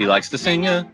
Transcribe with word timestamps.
He 0.00 0.06
likes 0.06 0.30
to 0.30 0.38
sing 0.38 0.66
uh, 0.66 0.84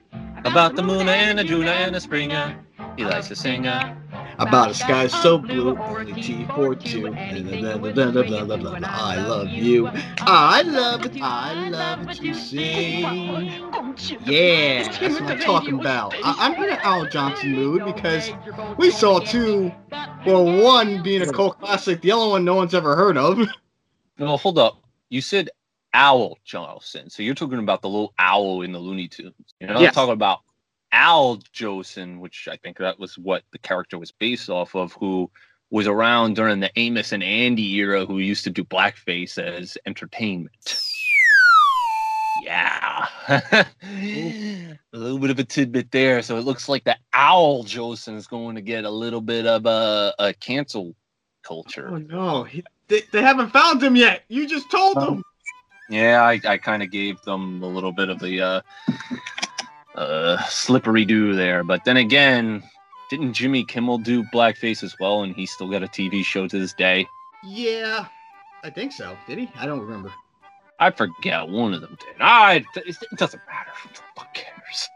about 0.45 0.75
the 0.75 0.83
moon 0.83 1.09
and 1.09 1.39
a 1.39 1.45
June 1.45 1.69
and 1.69 1.95
a 1.95 2.01
spring. 2.01 2.33
uh. 2.33 2.59
He 2.97 3.05
likes 3.05 3.29
to 3.29 3.37
sing 3.37 3.65
uh, 3.65 3.95
About 4.41 4.73
a 4.73 4.75
sky 4.75 5.07
so 5.07 5.39
blue, 5.39 5.79
only 5.79 6.13
T 6.21 6.45
for 6.57 6.75
two. 6.75 7.03
Blah, 7.13 7.79
blah, 7.79 7.93
blah, 7.93 8.11
blah, 8.11 8.23
blah, 8.25 8.45
blah, 8.45 8.57
blah, 8.57 8.79
blah. 8.81 8.89
I 8.91 9.15
love 9.25 9.47
you. 9.49 9.89
I 10.23 10.63
love 10.63 11.07
it. 11.07 11.23
I 11.23 11.69
love 11.69 12.09
it 12.11 12.15
to 12.17 12.35
sing. 12.35 13.03
Yeah, 14.25 14.83
that's 14.99 15.21
what 15.21 15.31
I'm 15.31 15.39
talking 15.39 15.79
about. 15.79 16.13
I- 16.25 16.35
I'm 16.41 16.55
in 16.65 16.71
an 16.71 16.79
Al 16.83 17.07
Johnson 17.07 17.53
mood 17.53 17.85
because 17.85 18.33
we 18.77 18.91
saw 18.91 19.21
two. 19.21 19.71
Well, 20.27 20.45
one 20.65 21.05
being 21.05 21.23
a 21.23 21.33
cult 21.33 21.61
classic, 21.61 22.01
the 22.01 22.11
other 22.11 22.29
one 22.29 22.45
no 22.45 22.57
one's 22.57 22.75
ever 22.75 22.97
heard 22.97 23.17
of. 23.17 23.39
No, 24.19 24.37
hold 24.37 24.59
up. 24.59 24.83
You 25.11 25.21
said 25.21 25.51
Owl 25.97 26.39
Johnson, 26.45 27.09
so 27.09 27.23
you're 27.23 27.35
talking 27.35 27.59
about 27.59 27.81
the 27.81 27.89
little 27.89 28.13
owl 28.19 28.61
in 28.61 28.73
the 28.73 28.79
Looney 28.79 29.09
Tunes. 29.09 29.33
You're 29.59 29.71
not 29.71 29.81
Yes. 29.81 29.95
talking 29.95 30.13
about 30.13 30.41
Al 30.93 31.39
Jolson, 31.55 32.21
which 32.21 32.49
I 32.51 32.57
think 32.59 32.77
that 32.79 32.99
was 32.99 33.17
what 33.17 33.45
the 33.51 33.59
character 33.59 33.99
was 33.99 34.13
based 34.13 34.51
off 34.51 34.77
of, 34.77 34.93
who 34.93 35.31
was 35.71 35.87
around 35.87 36.37
during 36.37 36.61
the 36.61 36.71
Amos 36.77 37.13
and 37.13 37.23
Andy 37.23 37.75
era, 37.77 38.05
who 38.05 38.19
used 38.19 38.45
to 38.45 38.51
do 38.51 38.63
blackface 38.63 39.39
as 39.39 39.79
entertainment. 39.87 40.81
Yeah. 42.43 43.07
a 43.29 43.67
little 44.93 45.19
bit 45.19 45.31
of 45.31 45.39
a 45.39 45.45
tidbit 45.45 45.91
there. 45.93 46.21
So 46.21 46.37
it 46.37 46.45
looks 46.45 46.69
like 46.69 46.85
the 46.85 46.97
Owl 47.15 47.65
Jolson 47.65 48.17
is 48.17 48.27
going 48.27 48.57
to 48.57 48.63
get 48.63 48.85
a 48.85 48.91
little 48.91 49.23
bit 49.23 49.47
of 49.47 49.65
a, 49.65 50.15
a 50.19 50.35
cancel 50.35 50.95
culture. 51.43 51.89
Oh 51.91 51.97
no, 51.97 52.45
he, 52.45 52.63
they, 52.89 53.03
they 53.13 53.23
haven't 53.23 53.51
found 53.51 53.83
him 53.83 53.97
yet. 53.97 54.25
You 54.29 54.47
just 54.47 54.71
told 54.71 54.99
uh-huh. 54.99 55.07
them. 55.07 55.23
Yeah, 55.89 56.23
I, 56.23 56.41
I 56.45 56.59
kind 56.59 56.83
of 56.83 56.91
gave 56.91 57.21
them 57.23 57.63
a 57.63 57.67
little 57.67 57.93
bit 57.93 58.09
of 58.09 58.19
the 58.19 58.41
uh, 58.41 58.61
uh, 59.95 60.43
slippery 60.45 61.05
do 61.05 61.35
there. 61.35 61.63
But 61.63 61.85
then 61.85 61.97
again, 61.97 62.63
didn't 63.11 63.35
Jimmy 63.35 63.65
Kimmel 63.65 63.99
do 63.99 64.25
blackface 64.25 64.83
as 64.83 64.95
well? 64.99 65.23
And 65.23 65.35
he 65.35 65.47
still 65.47 65.71
got 65.71 65.83
a 65.83 65.87
TV 65.87 66.25
show 66.25 66.49
to 66.49 66.59
this 66.59 66.73
day. 66.73 67.07
Yeah, 67.45 68.07
I 68.65 68.71
think 68.71 68.93
so. 68.93 69.17
Did 69.27 69.39
he? 69.39 69.51
I 69.57 69.67
don't 69.67 69.81
remember. 69.81 70.13
I 70.79 70.91
forget 70.91 71.49
one 71.49 71.73
of 71.73 71.81
them 71.81 71.97
did. 72.01 72.21
I, 72.21 72.65
it 72.75 72.97
doesn't 73.17 73.43
matter. 73.47 73.71
Who 73.83 73.89
the 73.91 74.01
fuck 74.17 74.35
cares? 74.35 74.89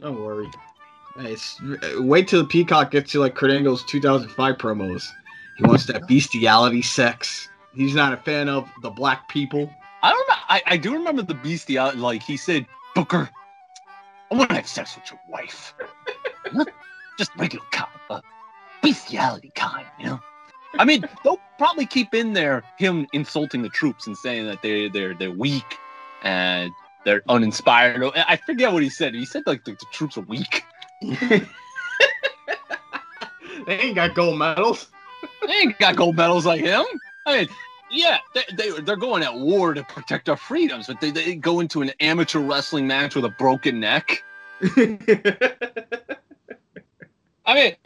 Don't 0.00 0.22
worry. 0.22 0.48
It's, 1.18 1.60
wait 1.96 2.28
till 2.28 2.42
the 2.42 2.48
Peacock 2.48 2.90
gets 2.90 3.12
to 3.12 3.20
like 3.20 3.34
Kurt 3.34 3.50
Angle's 3.50 3.84
2005 3.84 4.56
promos. 4.56 5.08
He 5.56 5.64
wants 5.64 5.86
that 5.86 6.06
bestiality 6.06 6.82
sex. 6.82 7.48
He's 7.74 7.94
not 7.94 8.12
a 8.12 8.18
fan 8.18 8.48
of 8.48 8.68
the 8.82 8.90
black 8.90 9.28
people. 9.28 9.70
I 10.02 10.10
don't 10.10 10.28
know. 10.28 10.34
I, 10.48 10.62
I 10.66 10.76
do 10.76 10.92
remember 10.92 11.22
the 11.22 11.34
beastie 11.34 11.78
out. 11.78 11.96
Like 11.96 12.22
he 12.22 12.36
said, 12.36 12.66
Booker, 12.94 13.28
I 14.30 14.34
want 14.34 14.50
to 14.50 14.56
have 14.56 14.68
sex 14.68 14.96
with 14.96 15.10
your 15.10 15.20
wife. 15.28 15.74
Just 17.18 17.30
regular 17.36 17.64
kind, 17.72 17.88
uh, 18.10 18.20
bestiality 18.82 19.50
kind, 19.54 19.86
you 19.98 20.06
know. 20.06 20.20
I 20.78 20.84
mean, 20.84 21.04
they'll 21.24 21.40
probably 21.56 21.86
keep 21.86 22.14
in 22.14 22.34
there 22.34 22.62
him 22.76 23.06
insulting 23.12 23.62
the 23.62 23.70
troops 23.70 24.06
and 24.06 24.16
saying 24.16 24.46
that 24.46 24.60
they 24.60 24.88
they're 24.88 25.14
they're 25.14 25.30
weak 25.30 25.78
and 26.22 26.70
they're 27.04 27.22
uninspired. 27.28 28.04
I 28.14 28.36
forget 28.36 28.72
what 28.72 28.82
he 28.82 28.90
said. 28.90 29.14
He 29.14 29.24
said 29.24 29.44
like 29.46 29.64
the, 29.64 29.72
the 29.72 29.86
troops 29.92 30.18
are 30.18 30.22
weak. 30.22 30.64
They 33.66 33.80
ain't 33.80 33.96
got 33.96 34.14
gold 34.14 34.38
medals. 34.38 34.88
They 35.46 35.52
ain't 35.52 35.78
got 35.78 35.96
gold 35.96 36.16
medals 36.16 36.46
like 36.46 36.60
him. 36.60 36.84
I 37.26 37.38
mean, 37.38 37.48
yeah, 37.90 38.18
they, 38.34 38.42
they 38.56 38.70
they're 38.80 38.96
going 38.96 39.22
at 39.22 39.34
war 39.34 39.74
to 39.74 39.82
protect 39.84 40.28
our 40.28 40.36
freedoms, 40.36 40.86
but 40.88 41.00
they, 41.00 41.10
they 41.10 41.34
go 41.34 41.60
into 41.60 41.82
an 41.82 41.92
amateur 42.00 42.40
wrestling 42.40 42.86
match 42.86 43.14
with 43.14 43.24
a 43.24 43.30
broken 43.30 43.80
neck. 43.80 44.24
I 47.46 47.54
mean, 47.54 47.76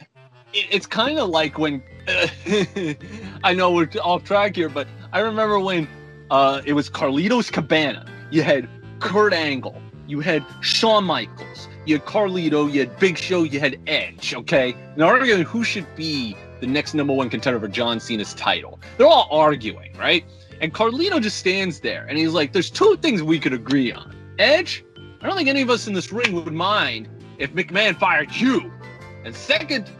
it, 0.53 0.67
it's 0.71 0.87
kind 0.87 1.19
of 1.19 1.29
like 1.29 1.57
when 1.57 1.83
I 3.43 3.53
know 3.53 3.71
we're 3.71 3.89
off 4.03 4.23
track 4.23 4.55
here, 4.55 4.69
but 4.69 4.87
I 5.13 5.19
remember 5.19 5.59
when 5.59 5.87
uh, 6.29 6.61
it 6.65 6.73
was 6.73 6.89
Carlito's 6.89 7.51
Cabana. 7.51 8.05
You 8.31 8.43
had 8.43 8.67
Kurt 8.99 9.33
Angle, 9.33 9.79
you 10.07 10.19
had 10.21 10.45
Shawn 10.61 11.03
Michaels, 11.03 11.67
you 11.85 11.95
had 11.95 12.05
Carlito, 12.05 12.71
you 12.71 12.79
had 12.79 12.97
Big 12.99 13.17
Show, 13.17 13.43
you 13.43 13.59
had 13.59 13.79
Edge. 13.87 14.33
Okay, 14.33 14.75
now 14.95 15.07
arguing 15.07 15.43
who 15.43 15.63
should 15.63 15.87
be 15.95 16.35
the 16.61 16.67
next 16.67 16.93
number 16.93 17.11
one 17.11 17.29
contender 17.29 17.59
for 17.59 17.67
John 17.67 17.99
Cena's 17.99 18.33
title. 18.35 18.79
They're 18.97 19.07
all 19.07 19.27
arguing, 19.31 19.93
right? 19.97 20.23
And 20.61 20.73
Carlito 20.73 21.21
just 21.21 21.37
stands 21.37 21.79
there 21.81 22.05
and 22.07 22.17
he's 22.17 22.31
like, 22.31 22.53
"There's 22.53 22.69
two 22.69 22.95
things 23.01 23.21
we 23.21 23.39
could 23.39 23.51
agree 23.51 23.91
on. 23.91 24.15
Edge, 24.39 24.85
I 25.21 25.27
don't 25.27 25.35
think 25.35 25.49
any 25.49 25.61
of 25.61 25.69
us 25.69 25.87
in 25.87 25.93
this 25.93 26.11
ring 26.11 26.33
would 26.33 26.53
mind 26.53 27.09
if 27.37 27.53
McMahon 27.53 27.97
fired 27.97 28.31
you. 28.33 28.71
And 29.25 29.35
second, 29.35 29.91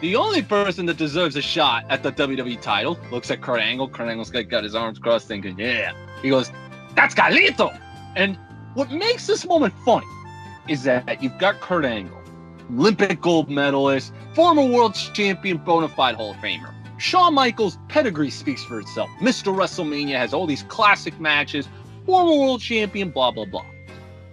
the 0.00 0.16
only 0.16 0.42
person 0.42 0.86
that 0.86 0.96
deserves 0.96 1.36
a 1.36 1.42
shot 1.42 1.84
at 1.90 2.02
the 2.02 2.10
WWE 2.12 2.60
title 2.60 2.98
looks 3.10 3.30
at 3.30 3.40
Kurt 3.40 3.60
Angle. 3.60 3.88
Kurt 3.88 4.08
Angle's 4.08 4.30
got, 4.30 4.48
got 4.48 4.64
his 4.64 4.74
arms 4.74 4.98
crossed, 4.98 5.28
thinking, 5.28 5.58
"Yeah." 5.58 5.92
He 6.22 6.30
goes, 6.30 6.50
"That's 6.94 7.14
Carlito." 7.14 7.78
And 8.16 8.36
what 8.74 8.90
makes 8.90 9.26
this 9.26 9.46
moment 9.46 9.74
funny 9.84 10.06
is 10.68 10.82
that 10.84 11.22
you've 11.22 11.38
got 11.38 11.60
Kurt 11.60 11.84
Angle, 11.84 12.17
Olympic 12.70 13.20
gold 13.20 13.48
medalist, 13.48 14.12
former 14.34 14.64
world 14.64 14.94
champion, 15.14 15.58
bona 15.58 15.88
fide 15.88 16.14
Hall 16.14 16.32
of 16.32 16.36
Famer. 16.38 16.74
Shawn 16.98 17.34
Michaels' 17.34 17.78
pedigree 17.88 18.30
speaks 18.30 18.62
for 18.64 18.80
itself. 18.80 19.08
Mr. 19.20 19.54
WrestleMania 19.54 20.16
has 20.16 20.34
all 20.34 20.46
these 20.46 20.64
classic 20.64 21.18
matches, 21.20 21.68
former 22.04 22.32
world 22.32 22.60
champion, 22.60 23.10
blah, 23.10 23.30
blah, 23.30 23.44
blah. 23.44 23.64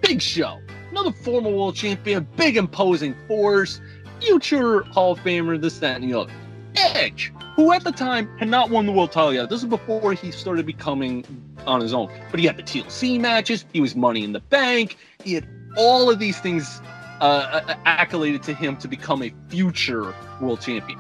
Big 0.01 0.21
Show, 0.21 0.59
another 0.91 1.11
former 1.11 1.49
world 1.49 1.75
champion, 1.75 2.27
big 2.35 2.57
imposing 2.57 3.15
force, 3.27 3.79
future 4.19 4.83
Hall 4.83 5.13
of 5.13 5.19
Famer, 5.19 5.61
this, 5.61 5.79
that, 5.79 6.01
and 6.01 6.11
the 6.11 6.19
other. 6.19 6.33
Edge, 6.75 7.31
who 7.55 7.71
at 7.71 7.83
the 7.83 7.91
time 7.91 8.27
had 8.37 8.49
not 8.49 8.69
won 8.69 8.85
the 8.85 8.91
world 8.91 9.11
title 9.11 9.33
yet. 9.33 9.49
This 9.49 9.61
is 9.61 9.69
before 9.69 10.13
he 10.13 10.31
started 10.31 10.65
becoming 10.65 11.23
on 11.65 11.81
his 11.81 11.93
own. 11.93 12.11
But 12.31 12.39
he 12.39 12.45
had 12.47 12.57
the 12.57 12.63
TLC 12.63 13.19
matches, 13.19 13.65
he 13.71 13.79
was 13.79 13.95
money 13.95 14.23
in 14.23 14.33
the 14.33 14.41
bank, 14.41 14.97
he 15.23 15.33
had 15.35 15.47
all 15.77 16.09
of 16.09 16.19
these 16.19 16.39
things 16.39 16.81
uh, 17.21 17.61
uh, 17.67 17.75
accoladed 17.85 18.43
to 18.43 18.53
him 18.53 18.75
to 18.77 18.87
become 18.87 19.23
a 19.23 19.33
future 19.49 20.13
world 20.41 20.61
champion. 20.61 20.99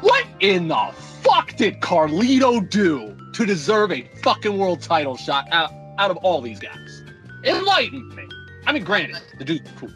What 0.00 0.26
in 0.40 0.68
the 0.68 0.94
fuck 1.22 1.56
did 1.56 1.80
Carlito 1.80 2.68
do 2.70 3.16
to 3.32 3.46
deserve 3.46 3.90
a 3.90 4.08
fucking 4.22 4.56
world 4.56 4.80
title 4.80 5.16
shot 5.16 5.46
out, 5.50 5.72
out 5.98 6.10
of 6.10 6.16
all 6.18 6.40
these 6.40 6.60
guys? 6.60 7.02
Enlighten 7.44 8.14
me. 8.14 8.24
I 8.66 8.72
mean, 8.72 8.84
granted, 8.84 9.20
the 9.38 9.44
dude's 9.44 9.68
cool. 9.76 9.90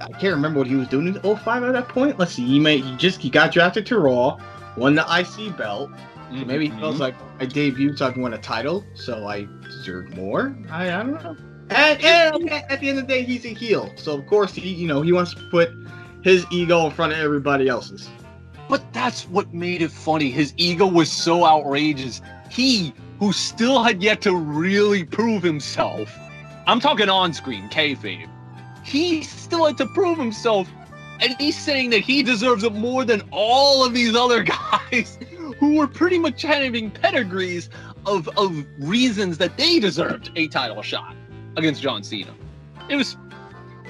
I 0.00 0.08
can't 0.20 0.34
remember 0.34 0.58
what 0.58 0.68
he 0.68 0.76
was 0.76 0.88
doing 0.88 1.08
in 1.08 1.20
05 1.20 1.62
at 1.64 1.72
that 1.72 1.88
point. 1.88 2.18
Let's 2.18 2.32
see. 2.32 2.46
He 2.46 2.60
may 2.60 2.78
he 2.78 2.96
just 2.96 3.20
he 3.20 3.30
got 3.30 3.52
drafted 3.52 3.86
to 3.86 3.98
Raw, 3.98 4.38
won 4.76 4.94
the 4.94 5.02
IC 5.02 5.56
belt. 5.56 5.90
So 6.30 6.44
maybe 6.44 6.68
he 6.68 6.78
feels 6.78 7.00
like 7.00 7.14
I 7.40 7.46
debuted, 7.46 7.96
so 7.98 8.06
I 8.06 8.12
can 8.12 8.20
win 8.20 8.34
a 8.34 8.38
title, 8.38 8.84
so 8.94 9.26
I 9.26 9.48
deserve 9.62 10.14
more. 10.14 10.54
I, 10.70 10.92
I 10.92 11.02
don't 11.02 11.24
know. 11.24 11.36
And, 11.70 12.02
and 12.02 12.50
at 12.50 12.80
the 12.80 12.88
end 12.88 12.98
of 12.98 13.06
the 13.06 13.12
day, 13.12 13.22
he's 13.24 13.44
a 13.44 13.54
heel, 13.54 13.92
so 13.96 14.14
of 14.18 14.26
course 14.26 14.54
he 14.54 14.68
you 14.68 14.88
know 14.88 15.02
he 15.02 15.12
wants 15.12 15.34
to 15.34 15.42
put 15.50 15.70
his 16.22 16.46
ego 16.50 16.86
in 16.86 16.92
front 16.92 17.12
of 17.12 17.18
everybody 17.18 17.68
else's. 17.68 18.08
But 18.68 18.92
that's 18.92 19.26
what 19.28 19.52
made 19.54 19.82
it 19.82 19.90
funny. 19.90 20.30
His 20.30 20.52
ego 20.56 20.86
was 20.86 21.10
so 21.10 21.46
outrageous. 21.46 22.20
He, 22.50 22.92
who 23.18 23.32
still 23.32 23.82
had 23.82 24.02
yet 24.02 24.20
to 24.22 24.36
really 24.36 25.04
prove 25.04 25.42
himself, 25.42 26.14
I'm 26.66 26.80
talking 26.80 27.08
on 27.08 27.32
screen, 27.32 27.68
kayfabe, 27.70 28.28
he 28.84 29.22
still 29.22 29.66
had 29.66 29.78
to 29.78 29.86
prove 29.86 30.18
himself. 30.18 30.68
And 31.20 31.34
he's 31.38 31.58
saying 31.58 31.90
that 31.90 32.00
he 32.00 32.22
deserves 32.22 32.62
it 32.62 32.74
more 32.74 33.04
than 33.04 33.22
all 33.32 33.84
of 33.84 33.92
these 33.92 34.14
other 34.14 34.42
guys 34.90 35.18
who 35.58 35.74
were 35.74 35.88
pretty 35.88 36.18
much 36.18 36.42
having 36.42 36.90
pedigrees 36.90 37.70
of, 38.06 38.28
of 38.38 38.64
reasons 38.78 39.38
that 39.38 39.56
they 39.56 39.80
deserved 39.80 40.30
a 40.36 40.46
title 40.48 40.82
shot 40.82 41.16
against 41.58 41.82
John 41.82 42.02
Cena. 42.02 42.34
It 42.88 42.96
was, 42.96 43.16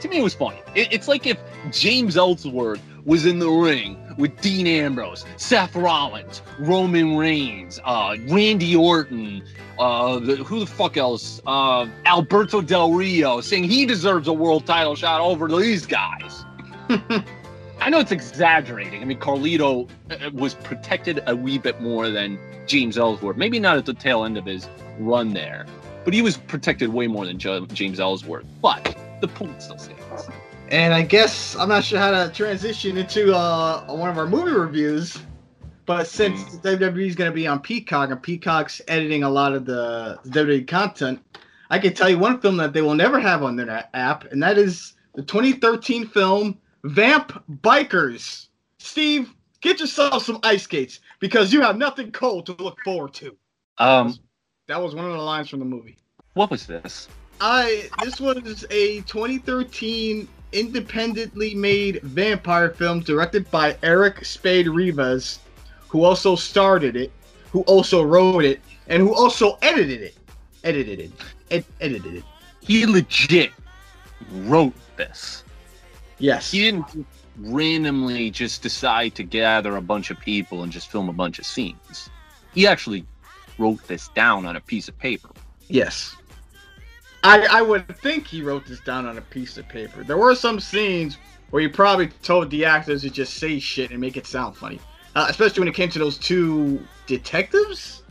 to 0.01 0.09
me, 0.09 0.19
it 0.19 0.23
was 0.23 0.35
funny. 0.35 0.61
It, 0.75 0.93
it's 0.93 1.09
like 1.09 1.27
if 1.27 1.39
James 1.71 2.17
Ellsworth 2.17 2.83
was 3.05 3.27
in 3.27 3.39
the 3.39 3.49
ring 3.49 3.97
with 4.19 4.39
Dean 4.41 4.67
Ambrose, 4.67 5.25
Seth 5.37 5.75
Rollins, 5.75 6.43
Roman 6.59 7.17
Reigns, 7.17 7.81
uh, 7.85 8.17
Randy 8.29 8.75
Orton, 8.75 9.43
uh, 9.79 10.19
the, 10.19 10.37
who 10.37 10.61
the 10.61 10.67
fuck 10.67 10.97
else? 10.97 11.41
Uh, 11.47 11.87
Alberto 12.05 12.61
Del 12.61 12.93
Rio, 12.93 13.41
saying 13.41 13.65
he 13.65 13.87
deserves 13.87 14.29
a 14.29 14.33
world 14.33 14.67
title 14.67 14.97
shot 14.97 15.21
over 15.21 15.49
these 15.49 15.87
guys. 15.87 16.45
I 17.81 17.91
know 17.91 18.01
it's 18.01 18.13
exaggerating. 18.13 19.03
I 19.03 19.05
mean, 19.05 19.21
Carlito 19.21 19.89
uh, 20.11 20.31
was 20.33 20.55
protected 20.55 21.23
a 21.27 21.37
wee 21.37 21.59
bit 21.59 21.81
more 21.81 22.11
than 22.11 22.39
James 22.67 22.99
Ellsworth. 22.99 23.37
Maybe 23.37 23.61
not 23.61 23.79
at 23.79 23.87
the 23.87 23.95
tail 23.95 24.25
end 24.25 24.37
of 24.37 24.45
his 24.45 24.69
run 24.99 25.33
there, 25.33 25.65
but 26.05 26.15
he 26.15 26.23
was 26.23 26.37
protected 26.37 26.89
way 26.91 27.07
more 27.07 27.27
than 27.27 27.39
James 27.39 28.01
Ellsworth. 28.01 28.47
But 28.61 28.97
the 29.21 29.29
point 29.29 29.63
still 29.63 29.79
stands. 29.79 30.29
And 30.71 30.93
I 30.93 31.03
guess 31.03 31.57
I'm 31.57 31.69
not 31.69 31.85
sure 31.85 31.99
how 31.99 32.11
to 32.11 32.31
transition 32.33 32.99
into 32.99 33.35
uh, 33.35 33.85
one 33.87 34.11
of 34.11 34.19
our 34.19 34.27
movie 34.27 34.53
reviews, 34.53 35.19
but 35.87 36.07
since 36.07 36.57
WWE 36.59 37.07
is 37.07 37.15
going 37.15 37.31
to 37.31 37.35
be 37.35 37.47
on 37.47 37.61
Peacock 37.61 38.11
and 38.11 38.23
Peacock's 38.23 38.83
editing 38.89 39.23
a 39.23 39.31
lot 39.31 39.55
of 39.55 39.65
the 39.65 40.19
WWE 40.27 40.69
content, 40.69 41.21
I 41.71 41.79
can 41.79 41.95
tell 41.95 42.11
you 42.11 42.19
one 42.19 42.41
film 42.41 42.59
that 42.59 42.75
they 42.75 42.83
will 42.83 42.95
never 42.95 43.19
have 43.19 43.43
on 43.43 43.57
their 43.57 43.89
app, 43.95 44.31
and 44.31 44.43
that 44.43 44.59
is 44.59 44.93
the 45.15 45.23
2013 45.23 46.07
film 46.09 46.59
Vamp 46.85 47.43
Bikers. 47.63 48.49
Steve, 48.79 49.35
get 49.63 49.81
yourself 49.81 50.25
some 50.25 50.39
ice 50.43 50.65
skates 50.65 51.01
because 51.19 51.53
you 51.53 51.63
have 51.63 51.79
nothing 51.79 52.13
cold 52.13 52.45
to 52.47 52.53
look 52.53 52.79
forward 52.85 53.15
to. 53.15 53.37
Um, 53.79 54.19
That 54.69 54.83
was 54.83 54.95
one 54.95 55.07
of 55.07 55.13
the 55.13 55.19
lines 55.19 55.49
from 55.49 55.61
the 55.61 55.65
movie. 55.65 55.97
what 56.35 56.51
was 56.51 56.67
this? 56.67 57.09
I 57.41 57.89
this 58.05 58.21
was 58.21 58.67
a 58.71 59.01
2013 59.03 60.29
independently 60.53 61.55
made 61.55 62.03
vampire 62.03 62.71
film 62.71 63.01
directed 63.01 63.51
by 63.51 63.77
Eric 63.83 64.25
Spade 64.27 64.69
Rivas, 64.69 65.39
who 65.89 66.05
also 66.05 66.37
started 66.37 66.97
it, 66.97 67.11
who 67.51 67.63
also 67.63 68.03
wrote 68.03 68.45
it, 68.45 68.61
and 68.89 69.03
who 69.03 69.15
also 69.15 69.57
edited 69.63 70.03
it. 70.03 70.17
Edited 70.65 71.01
it. 71.01 71.13
Ed- 71.51 71.65
edited 71.81 72.17
it. 72.17 72.25
He 72.61 72.85
legit 72.85 73.53
wrote 74.31 74.75
this. 74.97 75.45
Yes. 76.19 76.51
He 76.51 76.61
didn't 76.61 77.07
randomly 77.39 78.31
just 78.31 78.61
decide 78.61 79.15
to 79.15 79.23
gather 79.23 79.77
a 79.77 79.83
bunch 79.83 80.11
of 80.11 80.19
people 80.21 80.63
and 80.63 80.71
just 80.71 80.91
film 80.91 81.09
a 81.09 81.13
bunch 81.13 81.39
of 81.39 81.47
scenes. 81.47 82.11
He 82.53 82.67
actually 82.67 83.07
wrote 83.59 83.87
this 83.87 84.09
down 84.09 84.47
on 84.47 84.57
a 84.57 84.61
piece 84.61 84.89
of 84.89 84.99
paper. 84.99 85.31
Yes. 85.69 86.17
I 87.25 87.47
I 87.51 87.63
would 87.63 87.97
think 87.99 88.27
he 88.27 88.43
wrote 88.43 88.67
this 88.67 88.81
down 88.81 89.07
on 89.07 89.19
a 89.19 89.23
piece 89.23 89.59
of 89.59 89.69
paper. 89.69 90.05
There 90.05 90.17
were 90.19 90.35
some 90.35 90.61
scenes 90.61 91.19
where 91.51 91.63
he 91.63 91.69
probably 91.69 92.09
told 92.23 92.51
the 92.51 92.65
actors 92.65 93.03
to 93.03 93.11
just 93.11 93.35
say 93.35 93.59
shit 93.59 93.91
and 93.91 94.01
make 94.01 94.17
it 94.17 94.27
sound 94.27 94.57
funny. 94.57 94.81
Uh, 95.17 95.27
especially 95.29 95.61
when 95.61 95.69
it 95.69 95.75
came 95.75 95.89
to 95.91 95.99
those 95.99 96.19
two 96.19 96.81
detectives. 97.07 98.03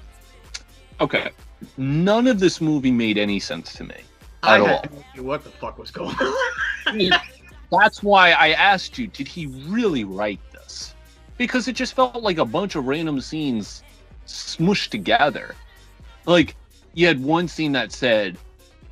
Okay. 1.00 1.30
None 1.78 2.28
of 2.28 2.40
this 2.40 2.60
movie 2.60 2.92
made 2.92 3.18
any 3.18 3.40
sense 3.40 3.74
to 3.74 3.84
me. 3.84 3.96
I 4.44 4.56
At 4.56 4.62
all. 4.62 4.68
had 4.68 5.22
what 5.22 5.44
the 5.44 5.50
fuck 5.50 5.78
was 5.78 5.92
going 5.92 6.16
on. 6.16 7.12
That's 7.72 8.02
why 8.04 8.32
I 8.32 8.50
asked 8.50 8.98
you, 8.98 9.08
did 9.08 9.28
he 9.28 9.48
really 9.68 10.04
write 10.04 10.40
this? 10.52 10.96
Because 11.38 11.68
it 11.68 11.74
just 11.76 11.94
felt 11.96 12.22
like 12.24 12.38
a 12.38 12.46
bunch 12.46 12.76
of 12.76 12.86
random 12.86 13.22
scenes 13.22 13.84
smushed 14.28 14.90
together. 14.90 15.56
Like, 16.26 16.56
you 16.94 17.08
had 17.08 17.22
one 17.24 17.48
scene 17.48 17.72
that 17.74 17.92
said 17.92 18.38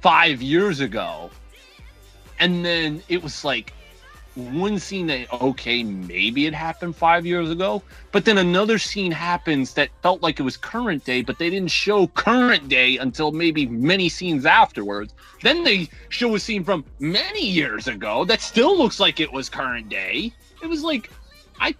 five 0.02 0.42
years 0.42 0.80
ago, 0.80 1.30
and 2.40 2.64
then 2.64 3.02
it 3.10 3.22
was 3.22 3.44
like 3.44 3.74
one 4.36 4.78
scene 4.78 5.08
that, 5.08 5.32
okay, 5.42 5.84
maybe 5.84 6.46
it 6.46 6.54
happened 6.54 6.96
five 6.96 7.26
years 7.26 7.50
ago, 7.50 7.82
but 8.12 8.26
then 8.26 8.38
another 8.38 8.78
scene 8.78 9.12
happens 9.12 9.74
that 9.74 9.90
felt 10.02 10.22
like 10.22 10.40
it 10.40 10.44
was 10.44 10.58
current 10.58 11.06
day, 11.06 11.22
but 11.22 11.40
they 11.40 11.50
didn't 11.50 11.72
show 11.72 12.08
current 12.08 12.68
day 12.68 12.98
until 12.98 13.32
maybe 13.32 13.66
many 13.66 14.10
scenes 14.10 14.46
afterwards. 14.46 15.14
Then 15.42 15.64
they 15.64 15.90
show 16.10 16.36
a 16.36 16.40
scene 16.40 16.64
from 16.64 16.84
many 17.00 17.46
years 17.46 17.88
ago 17.88 18.26
that 18.26 18.42
still 18.42 18.78
looks 18.78 19.00
like 19.00 19.20
it 19.20 19.32
was 19.32 19.50
current 19.50 19.88
day. 19.88 20.34
It 20.62 20.68
was 20.68 20.84
like 20.84 21.10
I 21.60 21.74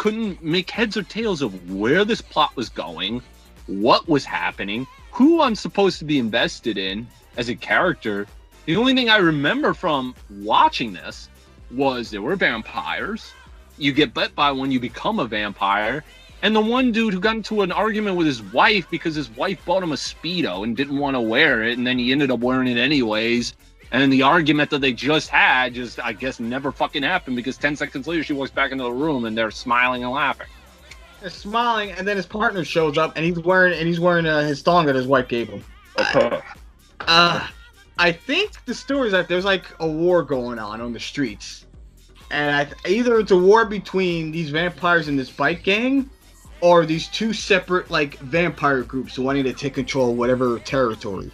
couldn't 0.00 0.42
make 0.42 0.70
heads 0.70 0.96
or 0.96 1.02
tails 1.02 1.42
of 1.42 1.70
where 1.70 2.06
this 2.06 2.22
plot 2.22 2.56
was 2.56 2.70
going, 2.70 3.20
what 3.66 4.08
was 4.08 4.24
happening, 4.24 4.86
who 5.10 5.42
I'm 5.42 5.54
supposed 5.54 5.98
to 5.98 6.06
be 6.06 6.18
invested 6.18 6.78
in 6.78 7.06
as 7.36 7.50
a 7.50 7.54
character. 7.54 8.26
The 8.64 8.76
only 8.76 8.94
thing 8.94 9.10
I 9.10 9.18
remember 9.18 9.74
from 9.74 10.14
watching 10.30 10.94
this 10.94 11.28
was 11.70 12.10
there 12.10 12.22
were 12.22 12.34
vampires. 12.34 13.34
You 13.76 13.92
get 13.92 14.14
bit 14.14 14.34
by 14.34 14.50
one, 14.50 14.70
you 14.70 14.80
become 14.80 15.18
a 15.18 15.26
vampire. 15.26 16.02
And 16.40 16.56
the 16.56 16.62
one 16.62 16.92
dude 16.92 17.12
who 17.12 17.20
got 17.20 17.36
into 17.36 17.60
an 17.60 17.70
argument 17.70 18.16
with 18.16 18.26
his 18.26 18.42
wife 18.42 18.88
because 18.88 19.14
his 19.14 19.28
wife 19.32 19.62
bought 19.66 19.82
him 19.82 19.92
a 19.92 19.96
Speedo 19.96 20.64
and 20.64 20.74
didn't 20.74 20.96
want 20.96 21.14
to 21.14 21.20
wear 21.20 21.62
it, 21.62 21.76
and 21.76 21.86
then 21.86 21.98
he 21.98 22.10
ended 22.10 22.30
up 22.30 22.40
wearing 22.40 22.68
it 22.68 22.78
anyways. 22.78 23.54
And 23.92 24.12
the 24.12 24.22
argument 24.22 24.70
that 24.70 24.80
they 24.80 24.92
just 24.92 25.28
had 25.28 25.74
just, 25.74 25.98
I 25.98 26.12
guess, 26.12 26.38
never 26.38 26.70
fucking 26.70 27.02
happened 27.02 27.36
because 27.36 27.56
10 27.56 27.74
seconds 27.76 28.06
later 28.06 28.22
she 28.22 28.32
walks 28.32 28.52
back 28.52 28.70
into 28.70 28.84
the 28.84 28.92
room 28.92 29.24
and 29.24 29.36
they're 29.36 29.50
smiling 29.50 30.04
and 30.04 30.12
laughing. 30.12 30.46
They're 31.20 31.28
smiling, 31.28 31.90
and 31.92 32.06
then 32.08 32.16
his 32.16 32.24
partner 32.24 32.64
shows 32.64 32.96
up, 32.96 33.12
and 33.16 33.24
he's 33.24 33.38
wearing 33.38 33.78
and 33.78 33.86
he's 33.86 34.00
wearing 34.00 34.24
uh, 34.24 34.40
his 34.40 34.62
thong 34.62 34.86
that 34.86 34.94
his 34.94 35.06
wife 35.06 35.28
gave 35.28 35.48
him. 35.48 35.64
Uh, 37.08 37.48
I 37.98 38.12
think 38.12 38.62
the 38.66 38.74
story 38.74 39.06
is 39.06 39.12
that 39.12 39.26
there's 39.26 39.46
like 39.46 39.64
a 39.80 39.88
war 39.88 40.22
going 40.22 40.58
on 40.58 40.82
on 40.82 40.92
the 40.92 41.00
streets, 41.00 41.64
and 42.30 42.54
I, 42.54 42.88
either 42.88 43.18
it's 43.18 43.30
a 43.30 43.36
war 43.38 43.64
between 43.64 44.30
these 44.30 44.50
vampires 44.50 45.08
and 45.08 45.18
this 45.18 45.30
bike 45.30 45.62
gang, 45.62 46.10
or 46.60 46.84
these 46.84 47.08
two 47.08 47.32
separate 47.32 47.90
like 47.90 48.18
vampire 48.18 48.82
groups 48.82 49.18
wanting 49.18 49.44
to 49.44 49.54
take 49.54 49.74
control 49.74 50.10
of 50.10 50.18
whatever 50.18 50.58
territory, 50.58 51.30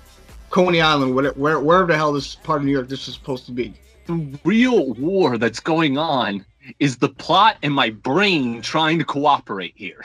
Coney 0.51 0.81
Island, 0.81 1.15
whatever, 1.15 1.39
where, 1.39 1.61
wherever 1.61 1.87
the 1.89 1.97
hell 1.97 2.13
this 2.13 2.37
part 2.37 2.61
of 2.61 2.67
New 2.67 2.73
York 2.73 2.89
this 2.89 3.09
is 3.09 3.15
supposed 3.15 3.47
to 3.47 3.53
be. 3.53 3.75
the 4.07 4.39
real 4.45 4.95
war 4.95 5.39
that's 5.39 5.61
going 5.61 5.99
on 5.99 6.47
is 6.81 6.99
the 6.99 7.09
plot 7.11 7.59
and 7.63 7.75
my 7.75 7.91
brain 7.91 8.63
trying 8.63 8.99
to 8.99 9.05
cooperate 9.05 9.75
here. 9.77 10.05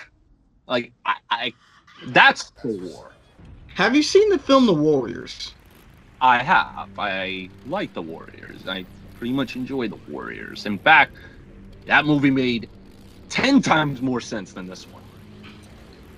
Like, 0.68 0.94
I, 1.06 1.16
I 1.30 1.54
that's 2.02 2.52
the 2.64 2.70
war. 2.70 3.18
Have 3.76 3.96
you 3.96 4.04
seen 4.04 4.30
the 4.30 4.40
film 4.40 4.66
The 4.66 4.74
Warriors? 4.74 5.56
I 6.22 6.44
have. 6.44 6.90
I 6.98 7.52
like 7.64 7.94
the 7.94 8.02
Warriors. 8.04 8.68
I 8.68 8.88
pretty 9.14 9.34
much 9.34 9.56
enjoy 9.56 9.88
the 9.88 9.98
Warriors. 10.08 10.66
In 10.66 10.80
fact, 10.80 11.16
that 11.86 12.06
movie 12.06 12.32
made 12.32 12.70
10 13.30 13.62
times 13.62 14.02
more 14.02 14.22
sense 14.22 14.54
than 14.54 14.68
this 14.68 14.88
one. 14.88 15.01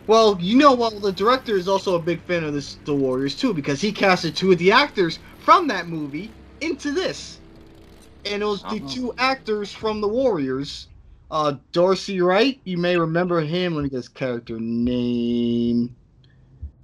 Well, 0.08 0.38
you 0.42 0.58
know, 0.58 0.74
well, 0.76 1.00
the 1.00 1.14
director 1.14 1.56
is 1.56 1.68
also 1.68 1.96
a 1.96 2.02
big 2.02 2.24
fan 2.26 2.44
of 2.44 2.54
this, 2.54 2.76
The 2.86 2.96
Warriors 2.96 3.36
too, 3.36 3.54
because 3.54 3.82
he 3.82 3.92
casted 3.94 4.36
two 4.36 4.52
of 4.52 4.58
the 4.58 4.72
actors 4.72 5.20
from 5.38 5.68
that 5.70 5.88
movie 5.88 6.36
into 6.60 6.92
this, 6.94 7.40
and 8.26 8.44
it 8.44 8.46
was 8.46 8.62
the 8.64 8.78
Uh-huh. 8.78 8.88
two 8.88 9.14
actors 9.18 9.72
from 9.72 10.02
The 10.02 10.08
Warriors. 10.08 10.88
Uh, 11.32 11.56
Dorsey 11.72 12.22
Wright, 12.22 12.62
you 12.66 12.78
may 12.78 12.98
remember 12.98 13.42
him. 13.42 13.76
Let 13.76 13.84
me 13.84 13.90
get 13.90 13.98
his 13.98 14.10
character 14.10 14.60
name. 14.60 15.96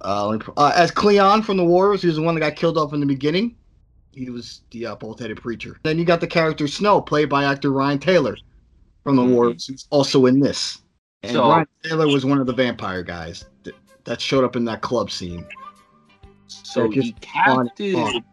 Uh, 0.00 0.38
me 0.38 0.44
uh, 0.56 0.72
as 0.74 0.90
Cleon 0.90 1.42
from 1.42 1.58
The 1.58 1.64
Warriors, 1.64 2.00
he 2.02 2.08
was 2.08 2.16
the 2.16 2.22
one 2.22 2.34
that 2.34 2.40
got 2.40 2.56
killed 2.56 2.78
off 2.78 2.92
in 2.94 3.00
the 3.00 3.06
beginning. 3.06 3.56
He 4.12 4.30
was 4.30 4.62
the 4.72 4.86
uh, 4.86 4.96
bald-headed 4.96 5.36
preacher. 5.40 5.78
Then 5.84 5.98
you 5.98 6.04
got 6.04 6.20
the 6.20 6.26
character 6.26 6.66
Snow, 6.66 7.00
played 7.00 7.28
by 7.28 7.44
actor 7.44 7.70
Brian 7.70 7.98
Tyler 7.98 8.36
from 9.04 9.16
The 9.16 9.22
Mhm. 9.22 9.30
Warriors, 9.34 9.66
who's 9.66 9.86
also 9.90 10.26
in 10.26 10.40
this. 10.40 10.78
And 11.22 11.32
So- 11.32 11.44
Brian 11.48 11.66
Tyler 11.82 12.06
was 12.08 12.24
one 12.24 12.38
of 12.38 12.46
the 12.46 12.52
vampire 12.54 13.02
guys 13.02 13.44
that, 13.64 13.74
that 14.04 14.20
showed 14.20 14.44
up 14.44 14.56
in 14.56 14.64
that 14.66 14.80
club 14.80 15.10
scene. 15.10 15.46
So 16.46 16.88
he 16.90 17.14
on- 17.46 17.68
casted 17.68 17.94
on. 17.96 18.24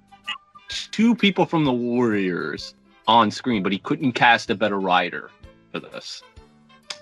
two 0.92 1.14
people 1.16 1.46
from 1.46 1.66
the 1.66 1.74
Warriors 1.74 2.74
on 3.08 3.30
screen, 3.32 3.62
but 3.64 3.72
he 3.72 3.78
couldn't 3.80 4.14
cast 4.14 4.50
a 4.50 4.56
better 4.56 4.80
writer 4.80 5.30
for 5.72 5.80
this. 5.80 6.24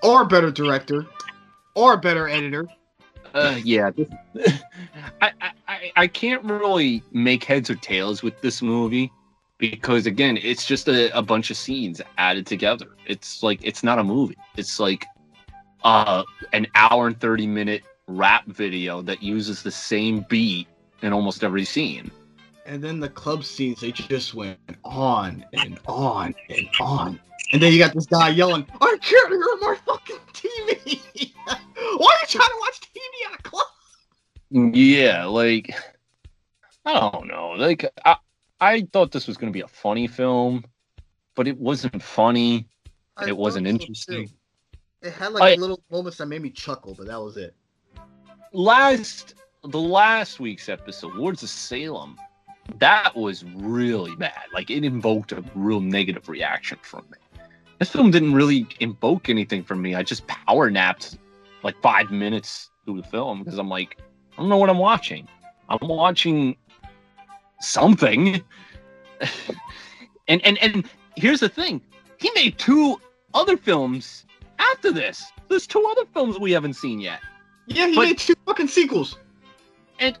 Or 0.02 0.22
a 0.22 0.26
better 0.26 0.50
director. 0.50 1.06
Or 1.74 1.94
a 1.94 1.98
better 1.98 2.28
editor. 2.28 2.66
Uh, 3.34 3.58
yeah, 3.62 3.90
I, 5.20 5.30
I- 5.40 5.52
I 5.68 5.92
I 5.96 6.06
can't 6.06 6.42
really 6.44 7.02
make 7.12 7.44
heads 7.44 7.68
or 7.68 7.74
tails 7.74 8.22
with 8.22 8.40
this 8.40 8.62
movie 8.62 9.12
because 9.58 10.06
again, 10.06 10.38
it's 10.42 10.64
just 10.64 10.88
a, 10.88 11.10
a 11.16 11.20
bunch 11.22 11.50
of 11.50 11.56
scenes 11.56 12.00
added 12.18 12.46
together. 12.46 12.86
It's 13.06 13.42
like 13.42 13.60
it's 13.62 13.82
not 13.82 13.98
a 13.98 14.04
movie. 14.04 14.36
It's 14.56 14.78
like 14.80 15.04
uh 15.84 16.24
an 16.52 16.66
hour 16.74 17.06
and 17.06 17.20
thirty 17.20 17.46
minute 17.46 17.82
rap 18.08 18.46
video 18.46 19.02
that 19.02 19.22
uses 19.22 19.62
the 19.62 19.70
same 19.70 20.24
beat 20.28 20.68
in 21.02 21.12
almost 21.12 21.44
every 21.44 21.64
scene. 21.64 22.10
And 22.64 22.82
then 22.82 22.98
the 22.98 23.08
club 23.08 23.44
scenes, 23.44 23.80
they 23.80 23.92
just 23.92 24.34
went 24.34 24.58
on 24.84 25.44
and 25.52 25.78
on 25.86 26.34
and 26.50 26.68
on. 26.80 27.20
And 27.52 27.62
then 27.62 27.72
you 27.72 27.78
got 27.78 27.94
this 27.94 28.06
guy 28.06 28.30
yelling, 28.30 28.66
I 28.80 28.96
can't 29.00 29.28
hear 29.28 29.58
my 29.60 29.76
fucking 29.86 30.16
TV. 30.32 31.02
Why 31.46 31.54
are 31.54 32.20
you 32.20 32.26
trying 32.26 32.48
to 32.48 32.56
watch 32.60 32.80
TV 32.80 33.32
at 33.32 33.38
a 33.38 33.42
club? 33.42 33.66
Yeah, 34.74 35.24
like 35.26 35.74
I 36.84 37.10
don't 37.12 37.28
know. 37.28 37.50
Like 37.50 37.84
I 38.04 38.16
I 38.60 38.86
thought 38.92 39.12
this 39.12 39.26
was 39.26 39.36
gonna 39.36 39.52
be 39.52 39.60
a 39.60 39.68
funny 39.68 40.06
film, 40.06 40.64
but 41.34 41.46
it 41.46 41.58
wasn't 41.58 42.02
funny. 42.02 42.66
I 43.16 43.28
It 43.28 43.36
wasn't 43.36 43.66
thought 43.66 43.72
so, 43.72 43.82
interesting. 43.82 44.28
too. 44.28 44.34
It 45.06 45.12
had 45.12 45.32
like 45.32 45.42
oh, 45.42 45.46
I- 45.46 45.54
little 45.54 45.80
moments 45.90 46.18
that 46.18 46.26
made 46.26 46.42
me 46.42 46.50
chuckle, 46.50 46.94
but 46.94 47.06
that 47.06 47.20
was 47.20 47.36
it. 47.36 47.54
last 48.52 49.34
the 49.62 49.78
last 49.80 50.40
week's 50.40 50.68
episode, 50.68 51.14
Lords 51.14 51.42
of 51.42 51.48
Salem, 51.48 52.16
that 52.78 53.16
was 53.16 53.44
really 53.44 54.16
bad. 54.16 54.44
Like 54.52 54.68
it 54.70 54.84
invoked 54.84 55.30
a 55.30 55.44
real 55.54 55.80
negative 55.80 56.28
reaction 56.28 56.78
from 56.82 57.04
me. 57.10 57.18
This 57.78 57.88
film 57.88 58.10
didn't 58.10 58.34
really 58.34 58.66
invoke 58.80 59.28
anything 59.28 59.62
from 59.62 59.80
me. 59.80 59.94
I 59.94 60.02
just 60.02 60.26
power 60.26 60.70
napped 60.70 61.18
like 61.62 61.80
five 61.82 62.10
minutes 62.10 62.70
through 62.84 63.00
the 63.00 63.06
film 63.06 63.44
because 63.44 63.58
I'm 63.58 63.68
like, 63.68 63.98
I 64.32 64.40
don't 64.40 64.48
know 64.48 64.56
what 64.56 64.70
I'm 64.70 64.78
watching. 64.78 65.28
I'm 65.68 65.86
watching 65.86 66.56
something. 67.60 68.42
and 70.28 70.44
and 70.44 70.58
and 70.58 70.88
here's 71.16 71.40
the 71.40 71.48
thing. 71.48 71.80
He 72.18 72.30
made 72.34 72.58
two 72.58 73.00
other 73.34 73.56
films 73.56 74.25
after 74.58 74.92
this. 74.92 75.24
There's 75.48 75.66
two 75.66 75.84
other 75.90 76.04
films 76.12 76.38
we 76.38 76.52
haven't 76.52 76.74
seen 76.74 77.00
yet. 77.00 77.20
Yeah, 77.66 77.88
he 77.88 77.94
But- 77.94 78.02
made 78.04 78.18
two 78.18 78.34
fucking 78.46 78.68
sequels. 78.68 79.18
And 79.98 80.18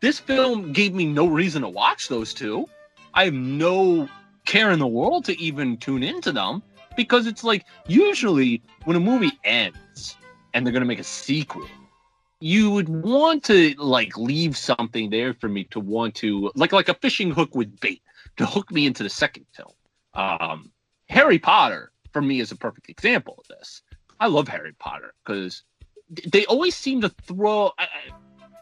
this 0.00 0.18
film 0.18 0.72
gave 0.72 0.94
me 0.94 1.04
no 1.04 1.26
reason 1.26 1.62
to 1.62 1.68
watch 1.68 2.08
those 2.08 2.32
two. 2.32 2.66
I 3.14 3.24
have 3.24 3.34
no 3.34 4.08
care 4.44 4.70
in 4.70 4.78
the 4.78 4.86
world 4.86 5.24
to 5.24 5.38
even 5.40 5.76
tune 5.78 6.02
into 6.02 6.30
them 6.32 6.62
because 6.96 7.26
it's 7.26 7.42
like 7.42 7.64
usually 7.88 8.62
when 8.84 8.96
a 8.96 9.00
movie 9.00 9.32
ends 9.44 10.16
and 10.54 10.64
they're 10.64 10.72
going 10.72 10.82
to 10.82 10.86
make 10.86 11.00
a 11.00 11.04
sequel, 11.04 11.66
you 12.40 12.70
would 12.70 12.88
want 12.88 13.42
to 13.44 13.74
like 13.78 14.16
leave 14.16 14.56
something 14.56 15.10
there 15.10 15.34
for 15.34 15.48
me 15.48 15.64
to 15.64 15.80
want 15.80 16.14
to 16.16 16.50
like 16.54 16.72
like 16.72 16.88
a 16.88 16.94
fishing 16.94 17.30
hook 17.30 17.54
with 17.54 17.80
bait 17.80 18.02
to 18.36 18.46
hook 18.46 18.70
me 18.70 18.86
into 18.86 19.02
the 19.02 19.10
second 19.10 19.46
film. 19.52 19.72
Um, 20.14 20.70
Harry 21.08 21.38
Potter 21.38 21.90
for 22.16 22.22
me 22.22 22.40
is 22.40 22.50
a 22.50 22.56
perfect 22.56 22.88
example 22.88 23.34
of 23.36 23.46
this. 23.48 23.82
I 24.18 24.28
love 24.28 24.48
Harry 24.48 24.72
Potter 24.78 25.12
because 25.22 25.64
they 26.32 26.46
always 26.46 26.74
seem 26.74 27.02
to 27.02 27.10
throw. 27.10 27.72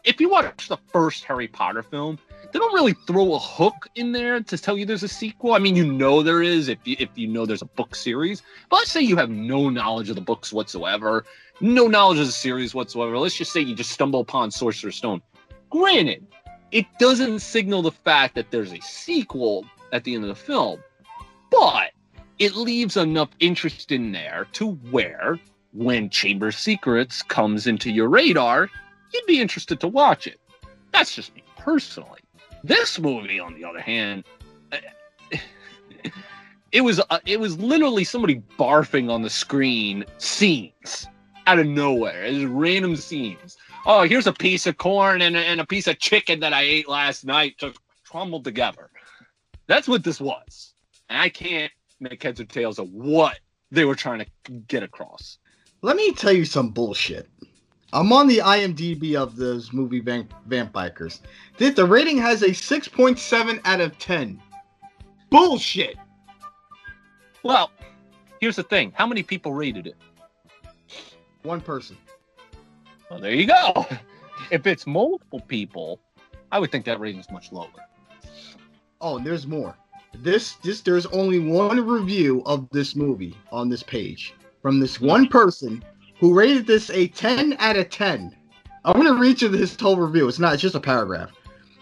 If 0.03 0.19
you 0.19 0.29
watch 0.29 0.67
the 0.67 0.75
first 0.91 1.23
Harry 1.23 1.47
Potter 1.47 1.81
film, 1.81 2.19
they 2.51 2.59
don't 2.59 2.73
really 2.73 2.97
throw 3.07 3.33
a 3.33 3.39
hook 3.39 3.87
in 3.95 4.11
there 4.11 4.41
to 4.41 4.57
tell 4.57 4.77
you 4.77 4.85
there's 4.85 5.03
a 5.03 5.07
sequel. 5.07 5.53
I 5.53 5.59
mean, 5.59 5.77
you 5.77 5.89
know 5.89 6.21
there 6.21 6.41
is 6.41 6.67
if 6.67 6.79
you, 6.83 6.97
if 6.99 7.07
you 7.15 7.29
know 7.29 7.45
there's 7.45 7.61
a 7.61 7.77
book 7.77 7.95
series. 7.95 8.43
But 8.69 8.75
let's 8.79 8.91
say 8.91 8.99
you 8.99 9.15
have 9.15 9.29
no 9.29 9.69
knowledge 9.69 10.09
of 10.09 10.15
the 10.15 10.21
books 10.21 10.51
whatsoever, 10.51 11.23
no 11.61 11.87
knowledge 11.87 12.19
of 12.19 12.25
the 12.25 12.33
series 12.33 12.75
whatsoever. 12.75 13.17
Let's 13.17 13.37
just 13.37 13.53
say 13.53 13.61
you 13.61 13.73
just 13.73 13.91
stumble 13.91 14.19
upon 14.19 14.51
Sorcerer's 14.51 14.97
Stone. 14.97 15.21
Granted, 15.69 16.27
it 16.73 16.87
doesn't 16.99 17.39
signal 17.39 17.83
the 17.83 17.91
fact 17.91 18.35
that 18.35 18.51
there's 18.51 18.73
a 18.73 18.81
sequel 18.81 19.65
at 19.93 20.03
the 20.03 20.13
end 20.13 20.25
of 20.25 20.27
the 20.27 20.35
film, 20.35 20.83
but 21.49 21.91
it 22.39 22.55
leaves 22.55 22.97
enough 22.97 23.29
interest 23.39 23.91
in 23.91 24.11
there 24.11 24.47
to 24.53 24.71
where 24.91 25.39
when 25.73 26.09
Chamber 26.09 26.51
Secrets 26.51 27.21
comes 27.21 27.67
into 27.67 27.91
your 27.91 28.09
radar, 28.09 28.69
you'd 29.13 29.25
be 29.25 29.41
interested 29.41 29.79
to 29.81 29.87
watch 29.87 30.27
it. 30.27 30.39
That's 30.91 31.15
just 31.15 31.35
me 31.35 31.43
personally. 31.57 32.19
This 32.63 32.99
movie, 32.99 33.39
on 33.39 33.53
the 33.53 33.63
other 33.63 33.81
hand, 33.81 34.23
it 36.71 36.81
was 36.81 36.99
uh, 37.09 37.19
it 37.25 37.39
was 37.39 37.59
literally 37.59 38.03
somebody 38.03 38.41
barfing 38.57 39.11
on 39.11 39.21
the 39.21 39.29
screen 39.29 40.05
scenes 40.17 41.07
out 41.47 41.59
of 41.59 41.67
nowhere. 41.67 42.25
It 42.25 42.33
was 42.33 42.45
random 42.45 42.95
scenes. 42.95 43.57
Oh, 43.85 44.03
here's 44.03 44.27
a 44.27 44.33
piece 44.33 44.65
of 44.65 44.77
corn 44.77 45.21
and 45.21 45.35
a, 45.35 45.39
and 45.39 45.61
a 45.61 45.65
piece 45.65 45.87
of 45.87 45.99
chicken 45.99 46.39
that 46.39 46.53
I 46.53 46.63
ate 46.63 46.89
last 46.89 47.23
night, 47.23 47.55
just 47.59 47.77
crumbled 48.09 48.43
together. 48.43 48.89
That's 49.67 49.87
what 49.87 50.03
this 50.03 50.19
was. 50.19 50.73
And 51.09 51.21
I 51.21 51.29
can't 51.29 51.71
make 51.99 52.21
heads 52.21 52.39
or 52.39 52.45
tails 52.45 52.79
of 52.79 52.89
what 52.91 53.39
they 53.71 53.85
were 53.85 53.95
trying 53.95 54.19
to 54.19 54.51
get 54.67 54.83
across. 54.83 55.37
Let 55.81 55.95
me 55.95 56.11
tell 56.13 56.31
you 56.31 56.45
some 56.45 56.69
bullshit. 56.69 57.29
I'm 57.93 58.11
on 58.11 58.27
the 58.27 58.39
IMDb 58.39 59.15
of 59.15 59.35
this 59.35 59.71
movie 59.71 59.99
Vamp- 59.99 60.33
Vampikers. 60.49 61.21
The 61.57 61.85
rating 61.85 62.17
has 62.17 62.41
a 62.41 62.49
6.7 62.49 63.61
out 63.63 63.81
of 63.81 63.97
10. 63.99 64.41
Bullshit. 65.29 65.97
Well, 67.43 67.71
here's 68.41 68.55
the 68.55 68.63
thing. 68.63 68.91
How 68.95 69.05
many 69.05 69.23
people 69.23 69.53
rated 69.53 69.87
it? 69.87 69.95
One 71.43 71.61
person. 71.61 71.95
Well, 73.09 73.19
there 73.19 73.33
you 73.33 73.47
go. 73.47 73.85
If 74.51 74.67
it's 74.67 74.85
multiple 74.85 75.39
people, 75.39 75.99
I 76.51 76.59
would 76.59 76.69
think 76.69 76.85
that 76.85 76.99
rating's 76.99 77.31
much 77.31 77.51
lower. 77.51 77.69
Oh, 79.01 79.17
and 79.17 79.25
there's 79.25 79.47
more. 79.47 79.75
This 80.21 80.53
this 80.63 80.81
there's 80.81 81.05
only 81.07 81.39
one 81.39 81.85
review 81.85 82.41
of 82.45 82.69
this 82.71 82.95
movie 82.95 83.37
on 83.51 83.69
this 83.69 83.83
page 83.83 84.33
from 84.61 84.79
this 84.79 84.95
hmm. 84.95 85.07
one 85.07 85.27
person 85.27 85.83
who 86.19 86.33
rated 86.33 86.65
this 86.65 86.89
a 86.89 87.07
10 87.07 87.55
out 87.59 87.75
of 87.75 87.89
10. 87.89 88.35
I'm 88.83 88.95
gonna 88.95 89.19
read 89.19 89.41
you 89.41 89.49
his 89.49 89.79
whole 89.79 89.97
review. 89.97 90.27
It's 90.27 90.39
not 90.39 90.53
it's 90.53 90.61
just 90.61 90.75
a 90.75 90.79
paragraph. 90.79 91.31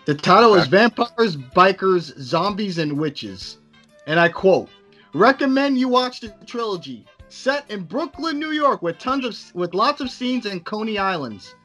The 0.05 0.15
title 0.15 0.55
is 0.55 0.67
Vampires, 0.67 1.37
Bikers, 1.37 2.17
Zombies, 2.19 2.77
and 2.77 2.99
Witches. 2.99 3.59
And 4.05 4.19
I 4.19 4.27
quote, 4.27 4.69
recommend 5.13 5.77
you 5.77 5.87
watch 5.87 6.19
the 6.19 6.33
trilogy. 6.45 7.05
Set 7.29 7.69
in 7.71 7.83
Brooklyn, 7.83 8.37
New 8.37 8.51
York, 8.51 8.81
with 8.81 8.99
tons 8.99 9.25
of 9.25 9.55
with 9.55 9.73
lots 9.73 10.01
of 10.01 10.11
scenes 10.11 10.45
in 10.45 10.59
Coney 10.59 10.97
Islands. 10.97 11.55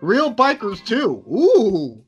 Real 0.00 0.32
bikers 0.32 0.84
too. 0.84 1.24
Ooh. 1.28 2.02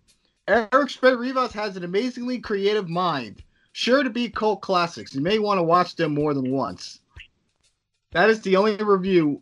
Eric 0.49 0.91
Spade 0.91 1.19
Rivas 1.19 1.53
has 1.53 1.77
an 1.77 1.85
amazingly 1.85 2.39
creative 2.39 2.89
mind. 2.89 3.43
Sure 3.73 4.03
to 4.03 4.11
be 4.11 4.29
cult 4.29 4.61
classics. 4.61 5.15
You 5.15 5.21
may 5.21 5.39
want 5.39 5.59
to 5.59 5.63
watch 5.63 5.97
them 5.97 6.15
more 6.15 6.35
than 6.35 6.51
once. 6.51 7.01
That 8.13 8.29
is 8.29 8.43
the 8.43 8.57
only 8.57 8.77
review 8.77 9.41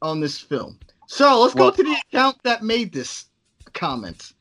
on 0.00 0.20
this 0.20 0.38
film. 0.38 0.78
So 1.06 1.42
let's 1.42 1.54
Well- 1.54 1.70
go 1.70 1.76
to 1.76 1.82
the 1.82 1.96
account 2.08 2.42
that 2.44 2.62
made 2.62 2.92
this 2.92 3.26
comment. 3.74 4.32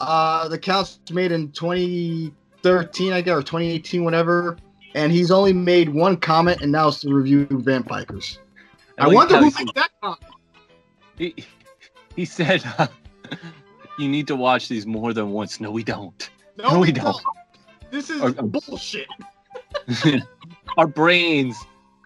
Uh, 0.00 0.48
the 0.48 0.56
account's 0.56 0.98
made 1.10 1.30
in 1.30 1.52
2013, 1.52 3.12
I 3.12 3.20
guess, 3.20 3.36
or 3.36 3.42
2018, 3.42 4.02
whatever. 4.02 4.56
And 4.94 5.12
he's 5.12 5.30
only 5.30 5.52
made 5.52 5.88
one 5.88 6.16
comment, 6.16 6.62
and 6.62 6.72
now 6.72 6.88
it's 6.88 7.02
the 7.02 7.14
review 7.14 7.46
of 7.50 7.62
Vamp 7.62 7.86
Bikers. 7.86 8.38
I 8.98 9.06
like 9.06 9.14
wonder 9.14 9.36
who 9.36 9.44
made 9.44 9.74
that 9.74 9.90
comment. 10.02 10.20
He, 11.16 11.34
he 12.16 12.24
said, 12.24 12.64
uh, 12.78 12.88
"You 13.98 14.08
need 14.08 14.26
to 14.26 14.36
watch 14.36 14.68
these 14.68 14.86
more 14.86 15.12
than 15.12 15.30
once." 15.30 15.60
No, 15.60 15.70
we 15.70 15.84
don't. 15.84 16.28
No, 16.56 16.80
we 16.80 16.90
don't. 16.90 17.22
This 17.90 18.10
is 18.10 18.22
Or- 18.22 18.32
bullshit. 18.32 19.08
Our 20.76 20.86
brains 20.86 21.56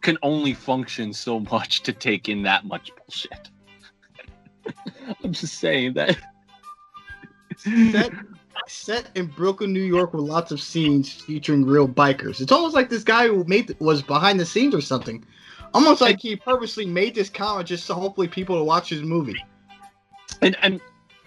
can 0.01 0.19
only 0.23 0.55
function 0.55 1.13
so 1.13 1.41
much 1.41 1.83
to 1.83 1.93
take 1.93 2.29
in 2.29 2.43
that 2.43 2.65
much 2.65 2.91
bullshit. 2.97 3.51
I'm 5.25 5.33
just 5.33 5.55
saying 5.59 5.95
that. 5.95 6.17
set, 7.57 8.13
set 8.67 9.11
in 9.15 9.27
Brooklyn, 9.27 9.73
New 9.73 9.83
York, 9.83 10.15
with 10.15 10.25
lots 10.25 10.51
of 10.53 10.61
scenes 10.61 11.13
featuring 11.13 11.65
real 11.65 11.89
bikers. 11.89 12.41
It's 12.41 12.53
almost 12.53 12.75
like 12.75 12.89
this 12.89 13.05
guy 13.05 13.29
who 13.29 13.45
made 13.45 13.75
was 13.81 14.03
behind 14.03 14.41
the 14.41 14.47
scenes 14.47 14.75
or 14.75 14.81
something. 14.81 15.25
Almost 15.75 16.01
like 16.01 16.21
he 16.21 16.37
purposely 16.37 16.87
made 16.87 17.15
this 17.15 17.29
comment 17.29 17.67
just 17.69 17.85
so 17.85 17.95
hopefully 17.95 18.29
people 18.29 18.57
will 18.57 18.67
watch 18.67 18.89
his 18.89 19.03
movie. 19.03 19.43
And 20.41 20.57
and 20.63 20.81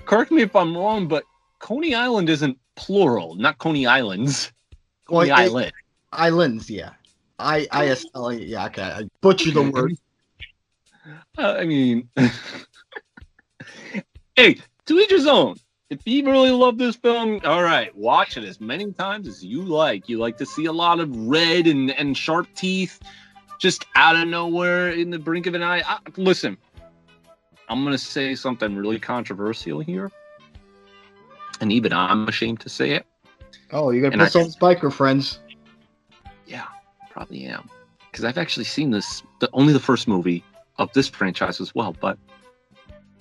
correct 0.05 0.31
me 0.31 0.41
if 0.41 0.55
I'm 0.55 0.75
wrong, 0.75 1.07
but 1.07 1.23
Coney 1.59 1.93
Island 1.93 2.29
isn't 2.29 2.57
plural, 2.77 3.35
not 3.35 3.57
Coney 3.57 3.85
Islands. 3.85 4.53
Well, 5.09 5.21
Coney 5.21 5.31
it- 5.31 5.47
Island. 5.47 5.73
Islands, 6.11 6.69
yeah. 6.69 6.89
I 7.39 7.65
I 7.71 7.87
S 7.87 8.05
L 8.13 8.33
E, 8.33 8.45
yeah. 8.45 8.65
Okay, 8.65 8.81
I 8.81 9.03
butchered 9.21 9.53
the 9.53 9.63
word. 9.63 9.93
Uh, 11.37 11.55
I 11.57 11.65
mean, 11.65 12.09
hey, 14.35 14.57
to 14.85 14.99
each 14.99 15.11
his 15.11 15.27
own. 15.27 15.55
If 15.89 16.05
you 16.05 16.25
really 16.25 16.51
love 16.51 16.77
this 16.77 16.97
film, 16.97 17.39
all 17.45 17.63
right, 17.63 17.95
watch 17.95 18.35
it 18.35 18.43
as 18.43 18.59
many 18.59 18.91
times 18.91 19.25
as 19.25 19.45
you 19.45 19.61
like. 19.61 20.09
You 20.09 20.17
like 20.17 20.37
to 20.39 20.45
see 20.45 20.65
a 20.65 20.73
lot 20.73 20.99
of 20.99 21.15
red 21.15 21.67
and, 21.67 21.91
and 21.91 22.17
sharp 22.17 22.47
teeth 22.55 22.99
just 23.59 23.85
out 23.95 24.17
of 24.17 24.27
nowhere 24.27 24.89
in 24.89 25.09
the 25.09 25.19
brink 25.19 25.47
of 25.47 25.53
an 25.53 25.63
eye. 25.63 25.81
I, 25.85 25.99
listen, 26.17 26.57
I'm 27.69 27.83
going 27.83 27.93
to 27.93 27.97
say 27.97 28.35
something 28.35 28.75
really 28.75 28.99
controversial 28.99 29.79
here. 29.79 30.11
And 31.61 31.71
even 31.71 31.93
I'm 31.93 32.27
ashamed 32.27 32.59
to 32.61 32.69
say 32.69 32.91
it. 32.91 33.05
Oh, 33.71 33.89
you 33.91 34.01
got 34.01 34.09
to 34.09 34.13
And 34.13 34.21
put 34.21 34.35
I- 34.35 34.43
some 34.47 34.51
biker 34.61 34.91
friends. 34.91 35.39
Yeah, 36.45 36.65
probably 37.11 37.45
am. 37.45 37.69
Because 38.11 38.23
I've 38.23 38.37
actually 38.37 38.63
seen 38.65 38.91
this, 38.91 39.21
the, 39.39 39.49
only 39.53 39.73
the 39.73 39.79
first 39.79 40.07
movie 40.07 40.43
of 40.77 40.91
this 40.93 41.07
franchise 41.09 41.59
as 41.59 41.73
well. 41.75 41.95
But 41.99 42.17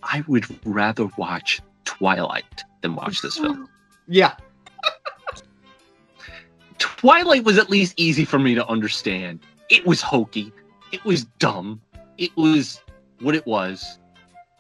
I 0.03 0.23
would 0.29 0.45
rather 0.67 1.07
watch 1.17 1.61
Twilight 1.85 2.63
than 2.83 2.95
watch 2.95 3.21
this 3.23 3.37
film. 3.39 3.69
Yeah, 4.07 4.35
Twilight 6.79 7.45
was 7.45 7.59
at 7.59 7.71
least 7.71 7.95
easy 7.97 8.25
for 8.25 8.39
me 8.39 8.55
to 8.55 8.67
understand. 8.69 9.41
It 9.69 9.85
was 9.87 10.01
hokey. 10.01 10.53
It 10.93 11.05
was 11.05 11.25
dumb. 11.39 11.81
It 12.19 12.35
was 12.37 12.81
what 13.21 13.35
it 13.35 13.47
was. 13.47 13.99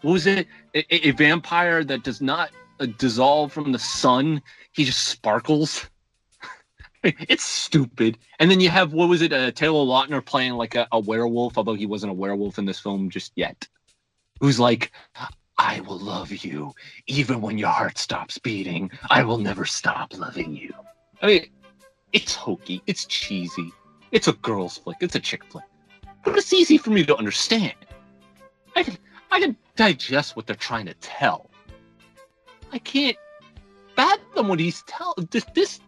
What 0.02 0.12
was 0.12 0.26
it? 0.26 0.46
A, 0.74 1.08
a- 1.08 1.10
vampire 1.12 1.84
that 1.84 2.02
does 2.02 2.20
not 2.20 2.50
dissolve 2.98 3.52
from 3.52 3.72
the 3.72 3.78
sun. 3.78 4.42
He 4.72 4.84
just 4.84 5.08
sparkles. 5.08 5.88
it's 7.02 7.44
stupid. 7.44 8.18
And 8.38 8.50
then 8.50 8.60
you 8.60 8.68
have 8.68 8.92
what 8.92 9.08
was 9.08 9.22
it? 9.22 9.32
Uh, 9.32 9.50
Taylor 9.52 9.84
Lautner 9.84 10.24
playing 10.24 10.52
like 10.54 10.74
a, 10.74 10.86
a 10.92 10.98
werewolf, 10.98 11.56
although 11.56 11.74
he 11.74 11.86
wasn't 11.86 12.10
a 12.10 12.14
werewolf 12.14 12.58
in 12.58 12.64
this 12.64 12.80
film 12.80 13.10
just 13.10 13.32
yet. 13.36 13.66
Who's 14.40 14.60
like, 14.60 14.92
I 15.58 15.80
will 15.80 15.98
love 15.98 16.30
you 16.30 16.72
even 17.06 17.40
when 17.40 17.58
your 17.58 17.70
heart 17.70 17.98
stops 17.98 18.38
beating. 18.38 18.90
I 19.10 19.22
will 19.22 19.38
never 19.38 19.64
stop 19.64 20.16
loving 20.18 20.54
you. 20.54 20.74
I 21.22 21.26
mean, 21.26 21.46
it's 22.12 22.34
hokey, 22.34 22.82
it's 22.86 23.06
cheesy, 23.06 23.72
it's 24.12 24.28
a 24.28 24.32
girl's 24.34 24.78
flick, 24.78 24.98
it's 25.00 25.14
a 25.14 25.20
chick 25.20 25.44
flick. 25.44 25.64
But 26.24 26.36
it's 26.36 26.52
easy 26.52 26.76
for 26.76 26.90
me 26.90 27.04
to 27.04 27.16
understand. 27.16 27.74
I 28.74 28.82
can 28.82 28.98
I 29.30 29.40
can 29.40 29.56
digest 29.76 30.36
what 30.36 30.46
they're 30.46 30.56
trying 30.56 30.86
to 30.86 30.94
tell. 30.94 31.50
I 32.76 32.78
can't 32.80 33.16
fathom 33.96 34.48
what 34.48 34.60
he's 34.60 34.82
tell 34.82 35.14
this 35.30 35.46
this 35.54 35.80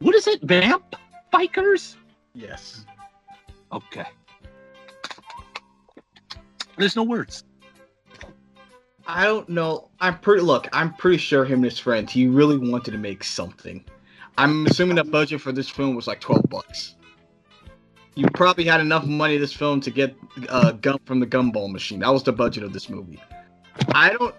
what 0.00 0.16
is 0.16 0.26
it, 0.26 0.42
vamp 0.42 0.96
bikers? 1.32 1.94
yes. 2.34 2.84
Okay. 3.70 4.06
There's 6.76 6.96
no 6.96 7.04
words. 7.04 7.44
I 9.06 9.26
don't 9.26 9.48
know. 9.48 9.90
I'm 10.00 10.18
pretty 10.18 10.42
look. 10.42 10.68
I'm 10.72 10.92
pretty 10.94 11.18
sure 11.18 11.44
him 11.44 11.58
and 11.58 11.66
his 11.66 11.78
friends. 11.78 12.10
He 12.10 12.26
really 12.26 12.58
wanted 12.58 12.90
to 12.90 12.98
make 12.98 13.22
something. 13.22 13.84
I'm 14.36 14.66
assuming 14.66 14.96
the 14.96 15.04
budget 15.04 15.40
for 15.40 15.52
this 15.52 15.68
film 15.68 15.94
was 15.94 16.08
like 16.08 16.20
twelve 16.20 16.50
bucks. 16.50 16.96
You 18.16 18.26
probably 18.34 18.64
had 18.64 18.80
enough 18.80 19.06
money 19.06 19.38
this 19.38 19.52
film 19.52 19.80
to 19.82 19.90
get 19.92 20.16
uh, 20.48 20.72
gum 20.72 20.98
from 21.04 21.20
the 21.20 21.28
gumball 21.28 21.70
machine. 21.70 22.00
That 22.00 22.12
was 22.12 22.24
the 22.24 22.32
budget 22.32 22.64
of 22.64 22.72
this 22.72 22.90
movie. 22.90 23.20
I 23.94 24.10
don't. 24.10 24.34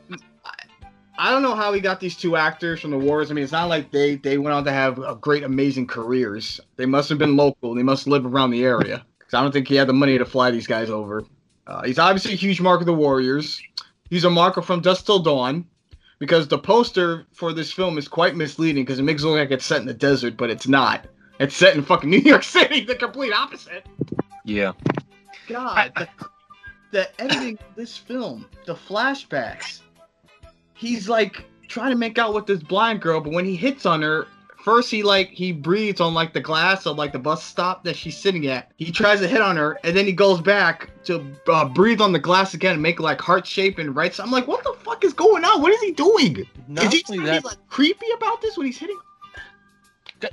I, 1.23 1.27
I 1.27 1.31
don't 1.31 1.41
know 1.41 1.55
how 1.55 1.71
he 1.73 1.79
got 1.79 1.99
these 1.99 2.15
two 2.15 2.35
actors 2.35 2.81
from 2.81 2.91
the 2.91 2.97
wars. 2.97 3.31
I 3.31 3.33
mean, 3.33 3.43
it's 3.43 3.53
not 3.53 3.69
like 3.69 3.91
they 3.91 4.15
they 4.15 4.37
went 4.37 4.53
on 4.53 4.65
to 4.65 4.71
have 4.71 4.99
a 4.99 5.15
great, 5.15 5.43
amazing 5.43 5.87
careers. 5.87 6.59
They 6.75 6.85
must 6.85 7.09
have 7.09 7.17
been 7.17 7.35
local. 7.37 7.73
They 7.73 7.83
must 7.83 8.07
live 8.07 8.25
around 8.25 8.51
the 8.51 8.63
area. 8.63 9.05
Because 9.17 9.33
I 9.33 9.41
don't 9.41 9.51
think 9.51 9.67
he 9.67 9.75
had 9.75 9.87
the 9.87 9.93
money 9.93 10.17
to 10.17 10.25
fly 10.25 10.51
these 10.51 10.67
guys 10.67 10.89
over. 10.89 11.23
Uh, 11.65 11.83
he's 11.83 11.99
obviously 11.99 12.33
a 12.33 12.35
huge 12.35 12.59
mark 12.59 12.81
of 12.81 12.85
the 12.85 12.93
Warriors. 12.93 13.61
He's 14.09 14.25
a 14.25 14.29
marker 14.29 14.61
from 14.61 14.81
Dusk 14.81 15.05
Till 15.05 15.19
Dawn. 15.19 15.65
Because 16.19 16.47
the 16.47 16.57
poster 16.57 17.25
for 17.33 17.51
this 17.51 17.71
film 17.71 17.97
is 17.97 18.07
quite 18.07 18.35
misleading 18.35 18.83
because 18.83 18.99
it 18.99 19.03
makes 19.03 19.23
it 19.23 19.27
look 19.27 19.39
like 19.39 19.51
it's 19.51 19.65
set 19.65 19.81
in 19.81 19.87
the 19.87 19.93
desert, 19.93 20.37
but 20.37 20.49
it's 20.49 20.67
not. 20.67 21.05
It's 21.39 21.55
set 21.55 21.75
in 21.75 21.83
fucking 21.83 22.09
New 22.09 22.19
York 22.19 22.43
City, 22.43 22.81
the 22.85 22.95
complete 22.95 23.33
opposite. 23.33 23.85
Yeah. 24.45 24.73
God, 25.47 25.91
the, 25.95 26.07
the 26.91 27.21
editing 27.21 27.57
of 27.57 27.75
this 27.75 27.97
film, 27.97 28.45
the 28.65 28.75
flashbacks. 28.75 29.81
He's 30.83 31.07
like 31.07 31.45
trying 31.69 31.91
to 31.91 31.97
make 31.97 32.17
out 32.17 32.33
with 32.33 32.45
this 32.45 32.61
blind 32.61 33.01
girl, 33.01 33.21
but 33.21 33.31
when 33.31 33.45
he 33.45 33.55
hits 33.55 33.85
on 33.85 34.01
her, 34.01 34.27
first 34.61 34.91
he 34.91 35.01
like 35.01 35.29
he 35.29 35.53
breathes 35.53 36.01
on 36.01 36.13
like 36.13 36.33
the 36.33 36.41
glass 36.41 36.85
of 36.85 36.97
like 36.97 37.13
the 37.13 37.19
bus 37.19 37.41
stop 37.41 37.85
that 37.85 37.95
she's 37.95 38.17
sitting 38.17 38.47
at. 38.47 38.69
He 38.75 38.91
tries 38.91 39.21
to 39.21 39.27
hit 39.29 39.39
on 39.39 39.55
her, 39.55 39.79
and 39.85 39.95
then 39.95 40.05
he 40.05 40.11
goes 40.11 40.41
back 40.41 40.89
to 41.05 41.25
uh, 41.47 41.69
breathe 41.69 42.01
on 42.01 42.11
the 42.11 42.19
glass 42.19 42.53
again 42.53 42.73
and 42.73 42.81
make 42.81 42.99
like 42.99 43.21
heart 43.21 43.47
shape 43.47 43.77
and 43.77 43.95
right. 43.95 44.19
I'm 44.19 44.29
like, 44.29 44.45
what 44.45 44.61
the 44.65 44.73
fuck 44.83 45.05
is 45.05 45.13
going 45.13 45.45
on? 45.45 45.61
What 45.61 45.71
is 45.71 45.79
he 45.79 45.93
doing? 45.93 46.45
Not 46.67 46.87
is 46.87 46.91
he 46.91 47.03
trying 47.03 47.19
to 47.21 47.31
be 47.31 47.47
like 47.47 47.65
creepy 47.69 48.07
about 48.17 48.41
this 48.41 48.57
when 48.57 48.65
he's 48.65 48.77
hitting? 48.77 48.99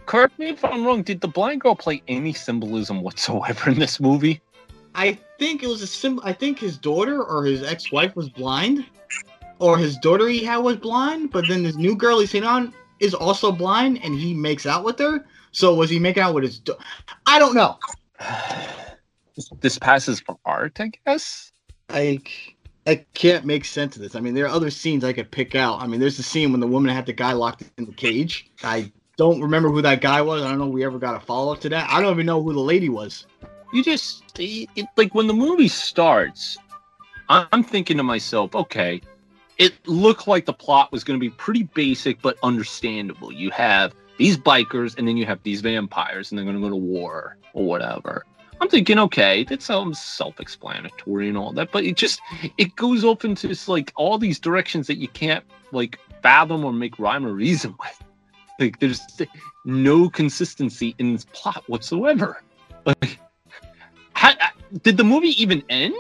Correct 0.07 0.37
me 0.37 0.49
if 0.49 0.65
I'm 0.65 0.85
wrong. 0.85 1.05
Did 1.05 1.21
the 1.21 1.29
blind 1.29 1.61
girl 1.61 1.77
play 1.77 2.03
any 2.09 2.33
symbolism 2.33 3.03
whatsoever 3.03 3.71
in 3.71 3.79
this 3.79 4.01
movie? 4.01 4.41
I 4.97 5.17
think 5.39 5.63
it 5.63 5.69
was 5.69 5.83
a 5.83 5.87
sim. 5.87 6.19
I 6.25 6.33
think 6.33 6.59
his 6.59 6.77
daughter 6.77 7.23
or 7.23 7.45
his 7.45 7.63
ex-wife 7.63 8.17
was 8.17 8.29
blind, 8.29 8.85
or 9.61 9.79
his 9.79 9.97
daughter 9.99 10.27
he 10.29 10.45
had 10.45 10.59
was 10.59 10.77
blind. 10.77 11.31
But 11.31 11.47
then 11.49 11.63
this 11.63 11.77
new 11.77 11.95
girl 11.95 12.19
he's 12.19 12.33
hitting 12.33 12.49
on 12.49 12.75
is 12.99 13.15
also 13.15 13.53
blind, 13.53 14.01
and 14.03 14.15
he 14.15 14.35
makes 14.35 14.67
out 14.67 14.85
with 14.85 14.99
her. 14.99 15.25
So 15.53 15.75
was 15.75 15.91
he 15.91 15.99
making 15.99 16.23
out 16.23 16.35
with 16.35 16.45
his? 16.45 16.59
Da- 16.59 16.75
I 17.27 17.39
don't 17.39 17.55
know. 17.55 17.79
This- 19.61 19.79
passes 19.79 20.21
for 20.21 20.37
art, 20.45 20.79
I 20.81 20.91
guess. 21.07 21.53
I 21.89 22.21
I 22.87 23.07
can't 23.15 23.45
make 23.45 23.65
sense 23.65 23.97
of 23.97 24.03
this. 24.03 24.15
I 24.15 24.21
mean, 24.21 24.35
there 24.35 24.45
are 24.45 24.49
other 24.55 24.71
scenes 24.71 25.03
I 25.05 25.13
could 25.13 25.31
pick 25.31 25.55
out. 25.55 25.81
I 25.81 25.87
mean, 25.87 26.01
there's 26.01 26.17
the 26.17 26.23
scene 26.23 26.51
when 26.51 26.61
the 26.61 26.67
woman 26.67 26.95
had 26.95 27.07
the 27.07 27.13
guy 27.13 27.33
locked 27.33 27.63
in 27.79 27.87
the 27.87 27.93
cage. 27.93 28.51
I 28.63 28.93
don't 29.17 29.41
remember 29.41 29.71
who 29.71 29.81
that 29.83 30.01
guy 30.01 30.21
was. 30.21 30.43
I 30.43 30.49
don't 30.51 30.59
know 30.59 30.67
if 30.67 30.73
we 30.73 30.85
ever 30.85 30.99
got 30.99 31.15
a 31.17 31.21
follow 31.21 31.53
up 31.53 31.61
to 31.61 31.69
that. 31.71 31.89
I 31.91 32.01
don't 32.03 32.13
even 32.13 32.27
know 32.27 32.43
who 32.43 32.53
the 32.53 32.61
lady 32.61 32.89
was. 32.89 33.27
You 33.73 33.83
just 33.83 34.25
it- 34.39 34.87
like 34.97 35.15
when 35.15 35.27
the 35.27 35.35
movie 35.35 35.69
starts, 35.69 36.59
I'm 37.29 37.63
thinking 37.63 37.97
to 37.99 38.03
myself, 38.03 38.55
okay, 38.55 39.01
it 39.61 39.75
looked 39.87 40.27
like 40.27 40.47
the 40.47 40.55
plot 40.55 40.91
was 40.91 41.05
going 41.05 41.19
to 41.19 41.21
be 41.21 41.29
pretty 41.29 41.65
basic 41.65 42.23
but 42.23 42.39
understandable. 42.43 43.31
You 43.31 43.51
have 43.51 43.93
these 44.17 44.39
bikers, 44.39 44.97
and 44.97 45.07
then 45.07 45.19
you 45.19 45.27
have 45.27 45.43
these 45.43 45.61
vampires, 45.61 46.31
and 46.31 46.39
they're 46.39 46.47
going 46.47 46.57
to 46.57 46.63
go 46.63 46.71
to 46.71 46.77
war 46.77 47.37
or 47.53 47.67
whatever. 47.67 48.25
I'm 48.59 48.71
thinking, 48.71 48.99
okay, 48.99 49.45
that 49.45 49.63
sounds 49.63 50.01
self-explanatory 50.01 51.29
and 51.29 51.37
all 51.37 51.53
that, 51.53 51.73
but 51.73 51.85
it 51.85 51.97
just 51.97 52.21
it 52.57 52.75
goes 52.77 53.05
off 53.05 53.25
into 53.25 53.49
this, 53.49 53.69
like 53.69 53.93
all 53.97 54.17
these 54.17 54.39
directions 54.39 54.87
that 54.87 54.97
you 54.97 55.09
can't 55.09 55.45
like 55.73 55.99
fathom 56.23 56.65
or 56.65 56.73
make 56.73 56.99
rhyme 56.99 57.27
or 57.27 57.33
reason 57.35 57.75
with. 57.81 58.05
Like 58.59 58.79
there's 58.81 59.01
no 59.67 60.09
consistency 60.09 60.95
in 60.99 61.13
this 61.13 61.27
plot 61.33 61.65
whatsoever. 61.67 62.43
Like, 62.87 63.19
how, 64.15 64.33
did 64.83 64.97
the 64.97 65.05
movie 65.05 65.41
even 65.43 65.63
end? 65.69 65.95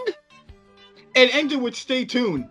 And 1.14 1.31
ended 1.33 1.61
with 1.61 1.77
"Stay 1.77 2.07
tuned." 2.07 2.49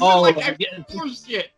As 0.00 0.14
Oh, 0.14 0.20
like, 0.22 0.38
I 0.38 0.48
I 0.50 0.54
guess, 0.54 0.92
forced 0.92 1.30
it. 1.30 1.50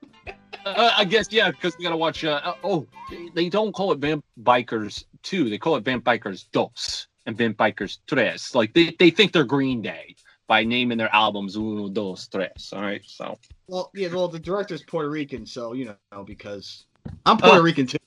uh, 0.67 0.93
I 0.97 1.05
guess 1.05 1.29
yeah, 1.31 1.51
because 1.51 1.77
we 1.79 1.85
gotta 1.85 1.97
watch. 1.97 2.25
Uh, 2.25 2.41
uh, 2.45 2.55
oh, 2.65 2.87
they, 3.11 3.29
they 3.35 3.49
don't 3.49 3.73
call 3.73 3.93
it 3.93 3.99
Vamp 3.99 4.25
Bikers 4.43 5.05
two; 5.23 5.49
they 5.51 5.59
call 5.59 5.77
it 5.77 5.85
Vamp 5.85 6.05
Bikers 6.05 6.47
dos 6.53 7.07
and 7.27 7.37
Vamp 7.37 7.57
Bikers 7.57 7.99
tres. 8.07 8.55
Like 8.55 8.73
they, 8.75 8.95
they 8.99 9.11
think 9.11 9.33
they're 9.33 9.45
Green 9.45 9.81
Day 9.83 10.15
by 10.49 10.65
naming 10.65 10.99
their 10.99 11.13
albums 11.15 11.57
uno, 11.57 11.89
dos, 11.89 12.27
tres. 12.29 12.73
All 12.73 12.83
right, 12.83 13.03
so 13.07 13.39
Well, 13.69 13.91
yeah. 13.95 14.09
Well, 14.09 14.29
the 14.29 14.39
director's 14.39 14.83
Puerto 14.83 15.09
Rican, 15.09 15.47
so 15.47 15.73
you 15.73 15.95
know 16.13 16.25
because 16.25 16.87
I'm 17.27 17.37
Puerto 17.39 17.59
Oh. 17.59 17.63
Rican 17.63 17.87
too. 17.87 17.99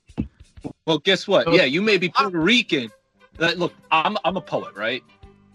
well, 0.85 0.99
guess 0.99 1.27
what? 1.27 1.51
Yeah, 1.53 1.63
you 1.63 1.81
may 1.81 1.97
be 1.97 2.09
Puerto 2.09 2.39
Rican. 2.39 2.91
Uh, 3.39 3.51
look, 3.57 3.73
I'm 3.91 4.17
I'm 4.25 4.37
a 4.37 4.41
poet, 4.41 4.75
right? 4.75 5.03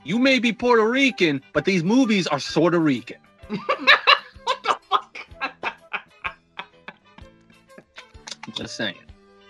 You 0.04 0.18
may 0.18 0.38
be 0.38 0.52
Puerto 0.52 0.88
Rican, 0.88 1.42
but 1.52 1.64
these 1.66 1.84
movies 1.84 2.26
are 2.26 2.38
sort 2.40 2.74
of 2.74 2.82
Rican. 2.82 3.18
just 8.52 8.76
saying. 8.76 8.96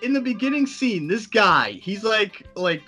in 0.02 0.12
the 0.12 0.20
beginning 0.20 0.66
scene, 0.66 1.06
this 1.08 1.26
guy, 1.26 1.72
he's 1.72 2.04
like 2.04 2.46
like 2.56 2.82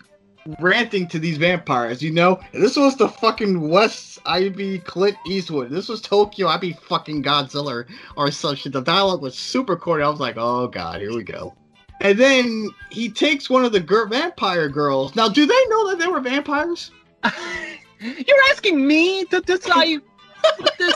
ranting 0.59 1.07
to 1.07 1.19
these 1.21 1.39
vampires, 1.39 2.03
you 2.03 2.11
know? 2.11 2.41
And 2.53 2.63
this 2.63 2.77
was 2.77 2.97
the 2.97 3.09
fucking 3.09 3.69
West, 3.69 4.19
I'd 4.27 4.57
be 4.57 4.79
Clint 4.81 5.17
Eastwood. 5.27 5.71
This 5.71 5.89
was 5.89 6.01
Tokyo, 6.01 6.49
I'd 6.49 6.61
be 6.61 6.73
fucking 6.73 7.23
Godzilla 7.23 7.85
or 8.17 8.31
some 8.33 8.57
shit. 8.57 8.73
The 8.73 8.81
dialogue 8.81 9.23
was 9.23 9.37
super 9.39 9.77
corny. 9.77 10.03
I 10.03 10.09
was 10.09 10.19
like, 10.21 10.37
oh 10.39 10.67
god, 10.69 11.01
here 11.01 11.15
we 11.15 11.23
go. 11.23 11.55
And 12.01 12.19
then 12.19 12.71
he 12.91 13.09
takes 13.09 13.49
one 13.49 13.65
of 13.65 13.71
the 13.73 13.79
gir- 13.79 14.07
vampire 14.09 14.69
girls. 14.69 15.15
Now, 15.15 15.29
do 15.29 15.47
they 15.47 15.65
know 15.69 15.91
that 15.91 16.01
they 16.01 16.09
were 16.09 16.19
vampires? 16.21 16.91
You're 18.01 18.45
asking 18.51 18.85
me 18.85 19.25
to 19.27 19.41
decide 19.43 20.01
this? 20.79 20.95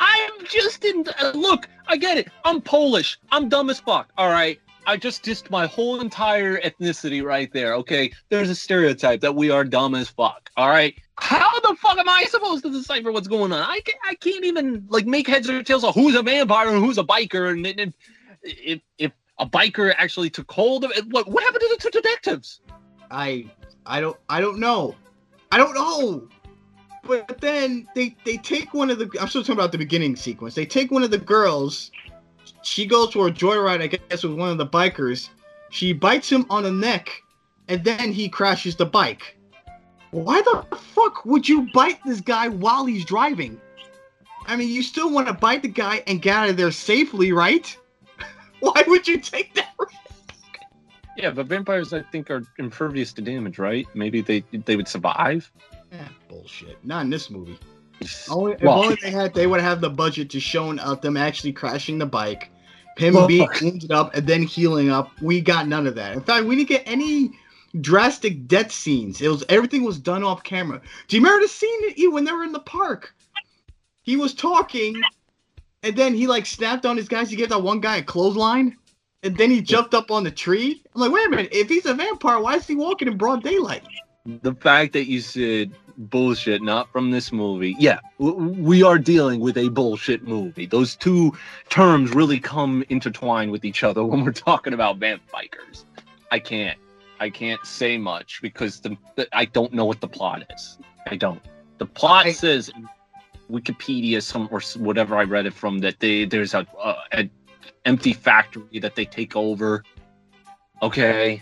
I'm 0.00 0.30
just 0.46 0.84
in. 0.84 1.04
uh, 1.22 1.30
look, 1.36 1.68
I 1.86 1.96
get 1.96 2.18
it. 2.18 2.28
I'm 2.44 2.60
Polish. 2.60 3.18
I'm 3.30 3.48
dumb 3.48 3.70
as 3.70 3.80
fuck. 3.80 4.10
All 4.16 4.30
right. 4.30 4.58
I 4.86 4.96
just 4.96 5.22
dissed 5.24 5.50
my 5.50 5.66
whole 5.66 6.00
entire 6.00 6.60
ethnicity 6.60 7.24
right 7.24 7.50
there. 7.52 7.74
Okay. 7.74 8.12
There's 8.28 8.50
a 8.50 8.54
stereotype 8.54 9.20
that 9.20 9.34
we 9.34 9.50
are 9.50 9.64
dumb 9.64 9.94
as 9.94 10.08
fuck. 10.08 10.50
All 10.56 10.68
right. 10.68 10.94
How 11.18 11.58
the 11.60 11.74
fuck 11.76 11.98
am 11.98 12.08
I 12.08 12.24
supposed 12.24 12.64
to 12.64 12.70
decipher 12.70 13.12
what's 13.12 13.28
going 13.28 13.52
on? 13.52 13.60
I 13.60 13.80
can't, 13.80 13.98
I 14.06 14.14
can't 14.16 14.44
even 14.44 14.86
like 14.88 15.06
make 15.06 15.28
heads 15.28 15.48
or 15.48 15.62
tails 15.62 15.84
of 15.84 15.94
who's 15.94 16.14
a 16.14 16.22
vampire 16.22 16.68
and 16.68 16.84
who's 16.84 16.98
a 16.98 17.04
biker. 17.04 17.50
And, 17.50 17.66
and 17.66 17.94
if 18.42 18.80
if 18.98 19.12
a 19.38 19.46
biker 19.46 19.94
actually 19.96 20.30
took 20.30 20.50
hold 20.50 20.84
of 20.84 20.90
it, 20.92 21.06
what 21.08 21.28
what 21.28 21.42
happened 21.44 21.62
to 21.62 21.76
the 21.76 21.82
two 21.82 21.90
detectives? 21.90 22.60
I 23.10 23.48
I 23.86 24.00
don't 24.00 24.16
I 24.28 24.40
don't 24.40 24.58
know. 24.58 24.96
I 25.52 25.58
don't 25.58 25.74
know. 25.74 26.28
But 27.06 27.40
then 27.40 27.86
they 27.94 28.16
they 28.24 28.36
take 28.36 28.72
one 28.72 28.90
of 28.90 28.98
the 28.98 29.10
I'm 29.20 29.28
still 29.28 29.42
talking 29.42 29.54
about 29.54 29.72
the 29.72 29.78
beginning 29.78 30.16
sequence. 30.16 30.54
They 30.54 30.66
take 30.66 30.90
one 30.90 31.02
of 31.02 31.10
the 31.10 31.18
girls. 31.18 31.90
She 32.62 32.86
goes 32.86 33.12
for 33.12 33.28
a 33.28 33.30
joyride, 33.30 33.82
I 33.82 33.86
guess, 33.88 34.22
with 34.22 34.34
one 34.34 34.50
of 34.50 34.58
the 34.58 34.66
bikers. 34.66 35.28
She 35.70 35.92
bites 35.92 36.30
him 36.30 36.46
on 36.50 36.62
the 36.62 36.70
neck, 36.70 37.10
and 37.68 37.84
then 37.84 38.12
he 38.12 38.28
crashes 38.28 38.76
the 38.76 38.86
bike. 38.86 39.36
Why 40.12 40.40
the 40.42 40.76
fuck 40.76 41.24
would 41.24 41.48
you 41.48 41.68
bite 41.72 41.98
this 42.04 42.20
guy 42.20 42.48
while 42.48 42.86
he's 42.86 43.04
driving? 43.04 43.60
I 44.46 44.56
mean, 44.56 44.68
you 44.68 44.82
still 44.82 45.10
want 45.10 45.26
to 45.26 45.32
bite 45.32 45.62
the 45.62 45.68
guy 45.68 46.02
and 46.06 46.22
get 46.22 46.36
out 46.36 46.48
of 46.50 46.56
there 46.56 46.70
safely, 46.70 47.32
right? 47.32 47.76
Why 48.60 48.84
would 48.86 49.08
you 49.08 49.18
take 49.18 49.54
that 49.54 49.70
risk? 49.78 49.94
Yeah, 51.16 51.30
but 51.30 51.46
vampires, 51.46 51.92
I 51.92 52.02
think, 52.02 52.30
are 52.30 52.42
impervious 52.58 53.12
to 53.14 53.22
damage, 53.22 53.58
right? 53.58 53.86
Maybe 53.94 54.20
they 54.20 54.44
they 54.52 54.76
would 54.76 54.88
survive. 54.88 55.50
Eh, 55.94 56.08
bullshit. 56.28 56.84
Not 56.84 57.04
in 57.04 57.10
this 57.10 57.30
movie. 57.30 57.58
Only, 58.30 58.52
if 58.54 58.62
Well- 58.62 58.82
only 58.84 58.96
they 59.00 59.10
had, 59.10 59.32
they 59.34 59.46
would 59.46 59.60
have 59.60 59.80
the 59.80 59.90
budget 59.90 60.28
to 60.30 60.40
show 60.40 60.76
up 60.78 61.00
them 61.02 61.16
actually 61.16 61.52
crashing 61.52 61.98
the 61.98 62.06
bike, 62.06 62.50
him 62.96 63.14
Well- 63.14 63.28
being 63.28 63.48
wounded 63.62 63.92
up 63.92 64.14
and 64.14 64.26
then 64.26 64.42
healing 64.42 64.90
up. 64.90 65.10
We 65.22 65.40
got 65.40 65.68
none 65.68 65.86
of 65.86 65.94
that. 65.94 66.14
In 66.14 66.20
fact, 66.20 66.46
we 66.46 66.56
didn't 66.56 66.68
get 66.68 66.82
any 66.86 67.30
drastic 67.80 68.46
death 68.48 68.72
scenes. 68.72 69.20
It 69.20 69.28
was 69.28 69.44
everything 69.48 69.84
was 69.84 69.98
done 69.98 70.24
off 70.24 70.42
camera. 70.42 70.80
Do 71.08 71.16
you 71.16 71.22
remember 71.22 71.44
the 71.44 71.48
scene 71.48 72.12
when 72.12 72.24
they 72.24 72.32
were 72.32 72.44
in 72.44 72.52
the 72.52 72.60
park? 72.60 73.14
He 74.02 74.16
was 74.16 74.34
talking, 74.34 75.00
and 75.82 75.96
then 75.96 76.14
he 76.14 76.26
like 76.26 76.46
snapped 76.46 76.84
on 76.84 76.96
his 76.96 77.08
guys. 77.08 77.30
He 77.30 77.36
gave 77.36 77.48
that 77.50 77.62
one 77.62 77.80
guy 77.80 77.96
a 77.98 78.02
clothesline, 78.02 78.76
and 79.22 79.36
then 79.36 79.50
he 79.50 79.62
jumped 79.62 79.94
up 79.94 80.10
on 80.10 80.24
the 80.24 80.30
tree. 80.30 80.82
I'm 80.94 81.00
like, 81.00 81.12
wait 81.12 81.26
a 81.26 81.30
minute. 81.30 81.48
If 81.52 81.68
he's 81.68 81.86
a 81.86 81.94
vampire, 81.94 82.38
why 82.40 82.56
is 82.56 82.66
he 82.66 82.74
walking 82.74 83.08
in 83.08 83.16
broad 83.16 83.42
daylight? 83.42 83.82
The 84.26 84.54
fact 84.54 84.92
that 84.94 85.06
you 85.08 85.20
said 85.20 85.72
bullshit, 85.96 86.62
not 86.62 86.90
from 86.92 87.10
this 87.10 87.32
movie. 87.32 87.76
Yeah, 87.78 88.00
we 88.18 88.82
are 88.82 88.98
dealing 88.98 89.40
with 89.40 89.56
a 89.56 89.68
bullshit 89.68 90.26
movie. 90.26 90.66
Those 90.66 90.96
two 90.96 91.32
terms 91.68 92.14
really 92.14 92.40
come 92.40 92.84
intertwined 92.88 93.50
with 93.50 93.64
each 93.64 93.82
other 93.82 94.04
when 94.10 94.24
we're 94.24 94.32
talking 94.32 94.72
about 94.74 94.98
vamp 94.98 95.22
bikers. 95.32 95.84
I 96.30 96.38
can't. 96.38 96.78
I 97.20 97.30
can't 97.30 97.64
say 97.64 97.96
much 97.96 98.40
because 98.42 98.80
the, 98.80 98.96
the 99.14 99.28
I 99.32 99.44
don't 99.44 99.72
know 99.72 99.84
what 99.84 100.00
the 100.00 100.08
plot 100.08 100.44
is. 100.54 100.78
I 101.08 101.16
don't. 101.16 101.40
The 101.78 101.86
plot 101.86 102.26
I- 102.26 102.32
says 102.32 102.70
Wikipedia, 103.50 104.22
some 104.22 104.48
or 104.50 104.60
whatever 104.82 105.16
I 105.16 105.24
read 105.24 105.46
it 105.46 105.54
from, 105.54 105.78
that 105.78 106.00
they 106.00 106.24
there's 106.24 106.54
a, 106.54 106.66
a, 106.82 106.94
a 107.12 107.30
empty 107.84 108.12
factory 108.12 108.78
that 108.80 108.94
they 108.96 109.04
take 109.04 109.36
over. 109.36 109.84
Okay, 110.82 111.40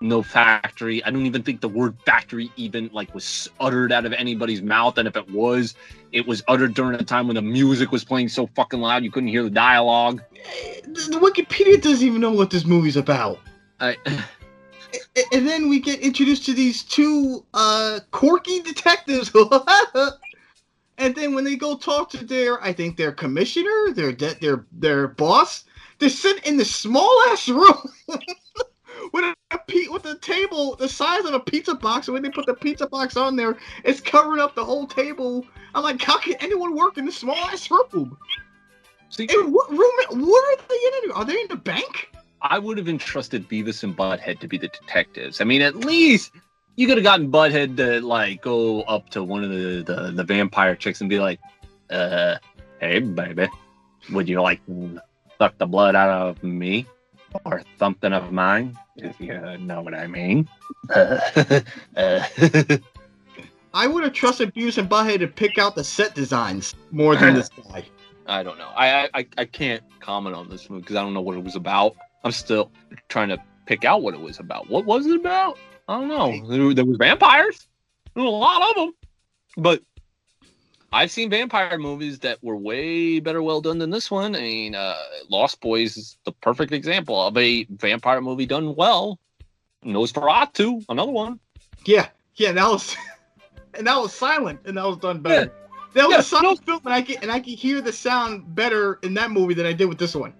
no 0.00 0.22
factory. 0.22 1.04
I 1.04 1.10
don't 1.10 1.26
even 1.26 1.42
think 1.42 1.60
the 1.60 1.68
word 1.68 1.96
factory 2.06 2.50
even 2.56 2.88
like 2.92 3.14
was 3.14 3.50
uttered 3.60 3.92
out 3.92 4.06
of 4.06 4.12
anybody's 4.14 4.62
mouth. 4.62 4.96
And 4.96 5.06
if 5.06 5.14
it 5.14 5.30
was, 5.30 5.74
it 6.12 6.26
was 6.26 6.42
uttered 6.48 6.74
during 6.74 6.98
a 6.98 7.04
time 7.04 7.26
when 7.26 7.36
the 7.36 7.42
music 7.42 7.92
was 7.92 8.02
playing 8.02 8.28
so 8.28 8.46
fucking 8.54 8.80
loud 8.80 9.04
you 9.04 9.10
couldn't 9.10 9.28
hear 9.28 9.42
the 9.42 9.50
dialogue. 9.50 10.22
The 10.84 11.18
Wikipedia 11.20 11.80
doesn't 11.80 12.06
even 12.06 12.20
know 12.20 12.32
what 12.32 12.50
this 12.50 12.64
movie's 12.64 12.96
about. 12.96 13.40
I, 13.78 13.96
and 15.32 15.46
then 15.46 15.68
we 15.68 15.80
get 15.80 16.00
introduced 16.00 16.46
to 16.46 16.54
these 16.54 16.82
two 16.82 17.44
uh 17.52 18.00
quirky 18.10 18.62
detectives. 18.62 19.30
and 20.98 21.14
then 21.14 21.34
when 21.34 21.44
they 21.44 21.56
go 21.56 21.76
talk 21.76 22.08
to 22.10 22.24
their, 22.24 22.62
I 22.62 22.72
think 22.72 22.96
their 22.96 23.12
commissioner, 23.12 23.92
their 23.92 24.12
their 24.12 24.64
their 24.72 25.08
boss, 25.08 25.64
they 25.98 26.08
sit 26.08 26.46
in 26.46 26.56
the 26.56 26.64
small 26.64 27.22
ass 27.28 27.50
room. 27.50 27.92
with 29.12 29.24
a, 29.24 29.34
a 29.52 29.88
with 29.90 30.02
the 30.02 30.18
table 30.18 30.76
the 30.76 30.88
size 30.88 31.24
of 31.24 31.34
a 31.34 31.40
pizza 31.40 31.74
box, 31.74 32.08
and 32.08 32.14
when 32.14 32.22
they 32.22 32.30
put 32.30 32.46
the 32.46 32.54
pizza 32.54 32.86
box 32.86 33.16
on 33.16 33.36
there, 33.36 33.56
it's 33.84 34.00
covering 34.00 34.40
up 34.40 34.54
the 34.54 34.64
whole 34.64 34.86
table. 34.86 35.46
I'm 35.74 35.82
like, 35.82 36.00
how 36.02 36.18
can 36.18 36.34
anyone 36.40 36.74
work 36.74 36.98
in 36.98 37.04
this 37.04 37.16
small 37.16 37.36
ass 37.36 37.70
room? 37.70 38.16
See, 39.08 39.28
and 39.30 39.52
what 39.52 39.70
room? 39.70 39.92
What 40.10 40.58
are 40.58 40.62
they 40.68 41.04
in? 41.04 41.12
Are 41.12 41.24
they 41.24 41.40
in 41.40 41.48
the 41.48 41.56
bank? 41.56 42.10
I 42.42 42.58
would 42.58 42.78
have 42.78 42.88
entrusted 42.88 43.48
Beavis 43.48 43.82
and 43.82 43.96
Butthead 43.96 44.38
to 44.40 44.48
be 44.48 44.56
the 44.56 44.68
detectives. 44.68 45.40
I 45.40 45.44
mean, 45.44 45.62
at 45.62 45.76
least 45.76 46.32
you 46.76 46.86
could 46.86 46.96
have 46.96 47.04
gotten 47.04 47.30
Butthead 47.30 47.76
to 47.76 48.00
like 48.00 48.40
go 48.40 48.82
up 48.82 49.10
to 49.10 49.22
one 49.22 49.44
of 49.44 49.50
the, 49.50 49.82
the, 49.82 50.12
the 50.12 50.24
vampire 50.24 50.74
chicks 50.74 51.00
and 51.00 51.10
be 51.10 51.18
like, 51.18 51.38
uh, 51.90 52.36
hey 52.80 53.00
baby, 53.00 53.48
would 54.10 54.28
you 54.28 54.40
like 54.40 54.60
suck 55.38 55.58
the 55.58 55.66
blood 55.66 55.94
out 55.94 56.08
of 56.10 56.42
me? 56.42 56.86
Or 57.44 57.62
something 57.78 58.12
of 58.12 58.32
mine, 58.32 58.76
if 59.02 59.20
you 59.20 59.38
know 59.58 59.82
what 59.82 59.94
I 59.94 60.06
mean. 60.06 60.48
Uh, 60.88 61.18
uh. 61.96 62.24
I 63.72 63.86
would 63.86 64.02
have 64.02 64.12
trusted 64.12 64.52
Beavis 64.54 64.78
and 64.78 64.88
Butthead 64.88 65.20
to 65.20 65.28
pick 65.28 65.58
out 65.58 65.74
the 65.74 65.84
set 65.84 66.14
designs 66.14 66.74
more 66.90 67.14
than 67.14 67.34
this 67.34 67.48
guy. 67.70 67.84
I 68.26 68.42
don't 68.42 68.58
know. 68.58 68.70
I 68.76 69.08
I, 69.14 69.26
I 69.38 69.44
can't 69.44 69.82
comment 70.00 70.34
on 70.34 70.48
this 70.48 70.68
movie 70.68 70.82
because 70.82 70.96
I 70.96 71.02
don't 71.02 71.14
know 71.14 71.20
what 71.20 71.36
it 71.36 71.44
was 71.44 71.56
about. 71.56 71.94
I'm 72.24 72.32
still 72.32 72.70
trying 73.08 73.28
to 73.28 73.38
pick 73.66 73.84
out 73.84 74.02
what 74.02 74.14
it 74.14 74.20
was 74.20 74.40
about. 74.40 74.68
What 74.68 74.86
was 74.86 75.06
it 75.06 75.16
about? 75.16 75.58
I 75.88 75.98
don't 75.98 76.08
know. 76.08 76.48
There, 76.48 76.74
there 76.74 76.84
was 76.84 76.96
vampires. 76.98 77.66
There 78.14 78.24
was 78.24 78.32
a 78.32 78.36
lot 78.36 78.70
of 78.70 78.76
them, 78.76 78.92
but 79.56 79.82
I've 80.92 81.10
seen 81.10 81.30
vampire 81.30 81.78
movies 81.78 82.18
that 82.20 82.42
were 82.42 82.56
way 82.56 83.20
better 83.20 83.42
well 83.42 83.60
done 83.60 83.78
than 83.78 83.90
this 83.90 84.10
one. 84.10 84.34
I 84.34 84.40
mean, 84.40 84.74
uh, 84.74 84.96
Lost 85.28 85.60
Boys 85.60 85.96
is 85.96 86.18
the 86.24 86.32
perfect 86.32 86.72
example 86.72 87.20
of 87.24 87.36
a 87.36 87.64
vampire 87.70 88.20
movie 88.20 88.46
done 88.46 88.74
well. 88.74 89.18
Nosferatu, 89.84 90.84
another 90.88 91.12
one. 91.12 91.38
Yeah, 91.86 92.08
yeah, 92.34 92.52
that 92.52 92.68
was, 92.68 92.96
and 93.74 93.86
that 93.86 93.96
was 93.96 94.12
silent, 94.12 94.60
and 94.64 94.76
that 94.76 94.84
was 94.84 94.96
done 94.96 95.20
better. 95.20 95.52
Yeah. 95.52 95.68
That 95.94 96.06
was 96.06 96.12
yeah, 96.12 96.18
a 96.18 96.22
silent 96.22 96.60
no, 96.66 96.74
film, 96.74 96.80
and 96.84 96.94
I 96.94 97.02
can 97.02 97.16
and 97.22 97.32
I 97.32 97.40
can 97.40 97.54
hear 97.54 97.80
the 97.80 97.92
sound 97.92 98.54
better 98.54 98.98
in 99.02 99.14
that 99.14 99.30
movie 99.30 99.54
than 99.54 99.66
I 99.66 99.72
did 99.72 99.86
with 99.86 99.98
this 99.98 100.14
one. 100.14 100.34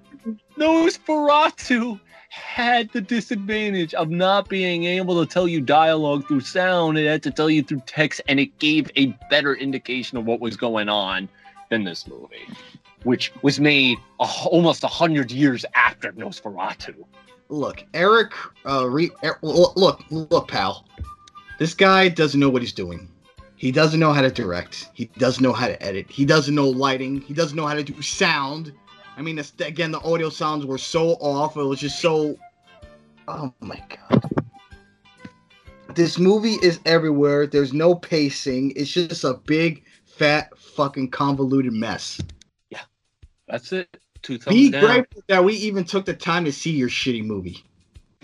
Nosferatu 0.57 1.99
had 2.31 2.89
the 2.93 3.01
disadvantage 3.01 3.93
of 3.95 4.09
not 4.09 4.49
being 4.49 4.85
able 4.85 5.21
to 5.21 5.31
tell 5.31 5.49
you 5.49 5.61
dialogue 5.61 6.27
through 6.29 6.41
sound. 6.41 6.97
It 6.97 7.09
had 7.09 7.25
to 7.25 7.31
tell 7.33 7.51
you 7.51 7.61
through 7.61 7.83
text, 7.87 8.21
and 8.29 8.39
it 8.39 8.57
gave 8.61 8.89
a 8.95 9.07
better 9.31 9.55
indication 9.57 10.17
of 10.17 10.27
what 10.27 10.41
was 10.41 10.57
going 10.57 10.89
on 10.89 11.29
than 11.71 11.83
this 11.83 12.07
movie, 12.07 12.47
which 13.03 13.33
was 13.43 13.59
made 13.59 13.99
a, 14.21 14.29
almost 14.47 14.85
a 14.85 14.87
hundred 14.87 15.33
years 15.33 15.65
after 15.75 16.13
Nosferatu. 16.13 16.95
Look, 17.49 17.85
Eric. 17.95 18.33
Uh, 18.65 18.89
re, 18.89 19.11
er, 19.25 19.37
look, 19.43 20.05
look, 20.11 20.49
pal. 20.49 20.87
This 21.59 21.75
guy 21.75 22.09
doesn't 22.09 22.39
know 22.39 22.49
what 22.49 22.63
he's 22.63 22.73
doing. 22.73 23.09
He 23.57 23.73
doesn't 23.73 23.99
know 23.99 24.13
how 24.13 24.23
to 24.23 24.31
direct. 24.31 24.89
He 24.95 25.07
doesn't 25.19 25.43
know 25.43 25.53
how 25.53 25.67
to 25.67 25.83
edit. 25.83 26.09
He 26.09 26.25
doesn't 26.25 26.55
know 26.55 26.69
lighting. 26.69 27.23
He 27.23 27.35
doesn't 27.35 27.57
know 27.57 27.67
how 27.67 27.75
to 27.75 27.83
do 27.83 28.01
sound. 28.01 28.73
I 29.21 29.23
mean, 29.23 29.39
again, 29.59 29.93
the 29.93 30.01
audio 30.01 30.31
sounds 30.31 30.65
were 30.65 30.79
so 30.79 31.11
off. 31.17 31.59
It 31.59 31.63
was 31.63 31.79
just 31.79 32.01
so. 32.01 32.39
Oh 33.29 33.53
my 33.61 33.79
god. 33.91 34.31
This 35.95 36.19
movie 36.19 36.55
is 36.63 36.81
everywhere. 36.87 37.47
There's 37.47 37.75
no 37.75 37.95
pacing. 37.95 38.73
It's 38.77 38.91
just 38.91 39.25
a 39.25 39.35
big, 39.35 39.85
fat, 40.07 40.57
fucking 40.57 41.11
convoluted 41.11 41.75
mess. 41.75 42.19
Yeah, 42.71 42.81
that's 43.47 43.75
it. 43.75 43.95
Two 44.23 44.39
thumbs 44.39 44.57
Be 44.57 44.71
down. 44.71 44.87
grateful 44.87 45.23
that 45.29 45.45
we 45.45 45.53
even 45.53 45.85
took 45.85 46.07
the 46.07 46.15
time 46.15 46.47
to 46.47 46.53
see 46.53 46.71
your 46.71 46.89
shitty 46.89 47.23
movie. 47.23 47.63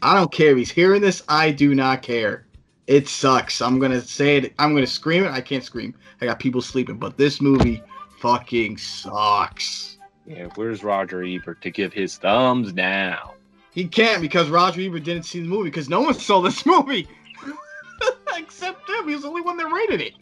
I 0.00 0.14
don't 0.14 0.32
care 0.32 0.52
if 0.52 0.56
he's 0.56 0.70
hearing 0.70 1.02
this. 1.02 1.22
I 1.28 1.50
do 1.50 1.74
not 1.74 2.00
care. 2.00 2.46
It 2.86 3.06
sucks. 3.06 3.60
I'm 3.60 3.78
gonna 3.78 4.00
say 4.00 4.38
it. 4.38 4.54
I'm 4.58 4.72
gonna 4.74 4.86
scream 4.86 5.24
it. 5.24 5.30
I 5.30 5.42
can't 5.42 5.62
scream. 5.62 5.94
I 6.22 6.24
got 6.24 6.38
people 6.38 6.62
sleeping. 6.62 6.96
But 6.96 7.18
this 7.18 7.42
movie 7.42 7.82
fucking 8.18 8.78
sucks. 8.78 9.95
Yeah, 10.26 10.48
where's 10.56 10.82
Roger 10.82 11.22
Ebert 11.22 11.62
to 11.62 11.70
give 11.70 11.92
his 11.92 12.18
thumbs 12.18 12.72
down? 12.72 13.30
He 13.72 13.86
can't 13.86 14.20
because 14.20 14.48
Roger 14.48 14.80
Ebert 14.80 15.04
didn't 15.04 15.24
see 15.24 15.40
the 15.40 15.48
movie 15.48 15.70
because 15.70 15.88
no 15.88 16.00
one 16.00 16.14
saw 16.18 16.40
this 16.40 16.66
movie 16.66 17.06
except 18.36 18.88
him. 18.88 19.08
He 19.08 19.14
was 19.14 19.22
the 19.22 19.28
only 19.28 19.42
one 19.42 19.56
that 19.58 19.70
rated 19.70 20.00
it. 20.00 20.14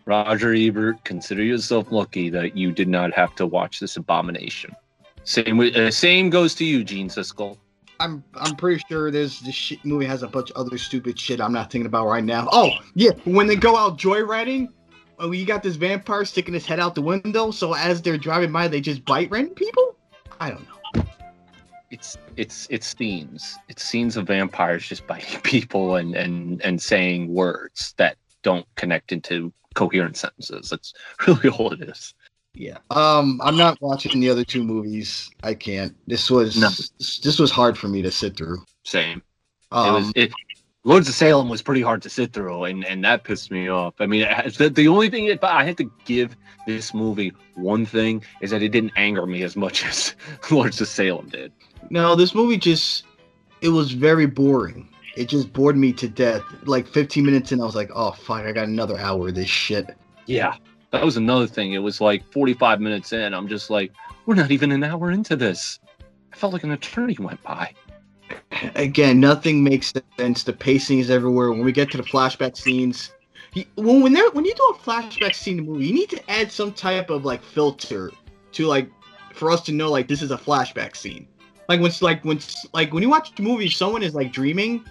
Roger 0.05 0.53
Ebert, 0.53 1.03
consider 1.03 1.43
yourself 1.43 1.91
lucky 1.91 2.29
that 2.29 2.57
you 2.57 2.71
did 2.71 2.88
not 2.88 3.13
have 3.13 3.35
to 3.35 3.45
watch 3.45 3.79
this 3.79 3.95
abomination. 3.95 4.75
Same 5.23 5.59
uh, 5.59 5.91
same 5.91 6.29
goes 6.29 6.55
to 6.55 6.65
you, 6.65 6.83
Gene 6.83 7.07
Siskel. 7.07 7.57
I'm 7.99 8.23
I'm 8.33 8.55
pretty 8.55 8.81
sure 8.89 9.12
this 9.12 9.39
this 9.41 9.53
shit 9.53 9.83
movie 9.85 10.05
has 10.05 10.23
a 10.23 10.27
bunch 10.27 10.49
of 10.51 10.57
other 10.65 10.77
stupid 10.77 11.19
shit 11.19 11.39
I'm 11.39 11.53
not 11.53 11.71
thinking 11.71 11.85
about 11.85 12.07
right 12.07 12.23
now. 12.23 12.47
Oh 12.51 12.71
yeah, 12.95 13.12
when 13.25 13.45
they 13.45 13.55
go 13.55 13.75
out 13.75 13.99
joyriding, 13.99 14.69
oh, 15.19 15.32
you 15.32 15.45
got 15.45 15.63
this 15.63 15.75
vampire 15.75 16.25
sticking 16.25 16.53
his 16.53 16.65
head 16.65 16.79
out 16.79 16.95
the 16.95 17.01
window, 17.01 17.51
so 17.51 17.73
as 17.73 18.01
they're 18.01 18.17
driving 18.17 18.51
by, 18.51 18.67
they 18.67 18.82
just 18.82 19.05
bite 19.05 19.29
random 19.29 19.53
people? 19.53 19.95
I 20.39 20.51
don't 20.51 20.65
know. 20.67 21.03
It's 21.91 22.17
it's 22.38 22.67
it's 22.69 22.95
scenes. 22.95 23.58
It's 23.67 23.84
scenes 23.84 24.15
of 24.15 24.27
vampires 24.27 24.88
just 24.88 25.08
biting 25.08 25.41
people 25.43 25.95
and 25.95 26.15
and 26.15 26.62
and 26.62 26.82
saying 26.82 27.34
words 27.34 27.93
that 27.97 28.17
don't 28.43 28.65
connect 28.75 29.12
into 29.12 29.51
coherent 29.73 30.17
sentences. 30.17 30.69
That's 30.69 30.93
really 31.27 31.49
all 31.49 31.73
it 31.73 31.82
is. 31.82 32.13
Yeah. 32.53 32.77
Um, 32.89 33.39
I'm 33.43 33.58
not 33.58 33.79
watching 33.82 34.19
the 34.19 34.29
other 34.29 34.43
two 34.43 34.63
movies. 34.63 35.29
I 35.43 35.53
can't. 35.53 35.95
This 36.08 36.29
was 36.29 36.58
no. 36.58 36.69
this 37.23 37.39
was 37.39 37.51
hard 37.51 37.77
for 37.77 37.88
me 37.88 38.01
to 38.01 38.12
sit 38.12 38.38
through. 38.38 38.63
Same. 38.84 39.21
Um, 39.71 39.88
it 39.88 39.91
was 39.91 40.12
it 40.15 40.32
Lords 40.89 41.08
of 41.08 41.13
Salem 41.13 41.49
was 41.49 41.62
pretty 41.62 41.84
hard 41.84 42.02
to 42.02 42.10
sit 42.10 42.34
through, 42.34 42.63
and, 42.63 42.84
and 42.84 43.06
that 43.06 43.23
pissed 43.23 43.52
me 43.52 43.67
off. 43.67 43.93
I 43.99 44.08
mean, 44.08 44.28
the, 44.58 44.71
the 44.71 44.88
only 44.88 45.08
thing 45.08 45.28
that 45.28 45.43
I 45.43 45.63
had 45.63 45.78
to 45.78 45.91
give 46.04 46.36
this 46.65 46.95
movie 46.95 47.32
one 47.54 47.86
thing 47.86 48.23
is 48.41 48.49
that 48.49 48.63
it 48.63 48.69
didn't 48.69 48.93
anger 48.95 49.28
me 49.28 49.43
as 49.43 49.56
much 49.56 49.86
as 49.88 50.15
Lords 50.49 50.82
of 50.82 50.88
Salem 50.88 51.30
did. 51.30 51.52
No, 51.91 52.15
this 52.15 52.34
movie 52.34 52.58
just 52.58 53.04
it 53.62 53.69
was 53.69 53.91
very 53.91 54.25
boring. 54.25 54.89
It 55.15 55.30
just 55.30 55.54
bored 55.54 55.78
me 55.78 55.93
to 55.93 56.10
death. 56.10 56.41
Like 56.63 56.88
15 56.88 57.23
minutes 57.23 57.52
in, 57.52 57.62
I 57.62 57.65
was 57.65 57.75
like, 57.75 57.91
oh 57.93 58.10
fuck, 58.10 58.45
I 58.45 58.52
got 58.52 58.67
another 58.67 58.97
hour 58.97 59.28
of 59.28 59.36
this 59.36 59.47
shit. 59.47 59.95
Yeah, 60.25 60.56
that 60.89 61.06
was 61.06 61.17
another 61.17 61.45
thing. 61.45 61.73
It 61.73 61.84
was 61.84 62.02
like 62.02 62.23
45 62.34 62.82
minutes 62.82 63.13
in. 63.13 63.36
I'm 63.36 63.47
just 63.47 63.69
like, 63.69 63.91
we're 64.25 64.34
not 64.34 64.49
even 64.49 64.71
an 64.71 64.84
hour 64.84 65.12
into 65.12 65.36
this. 65.36 65.80
I 66.34 66.36
felt 66.36 66.52
like 66.52 66.63
an 66.63 66.71
attorney 66.71 67.15
went 67.19 67.43
by 67.43 67.75
again, 68.76 69.19
nothing 69.19 69.63
makes 69.63 69.93
sense. 70.17 70.43
The 70.43 70.54
pacing 70.54 71.00
is 71.00 71.10
everywhere. 71.10 71.52
When 71.52 71.63
we 71.63 71.72
get 71.72 71.91
to 71.91 71.98
the 71.98 72.04
flashback 72.04 72.58
scenes, 72.58 73.12
he, 73.52 73.67
when 73.76 74.02
when, 74.02 74.15
when 74.15 74.45
you 74.45 74.54
do 74.54 74.76
a 74.76 74.78
flashback 74.78 75.34
scene 75.34 75.60
in 75.60 75.65
the 75.65 75.72
movie, 75.72 75.88
you 75.88 75.93
need 75.93 76.10
to 76.10 76.32
add 76.32 76.52
some 76.52 76.72
type 76.72 77.10
of 77.10 77.26
like 77.26 77.43
filter 77.43 78.12
to 78.54 78.65
like 78.65 78.89
for 79.34 79.52
us 79.52 79.62
to 79.62 79.72
know 79.72 79.89
like 79.89 80.08
this 80.08 80.22
is 80.22 80.32
a 80.32 80.38
flashback 80.38 80.95
scene. 80.95 81.28
Like 81.67 81.80
when 81.82 81.91
like 82.02 82.24
when 82.26 82.39
like 82.74 82.93
when 82.93 83.04
you 83.04 83.10
watch 83.10 83.36
the 83.36 83.43
movie, 83.43 83.69
someone 83.69 84.04
is 84.04 84.13
like 84.13 84.32
dreaming, 84.32 84.86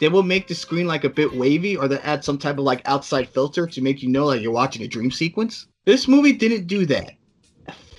they 0.00 0.08
will 0.08 0.22
make 0.22 0.48
the 0.48 0.54
screen 0.54 0.86
like 0.86 1.04
a 1.04 1.10
bit 1.10 1.32
wavy, 1.34 1.76
or 1.76 1.88
they 1.88 1.98
add 1.98 2.24
some 2.24 2.38
type 2.38 2.58
of 2.58 2.64
like 2.64 2.82
outside 2.86 3.28
filter 3.28 3.66
to 3.66 3.80
make 3.80 4.02
you 4.02 4.08
know 4.08 4.26
like 4.26 4.40
you're 4.40 4.52
watching 4.52 4.82
a 4.82 4.88
dream 4.88 5.10
sequence. 5.10 5.66
This 5.84 6.08
movie 6.08 6.32
didn't 6.32 6.66
do 6.66 6.86
that. 6.86 7.12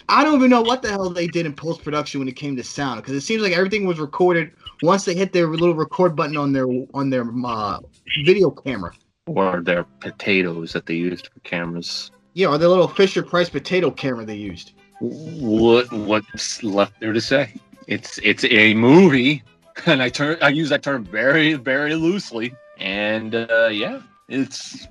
I 0.07 0.23
don't 0.23 0.35
even 0.35 0.49
know 0.49 0.61
what 0.61 0.81
the 0.81 0.89
hell 0.89 1.09
they 1.09 1.27
did 1.27 1.45
in 1.45 1.53
post 1.53 1.83
production 1.83 2.19
when 2.19 2.27
it 2.27 2.35
came 2.35 2.55
to 2.55 2.63
sound 2.63 3.01
because 3.01 3.15
it 3.15 3.21
seems 3.21 3.41
like 3.41 3.53
everything 3.53 3.85
was 3.85 3.99
recorded 3.99 4.51
once 4.81 5.05
they 5.05 5.15
hit 5.15 5.33
their 5.33 5.47
little 5.47 5.73
record 5.73 6.15
button 6.15 6.37
on 6.37 6.51
their 6.53 6.67
on 6.93 7.09
their 7.09 7.25
uh, 7.45 7.79
video 8.23 8.51
camera 8.51 8.91
or 9.25 9.61
their 9.61 9.83
potatoes 9.99 10.73
that 10.73 10.85
they 10.85 10.93
used 10.93 11.27
for 11.27 11.39
cameras. 11.41 12.11
Yeah, 12.33 12.47
or 12.47 12.57
the 12.57 12.69
little 12.69 12.87
Fisher 12.87 13.23
Price 13.23 13.49
potato 13.49 13.89
camera 13.89 14.25
they 14.25 14.35
used. 14.35 14.73
What 14.99 15.91
what's 15.91 16.63
left 16.63 16.99
there 16.99 17.13
to 17.13 17.21
say? 17.21 17.53
It's 17.87 18.19
it's 18.19 18.43
a 18.45 18.73
movie, 18.73 19.43
and 19.85 20.01
I 20.01 20.09
turn 20.09 20.37
I 20.41 20.49
use 20.49 20.69
that 20.69 20.83
term 20.83 21.03
very 21.03 21.53
very 21.53 21.95
loosely. 21.95 22.53
And 22.77 23.33
uh, 23.33 23.69
yeah, 23.71 24.01
it's 24.27 24.87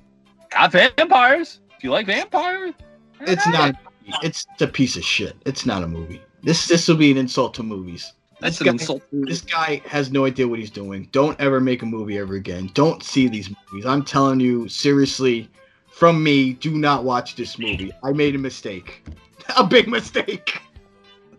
got 0.49 0.71
vampires. 0.71 1.61
If 1.77 1.83
you 1.83 1.91
like 1.91 2.07
vampires, 2.07 2.73
It's 3.21 3.47
not. 3.47 3.75
It's 4.23 4.45
a 4.61 4.67
piece 4.67 4.95
of 4.97 5.03
shit. 5.03 5.35
It's 5.45 5.65
not 5.65 5.83
a 5.83 5.87
movie. 5.87 6.21
This 6.43 6.67
this 6.67 6.87
will 6.87 6.95
be 6.97 7.11
an 7.11 7.17
insult 7.17 7.53
to 7.55 7.63
movies. 7.63 8.13
That's 8.39 8.59
This 8.59 8.67
an 8.67 8.77
guy- 8.77 8.81
insult. 8.81 9.03
This 9.11 9.41
guy 9.41 9.81
has 9.85 10.11
no 10.11 10.25
idea 10.25 10.47
what 10.47 10.59
he's 10.59 10.69
doing. 10.69 11.07
Don't 11.11 11.39
ever 11.39 11.59
make 11.59 11.81
a 11.81 11.85
movie 11.85 12.17
ever 12.17 12.35
again. 12.35 12.69
Don't 12.73 13.01
see 13.01 13.27
these 13.27 13.49
movies. 13.71 13.85
I'm 13.85 14.03
telling 14.03 14.39
you, 14.39 14.67
seriously, 14.67 15.49
from 15.89 16.21
me, 16.21 16.53
do 16.53 16.71
not 16.71 17.03
watch 17.05 17.35
this 17.35 17.57
movie. 17.57 17.91
I 18.03 18.11
made 18.11 18.35
a 18.35 18.39
mistake. 18.39 19.03
A 19.57 19.63
big 19.63 19.87
mistake. 19.87 20.59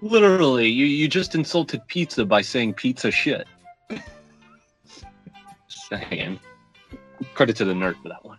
Literally, 0.01 0.69
you, 0.69 0.87
you 0.87 1.09
just 1.09 1.35
insulted 1.35 1.87
pizza 1.89 2.25
by 2.25 2.41
saying 2.41 2.75
pizza 2.75 3.11
shit. 3.11 3.47
Saying. 5.69 6.39
Credit 7.35 7.57
to 7.57 7.65
the 7.65 7.73
nerd 7.73 8.01
for 8.03 8.09
that 8.09 8.25
one. 8.25 8.39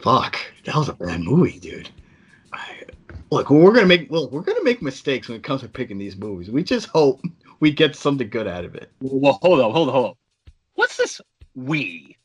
Fuck. 0.00 0.38
That 0.64 0.76
was 0.76 0.88
a 0.88 0.94
bad 0.94 1.20
movie, 1.20 1.58
dude. 1.58 1.90
I, 3.32 3.34
look, 3.36 3.50
we're 3.50 3.72
gonna 3.72 3.86
make 3.86 4.10
well, 4.10 4.28
we're 4.30 4.42
gonna 4.42 4.62
make 4.62 4.82
mistakes 4.82 5.28
when 5.28 5.36
it 5.36 5.42
comes 5.42 5.62
to 5.62 5.68
picking 5.68 5.98
these 5.98 6.16
movies. 6.16 6.50
We 6.50 6.62
just 6.62 6.88
hope 6.88 7.20
we 7.60 7.70
get 7.70 7.94
something 7.96 8.28
good 8.28 8.46
out 8.46 8.64
of 8.64 8.74
it. 8.74 8.90
Well, 9.00 9.38
hold 9.42 9.60
on, 9.60 9.72
hold 9.72 9.88
on, 9.88 9.94
hold 9.94 10.06
on. 10.06 10.14
What's 10.74 10.96
this 10.96 11.20
we? 11.54 12.16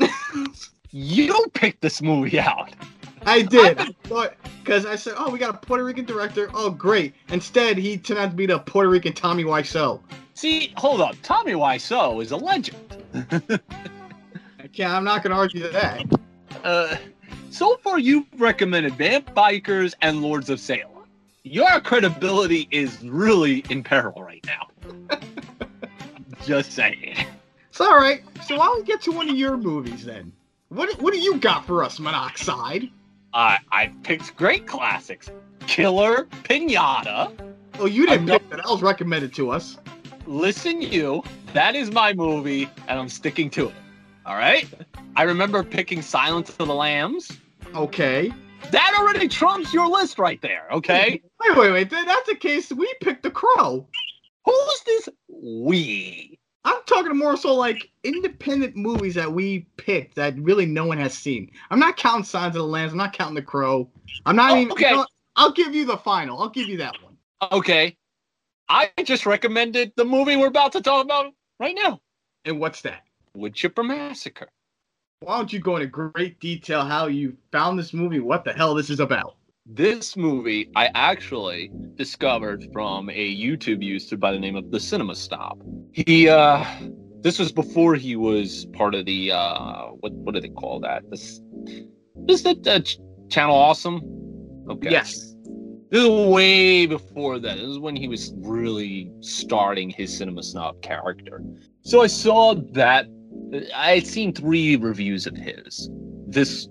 you 0.90 1.46
picked 1.54 1.82
this 1.82 2.02
movie 2.02 2.40
out. 2.40 2.70
I 3.26 3.42
did. 3.42 3.78
I 3.78 4.30
because 4.68 4.84
I 4.84 4.96
said, 4.96 5.14
oh, 5.16 5.30
we 5.30 5.38
got 5.38 5.54
a 5.54 5.58
Puerto 5.58 5.82
Rican 5.82 6.04
director. 6.04 6.50
Oh, 6.52 6.68
great. 6.70 7.14
Instead, 7.30 7.78
he 7.78 7.96
turned 7.96 8.20
out 8.20 8.30
to 8.30 8.36
be 8.36 8.44
the 8.44 8.58
Puerto 8.58 8.90
Rican 8.90 9.14
Tommy 9.14 9.42
Wiseau. 9.42 10.00
See, 10.34 10.74
hold 10.76 11.00
on. 11.00 11.16
Tommy 11.22 11.52
Wiseau 11.52 12.22
is 12.22 12.32
a 12.32 12.36
legend. 12.36 12.76
I 13.14 14.66
can't. 14.72 14.92
I'm 14.92 15.04
not 15.04 15.22
gonna 15.22 15.36
argue 15.36 15.68
that. 15.70 16.04
Uh, 16.62 16.96
so 17.50 17.76
far, 17.78 17.98
you've 17.98 18.26
recommended 18.36 18.94
Vamp 18.94 19.34
Bikers 19.34 19.94
and 20.02 20.22
Lords 20.22 20.50
of 20.50 20.60
Salem. 20.60 21.04
Your 21.44 21.80
credibility 21.80 22.68
is 22.70 23.02
really 23.02 23.64
in 23.70 23.82
peril 23.82 24.22
right 24.22 24.44
now. 24.46 24.68
Just 26.44 26.72
saying. 26.72 27.16
It's 27.68 27.80
all 27.80 27.96
right. 27.96 28.22
So 28.44 28.56
why 28.56 28.66
don't 28.66 28.86
get 28.86 29.00
to 29.02 29.12
one 29.12 29.28
of 29.28 29.36
your 29.36 29.56
movies 29.56 30.04
then? 30.04 30.32
What 30.68 31.00
What 31.00 31.14
do 31.14 31.20
you 31.20 31.38
got 31.38 31.66
for 31.66 31.82
us, 31.82 31.98
Monoxide? 31.98 32.90
I 33.32 33.58
I 33.72 33.92
picked 34.02 34.36
great 34.36 34.66
classics. 34.66 35.30
Killer 35.66 36.26
Pinata. 36.44 37.32
Oh, 37.78 37.86
you 37.86 38.06
didn't 38.06 38.26
pick 38.26 38.48
that. 38.50 38.56
That 38.56 38.66
was 38.66 38.82
recommended 38.82 39.32
to 39.34 39.50
us. 39.50 39.78
Listen, 40.26 40.82
you. 40.82 41.22
That 41.54 41.74
is 41.74 41.90
my 41.90 42.12
movie, 42.12 42.68
and 42.88 42.98
I'm 42.98 43.08
sticking 43.08 43.48
to 43.50 43.68
it. 43.68 43.74
All 44.28 44.36
right. 44.36 44.68
I 45.16 45.22
remember 45.22 45.62
picking 45.64 46.02
Silence 46.02 46.50
of 46.50 46.58
the 46.58 46.66
Lambs. 46.74 47.38
Okay. 47.74 48.30
That 48.70 48.94
already 48.98 49.26
trumps 49.26 49.72
your 49.72 49.88
list 49.88 50.18
right 50.18 50.40
there. 50.42 50.66
Okay. 50.70 51.22
Wait, 51.40 51.56
wait, 51.56 51.70
wait. 51.70 51.90
That's 51.90 52.28
the 52.28 52.34
case. 52.34 52.72
We 52.72 52.92
picked 53.00 53.22
The 53.22 53.30
Crow. 53.30 53.86
Who's 54.44 54.80
this 54.84 55.08
we? 55.28 56.36
I'm 56.64 56.82
talking 56.84 57.16
more 57.16 57.36
so 57.36 57.54
like 57.54 57.88
independent 58.02 58.74
movies 58.74 59.14
that 59.14 59.32
we 59.32 59.60
picked 59.76 60.16
that 60.16 60.36
really 60.38 60.66
no 60.66 60.84
one 60.84 60.98
has 60.98 61.14
seen. 61.14 61.50
I'm 61.70 61.78
not 61.78 61.96
counting 61.96 62.24
Silence 62.24 62.56
of 62.56 62.62
the 62.62 62.66
Lambs. 62.68 62.90
I'm 62.92 62.98
not 62.98 63.12
counting 63.12 63.36
The 63.36 63.42
Crow. 63.42 63.88
I'm 64.26 64.34
not 64.34 64.50
Oh, 64.50 64.56
even. 64.56 64.72
okay. 64.72 64.90
you 64.90 64.96
know? 64.96 65.06
I'll 65.36 65.52
give 65.52 65.74
you 65.74 65.86
the 65.86 65.96
final. 65.96 66.42
I'll 66.42 66.48
give 66.50 66.68
you 66.68 66.76
that 66.78 66.96
one. 67.02 67.16
Okay. 67.52 67.96
I 68.68 68.90
just 69.04 69.24
recommended 69.24 69.92
the 69.96 70.04
movie 70.04 70.36
we're 70.36 70.48
about 70.48 70.72
to 70.72 70.80
talk 70.82 71.04
about 71.04 71.32
right 71.60 71.76
now. 71.80 72.00
And 72.44 72.58
what's 72.58 72.82
that? 72.82 73.04
Wood 73.34 73.54
Chipper 73.54 73.82
Massacre. 73.82 74.48
Why 75.20 75.38
don't 75.38 75.52
you 75.52 75.58
go 75.58 75.76
into 75.76 75.88
great 75.88 76.38
detail 76.38 76.84
how 76.84 77.06
you 77.06 77.36
found 77.50 77.78
this 77.78 77.92
movie? 77.92 78.20
What 78.20 78.44
the 78.44 78.52
hell 78.52 78.74
this 78.74 78.88
is 78.88 79.00
about? 79.00 79.36
This 79.66 80.16
movie 80.16 80.70
I 80.76 80.90
actually 80.94 81.70
discovered 81.96 82.68
from 82.72 83.10
a 83.10 83.36
YouTube 83.36 83.82
user 83.82 84.16
by 84.16 84.32
the 84.32 84.38
name 84.38 84.56
of 84.56 84.70
The 84.70 84.80
Cinema 84.80 85.14
Snob. 85.14 85.60
He 85.92 86.28
uh 86.28 86.64
this 87.20 87.38
was 87.38 87.50
before 87.50 87.96
he 87.96 88.14
was 88.14 88.66
part 88.72 88.94
of 88.94 89.04
the 89.06 89.32
uh 89.32 89.86
what 90.00 90.12
what 90.12 90.34
do 90.34 90.40
they 90.40 90.48
call 90.48 90.80
that? 90.80 91.02
This 91.10 91.40
is 92.28 92.42
that 92.44 92.66
uh, 92.66 92.80
ch- 92.80 92.98
channel 93.28 93.56
awesome? 93.56 94.00
Okay. 94.70 94.90
Yes. 94.90 95.34
This 95.90 96.04
is 96.04 96.08
way 96.08 96.86
before 96.86 97.38
that. 97.38 97.56
This 97.56 97.66
is 97.66 97.78
when 97.78 97.96
he 97.96 98.08
was 98.08 98.32
really 98.36 99.10
starting 99.20 99.90
his 99.90 100.16
cinema 100.16 100.42
snob 100.42 100.80
character. 100.82 101.42
So 101.82 102.02
I 102.02 102.06
saw 102.06 102.54
that 102.54 103.06
I 103.74 103.94
had 103.96 104.06
seen 104.06 104.32
three 104.32 104.76
reviews 104.76 105.26
of 105.26 105.36
his. 105.36 105.90
This 106.26 106.68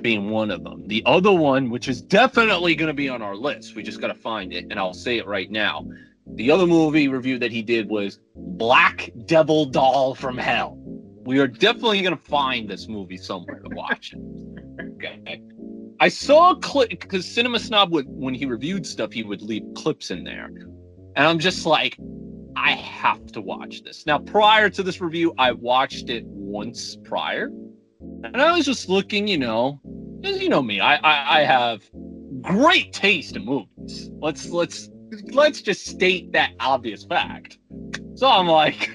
being 0.00 0.30
one 0.30 0.50
of 0.50 0.64
them. 0.64 0.86
The 0.86 1.02
other 1.06 1.32
one, 1.32 1.70
which 1.70 1.88
is 1.88 2.00
definitely 2.00 2.74
going 2.74 2.88
to 2.88 2.94
be 2.94 3.08
on 3.08 3.22
our 3.22 3.36
list, 3.36 3.74
we 3.74 3.82
just 3.82 4.00
got 4.00 4.08
to 4.08 4.14
find 4.14 4.52
it, 4.52 4.66
and 4.70 4.78
I'll 4.78 4.94
say 4.94 5.18
it 5.18 5.26
right 5.26 5.50
now. 5.50 5.86
The 6.34 6.50
other 6.50 6.66
movie 6.66 7.08
review 7.08 7.38
that 7.38 7.50
he 7.50 7.62
did 7.62 7.88
was 7.88 8.20
Black 8.36 9.10
Devil 9.26 9.66
Doll 9.66 10.14
from 10.14 10.38
Hell. 10.38 10.76
We 11.24 11.38
are 11.38 11.48
definitely 11.48 12.02
going 12.02 12.16
to 12.16 12.22
find 12.22 12.68
this 12.68 12.88
movie 12.88 13.16
somewhere 13.16 13.60
to 13.60 13.68
watch 13.74 14.12
it. 14.12 14.20
Okay. 14.96 15.42
I 15.98 16.08
saw 16.08 16.52
a 16.52 16.56
clip 16.56 16.88
because 16.90 17.30
Cinema 17.30 17.58
Snob 17.58 17.92
would, 17.92 18.06
when 18.08 18.34
he 18.34 18.46
reviewed 18.46 18.86
stuff, 18.86 19.12
he 19.12 19.22
would 19.22 19.42
leave 19.42 19.64
clips 19.74 20.10
in 20.10 20.24
there. 20.24 20.46
And 20.46 21.26
I'm 21.26 21.38
just 21.38 21.66
like, 21.66 21.98
I 22.56 22.72
have 22.72 23.26
to 23.32 23.40
watch 23.40 23.82
this. 23.82 24.06
Now, 24.06 24.18
prior 24.18 24.68
to 24.70 24.82
this 24.82 25.00
review, 25.00 25.34
I 25.38 25.52
watched 25.52 26.10
it 26.10 26.24
once 26.26 26.96
prior. 27.04 27.50
And 28.24 28.36
I 28.40 28.52
was 28.56 28.66
just 28.66 28.88
looking, 28.88 29.26
you 29.28 29.38
know, 29.38 29.80
'cause 30.22 30.40
you 30.40 30.48
know 30.48 30.62
me, 30.62 30.80
I, 30.80 30.96
I 30.96 31.40
I 31.40 31.44
have 31.44 31.82
great 32.40 32.92
taste 32.92 33.36
in 33.36 33.44
movies. 33.44 34.10
Let's 34.20 34.50
let's 34.50 34.90
let's 35.32 35.62
just 35.62 35.86
state 35.86 36.32
that 36.32 36.52
obvious 36.60 37.04
fact. 37.04 37.58
So 38.14 38.26
I'm 38.28 38.46
like, 38.46 38.90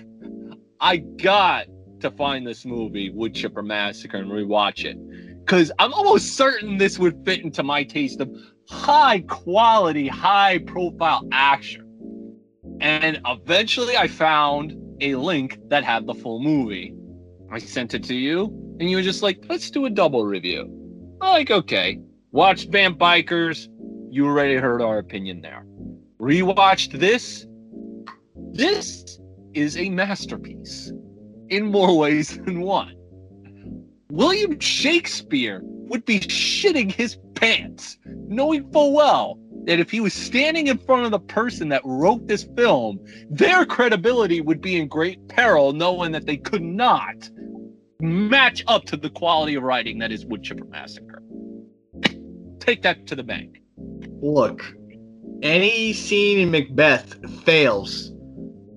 I 0.79 0.97
got 0.97 1.67
to 2.01 2.11
find 2.11 2.45
this 2.45 2.65
movie, 2.65 3.09
Wood 3.09 3.33
Chipper 3.33 3.63
Massacre, 3.63 4.17
and 4.17 4.31
rewatch 4.31 4.85
it. 4.85 4.97
Cause 5.45 5.71
I'm 5.79 5.93
almost 5.93 6.35
certain 6.35 6.77
this 6.77 6.97
would 6.97 7.23
fit 7.25 7.41
into 7.41 7.63
my 7.63 7.83
taste 7.83 8.19
of 8.19 8.29
high 8.69 9.19
quality, 9.21 10.07
high 10.07 10.57
profile 10.59 11.27
action. 11.31 11.84
And 12.81 13.19
eventually 13.25 13.97
I 13.97 14.07
found 14.07 14.75
a 15.01 15.15
link 15.15 15.59
that 15.69 15.83
had 15.83 16.05
the 16.05 16.13
full 16.13 16.39
movie. 16.39 16.95
I 17.51 17.59
sent 17.59 17.93
it 17.93 18.03
to 18.05 18.15
you, 18.15 18.45
and 18.79 18.89
you 18.89 18.97
were 18.97 19.03
just 19.03 19.23
like, 19.23 19.43
let's 19.49 19.69
do 19.69 19.85
a 19.85 19.89
double 19.89 20.25
review. 20.25 20.63
I'm 21.21 21.29
like, 21.29 21.51
okay. 21.51 21.99
Watched 22.31 22.69
Vamp 22.71 22.97
Bikers. 22.97 23.67
You 24.09 24.25
already 24.25 24.55
heard 24.55 24.81
our 24.81 24.97
opinion 24.97 25.41
there. 25.41 25.65
Rewatched 26.19 26.99
this. 26.99 27.45
This 28.51 29.19
is 29.53 29.77
a 29.77 29.89
masterpiece 29.89 30.91
in 31.49 31.65
more 31.65 31.97
ways 32.03 32.37
than 32.37 32.61
one. 32.61 32.95
William 34.09 34.59
Shakespeare 34.59 35.61
would 35.63 36.05
be 36.05 36.19
shitting 36.19 36.91
his 36.91 37.17
pants, 37.35 37.97
knowing 38.05 38.71
full 38.71 38.93
well 38.93 39.37
that 39.65 39.79
if 39.79 39.89
he 39.89 39.99
was 39.99 40.13
standing 40.13 40.67
in 40.67 40.77
front 40.77 41.05
of 41.05 41.11
the 41.11 41.19
person 41.19 41.69
that 41.69 41.81
wrote 41.83 42.27
this 42.27 42.43
film, 42.55 42.99
their 43.29 43.65
credibility 43.65 44.41
would 44.41 44.61
be 44.61 44.79
in 44.79 44.87
great 44.87 45.27
peril, 45.27 45.73
knowing 45.73 46.11
that 46.11 46.25
they 46.25 46.37
could 46.37 46.61
not 46.61 47.29
match 47.99 48.63
up 48.67 48.85
to 48.85 48.97
the 48.97 49.09
quality 49.09 49.55
of 49.55 49.63
writing 49.63 49.99
that 49.99 50.11
is 50.11 50.25
Woodchipper 50.25 50.69
Massacre. 50.69 51.21
Take 52.59 52.81
that 52.83 53.07
to 53.07 53.15
the 53.15 53.23
bank. 53.23 53.61
Look, 54.21 54.61
any 55.41 55.93
scene 55.93 56.39
in 56.39 56.51
Macbeth 56.51 57.15
fails 57.43 58.11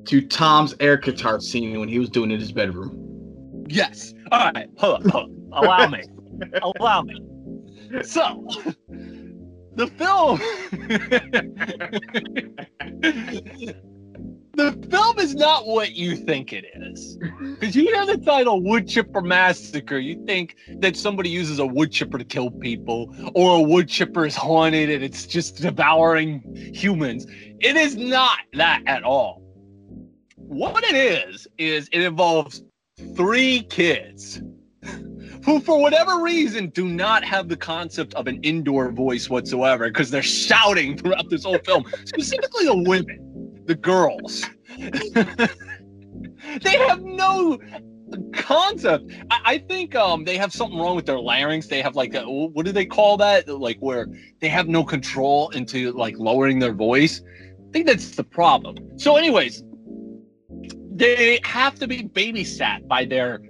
to 0.07 0.20
Tom's 0.27 0.74
air 0.81 0.96
guitar 0.96 1.40
scene 1.40 1.79
when 1.79 1.88
he 1.88 1.98
was 1.98 2.09
doing 2.09 2.31
it 2.31 2.35
in 2.35 2.40
his 2.40 2.53
bedroom. 2.53 3.66
Yes. 3.68 4.14
All 4.33 4.51
right. 4.53 4.68
Hold 4.79 5.05
on. 5.05 5.11
Hold 5.11 5.24
on. 5.24 5.48
Allow 5.64 5.88
me. 5.88 6.03
Allow 6.62 7.03
me. 7.03 7.20
So, 8.03 8.48
the 9.78 9.86
film. 9.86 10.38
the 14.56 14.88
film 14.90 15.18
is 15.20 15.36
not 15.36 15.66
what 15.66 15.92
you 15.92 16.16
think 16.16 16.52
it 16.52 16.64
is. 16.74 17.16
Because 17.58 17.74
you 17.74 17.82
hear 17.84 18.06
the 18.06 18.18
title 18.18 18.62
Wood 18.62 18.88
Chipper 18.88 19.20
Massacre, 19.20 19.98
you 19.98 20.24
think 20.26 20.56
that 20.78 20.96
somebody 20.96 21.28
uses 21.28 21.58
a 21.58 21.66
wood 21.66 21.90
chipper 21.90 22.18
to 22.18 22.24
kill 22.24 22.50
people, 22.50 23.12
or 23.34 23.58
a 23.58 23.62
wood 23.62 23.88
chipper 23.88 24.26
is 24.26 24.36
haunted 24.36 24.90
and 24.90 25.02
it's 25.02 25.26
just 25.26 25.60
devouring 25.60 26.40
humans. 26.72 27.26
It 27.60 27.76
is 27.76 27.96
not 27.96 28.38
that 28.54 28.82
at 28.86 29.02
all. 29.02 29.42
What 30.36 30.84
it 30.84 30.94
is, 30.94 31.48
is 31.58 31.88
it 31.90 32.02
involves 32.02 32.62
three 33.16 33.62
kids 33.62 34.40
who, 35.44 35.61
for 35.61 35.81
whatever 35.81 36.20
reason, 36.20 36.70
do 36.70 36.87
not 36.88 37.24
have 37.24 37.48
the 37.48 37.57
concept 37.57 38.14
of 38.14 38.27
an 38.27 38.40
indoor 38.42 38.90
voice 38.90 39.29
whatsoever 39.31 39.88
because 39.88 40.11
they're 40.11 40.22
shouting 40.22 40.96
throughout 40.96 41.29
this 41.31 41.44
whole 41.44 41.59
film, 41.59 41.85
specifically 42.05 42.64
the 42.66 42.77
women, 42.77 43.62
the 43.66 43.74
girls. 43.74 44.44
they 46.62 46.79
have 46.79 47.03
no 47.03 47.59
concept. 48.33 49.12
I, 49.31 49.40
I, 49.44 49.59
think 49.59 49.94
um 49.94 50.24
they 50.24 50.37
have 50.37 50.53
something 50.53 50.79
wrong 50.79 50.96
with 50.96 51.07
their 51.07 51.18
larynx. 51.18 51.66
They 51.66 51.83
have 51.83 51.96
like 51.96 52.14
a, 52.14 52.22
what 52.24 52.64
do 52.64 52.72
they 52.72 52.87
call 52.87 53.16
that? 53.18 53.48
Like 53.48 53.79
where 53.81 54.07
they 54.40 54.48
have 54.48 54.68
no 54.68 54.85
control 54.85 55.51
into 55.51 55.92
like 55.92 56.16
lowering 56.18 56.59
their 56.59 56.72
voice. 56.72 57.22
I 57.68 57.70
think 57.72 57.87
that's 57.87 58.16
the 58.16 58.24
problem. 58.24 58.77
So, 58.96 59.16
anyways, 59.16 59.62
they 60.94 61.38
have 61.44 61.74
to 61.77 61.87
be 61.87 62.05
babysat 62.05 62.88
by 62.88 63.05
their 63.05 63.40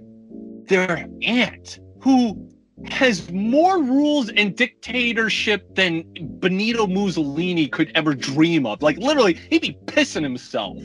their 0.69 1.07
aunt 1.23 1.79
who 2.01 2.49
has 2.87 3.29
more 3.31 3.83
rules 3.83 4.29
and 4.29 4.55
dictatorship 4.55 5.75
than 5.75 6.03
Benito 6.39 6.87
Mussolini 6.87 7.67
could 7.67 7.91
ever 7.95 8.15
dream 8.15 8.65
of. 8.65 8.81
Like 8.81 8.97
literally, 8.97 9.33
he'd 9.49 9.61
be 9.61 9.77
pissing 9.85 10.23
himself 10.23 10.77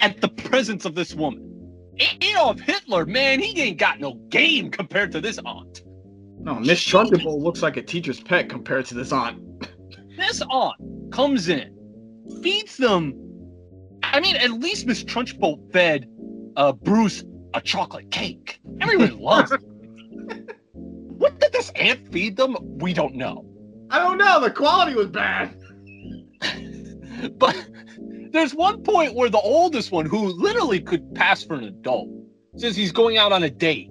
at 0.00 0.20
the 0.20 0.28
presence 0.28 0.84
of 0.84 0.94
this 0.94 1.14
woman. 1.14 1.42
Adolf 2.20 2.60
Hitler, 2.60 3.06
man, 3.06 3.40
he 3.40 3.58
ain't 3.62 3.78
got 3.78 3.98
no 3.98 4.14
game 4.28 4.70
compared 4.70 5.10
to 5.12 5.20
this 5.20 5.38
aunt. 5.46 5.82
No, 6.40 6.56
Miss 6.56 6.84
Trunchbull 6.84 7.42
looks 7.42 7.62
like 7.62 7.78
a 7.78 7.82
teacher's 7.82 8.20
pet 8.20 8.50
compared 8.50 8.84
to 8.86 8.94
this 8.94 9.12
aunt. 9.12 9.42
this 10.16 10.42
aunt 10.50 10.76
comes 11.10 11.48
in, 11.48 11.74
feeds 12.42 12.76
them. 12.76 13.14
I 14.02 14.20
mean, 14.20 14.36
at 14.36 14.52
least 14.52 14.86
Miss 14.86 15.02
Trunchbull 15.02 15.72
fed 15.72 16.06
uh, 16.56 16.72
Bruce 16.72 17.24
a 17.56 17.60
chocolate 17.60 18.10
cake. 18.10 18.60
Everyone 18.80 19.18
loves 19.20 19.50
it. 19.50 19.60
What 20.72 21.40
did 21.40 21.52
this 21.52 21.70
aunt 21.76 22.12
feed 22.12 22.36
them? 22.36 22.56
We 22.60 22.92
don't 22.92 23.14
know. 23.14 23.46
I 23.90 23.98
don't 23.98 24.18
know. 24.18 24.40
The 24.40 24.50
quality 24.50 24.94
was 24.94 25.08
bad. 25.08 25.56
but 27.38 27.56
there's 28.32 28.54
one 28.54 28.82
point 28.82 29.14
where 29.14 29.30
the 29.30 29.38
oldest 29.38 29.90
one, 29.90 30.04
who 30.04 30.28
literally 30.28 30.80
could 30.80 31.14
pass 31.14 31.42
for 31.42 31.54
an 31.54 31.64
adult, 31.64 32.08
says 32.56 32.76
he's 32.76 32.92
going 32.92 33.16
out 33.16 33.32
on 33.32 33.42
a 33.42 33.50
date. 33.50 33.88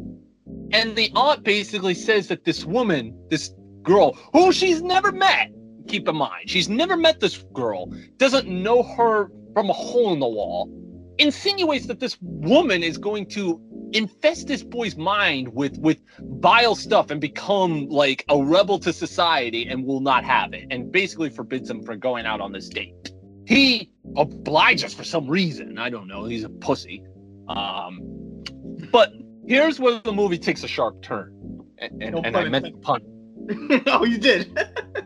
And 0.71 0.95
the 0.95 1.11
aunt 1.15 1.43
basically 1.43 1.95
says 1.95 2.27
that 2.27 2.43
this 2.43 2.65
woman, 2.65 3.17
this 3.29 3.51
girl, 3.81 4.17
who 4.33 4.51
she's 4.51 4.83
never 4.83 5.11
met, 5.11 5.51
keep 5.87 6.07
in 6.07 6.15
mind, 6.15 6.49
she's 6.49 6.69
never 6.69 6.95
met 6.95 7.19
this 7.19 7.43
girl, 7.53 7.91
doesn't 8.17 8.47
know 8.47 8.83
her 8.83 9.31
from 9.53 9.69
a 9.69 9.73
hole 9.73 10.13
in 10.13 10.19
the 10.19 10.27
wall, 10.27 10.69
insinuates 11.17 11.87
that 11.87 11.99
this 11.99 12.17
woman 12.21 12.83
is 12.83 12.97
going 12.97 13.27
to 13.27 13.61
infest 13.93 14.47
this 14.47 14.63
boy's 14.63 14.97
mind 14.97 15.47
with 15.49 15.77
with 15.77 16.01
vile 16.19 16.75
stuff 16.75 17.11
and 17.11 17.21
become 17.21 17.87
like 17.87 18.25
a 18.29 18.43
rebel 18.43 18.77
to 18.79 18.91
society 18.91 19.67
and 19.67 19.85
will 19.85 20.01
not 20.01 20.25
have 20.25 20.53
it 20.53 20.65
and 20.69 20.91
basically 20.91 21.29
forbids 21.29 21.69
him 21.69 21.81
from 21.83 21.99
going 21.99 22.25
out 22.25 22.41
on 22.41 22.51
this 22.51 22.67
date. 22.67 23.13
He 23.47 23.91
obliges 24.17 24.93
for 24.93 25.03
some 25.03 25.27
reason. 25.27 25.77
I 25.77 25.89
don't 25.89 26.07
know. 26.07 26.25
He's 26.25 26.43
a 26.43 26.49
pussy. 26.49 27.03
Um 27.47 28.43
but 28.91 29.13
here's 29.47 29.79
where 29.79 29.99
the 29.99 30.11
movie 30.11 30.37
takes 30.37 30.63
a 30.63 30.67
sharp 30.67 31.01
turn. 31.01 31.31
And, 31.77 32.03
and, 32.03 32.15
no 32.15 32.21
and 32.21 32.35
i 32.35 32.49
meant 32.49 32.65
the 32.65 32.71
pun. 32.79 33.01
Oh 33.87 34.03
you 34.03 34.17
did. 34.17 34.59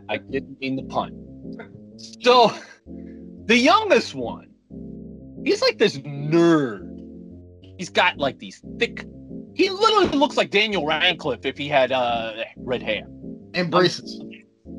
I 0.10 0.18
didn't 0.18 0.60
mean 0.60 0.78
the 0.78 0.84
pun. 0.84 1.12
So 2.22 2.54
the 3.46 3.58
youngest 3.58 4.16
one 4.16 4.49
he's 5.44 5.62
like 5.62 5.78
this 5.78 5.98
nerd 6.00 6.90
He's 7.80 7.90
got 7.90 8.18
like 8.18 8.40
these 8.40 8.62
thick. 8.78 9.06
He 9.56 9.70
literally 9.70 10.18
looks 10.18 10.36
like 10.36 10.52
Daniel 10.52 10.86
Radcliffe 10.86 11.46
if 11.46 11.58
he 11.58 11.70
had 11.70 11.94
uh, 11.94 12.34
red 12.58 12.84
hair 12.84 13.04
and 13.54 13.72
braces. 13.72 14.20
Um, 14.20 14.30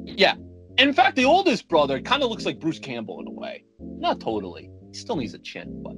yeah. 0.05 0.35
In 0.77 0.93
fact, 0.93 1.17
the 1.17 1.25
oldest 1.25 1.67
brother 1.67 1.99
kind 2.03 2.23
of 2.23 2.29
looks 2.29 2.45
like 2.45 2.61
Bruce 2.61 2.79
Campbell 2.79 3.21
in 3.21 3.27
a 3.27 3.31
way. 3.31 3.65
Not 3.81 4.21
totally. 4.21 4.71
He 4.93 4.99
still 4.99 5.17
needs 5.17 5.33
a 5.33 5.39
chin, 5.39 5.83
but 5.83 5.95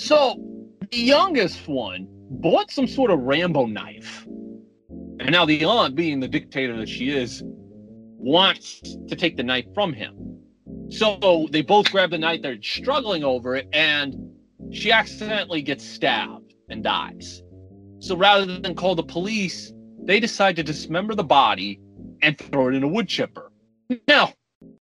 so 0.00 0.42
the 0.90 0.96
youngest 0.96 1.68
one 1.68 2.08
bought 2.30 2.70
some 2.70 2.86
sort 2.86 3.10
of 3.10 3.20
Rambo 3.20 3.66
knife. 3.66 4.24
And 5.20 5.30
now 5.30 5.44
the 5.44 5.62
aunt, 5.62 5.94
being 5.94 6.20
the 6.20 6.28
dictator 6.28 6.74
that 6.78 6.88
she 6.88 7.10
is, 7.10 7.42
wants 7.44 8.80
to 8.80 9.14
take 9.14 9.36
the 9.36 9.42
knife 9.42 9.66
from 9.74 9.92
him. 9.92 10.38
So 10.88 11.48
they 11.50 11.62
both 11.62 11.90
grab 11.90 12.10
the 12.10 12.18
knife, 12.18 12.42
they're 12.42 12.62
struggling 12.62 13.24
over 13.24 13.56
it, 13.56 13.68
and 13.72 14.30
she 14.70 14.92
accidentally 14.92 15.62
gets 15.62 15.84
stabbed 15.84 16.54
and 16.68 16.82
dies. 16.82 17.42
So 17.98 18.16
rather 18.16 18.46
than 18.46 18.74
call 18.74 18.94
the 18.94 19.02
police, 19.02 19.72
they 20.02 20.20
decide 20.20 20.56
to 20.56 20.62
dismember 20.62 21.14
the 21.14 21.24
body 21.24 21.80
and 22.22 22.38
throw 22.38 22.68
it 22.68 22.74
in 22.74 22.82
a 22.82 22.88
wood 22.88 23.08
chipper. 23.08 23.50
Now, 24.08 24.32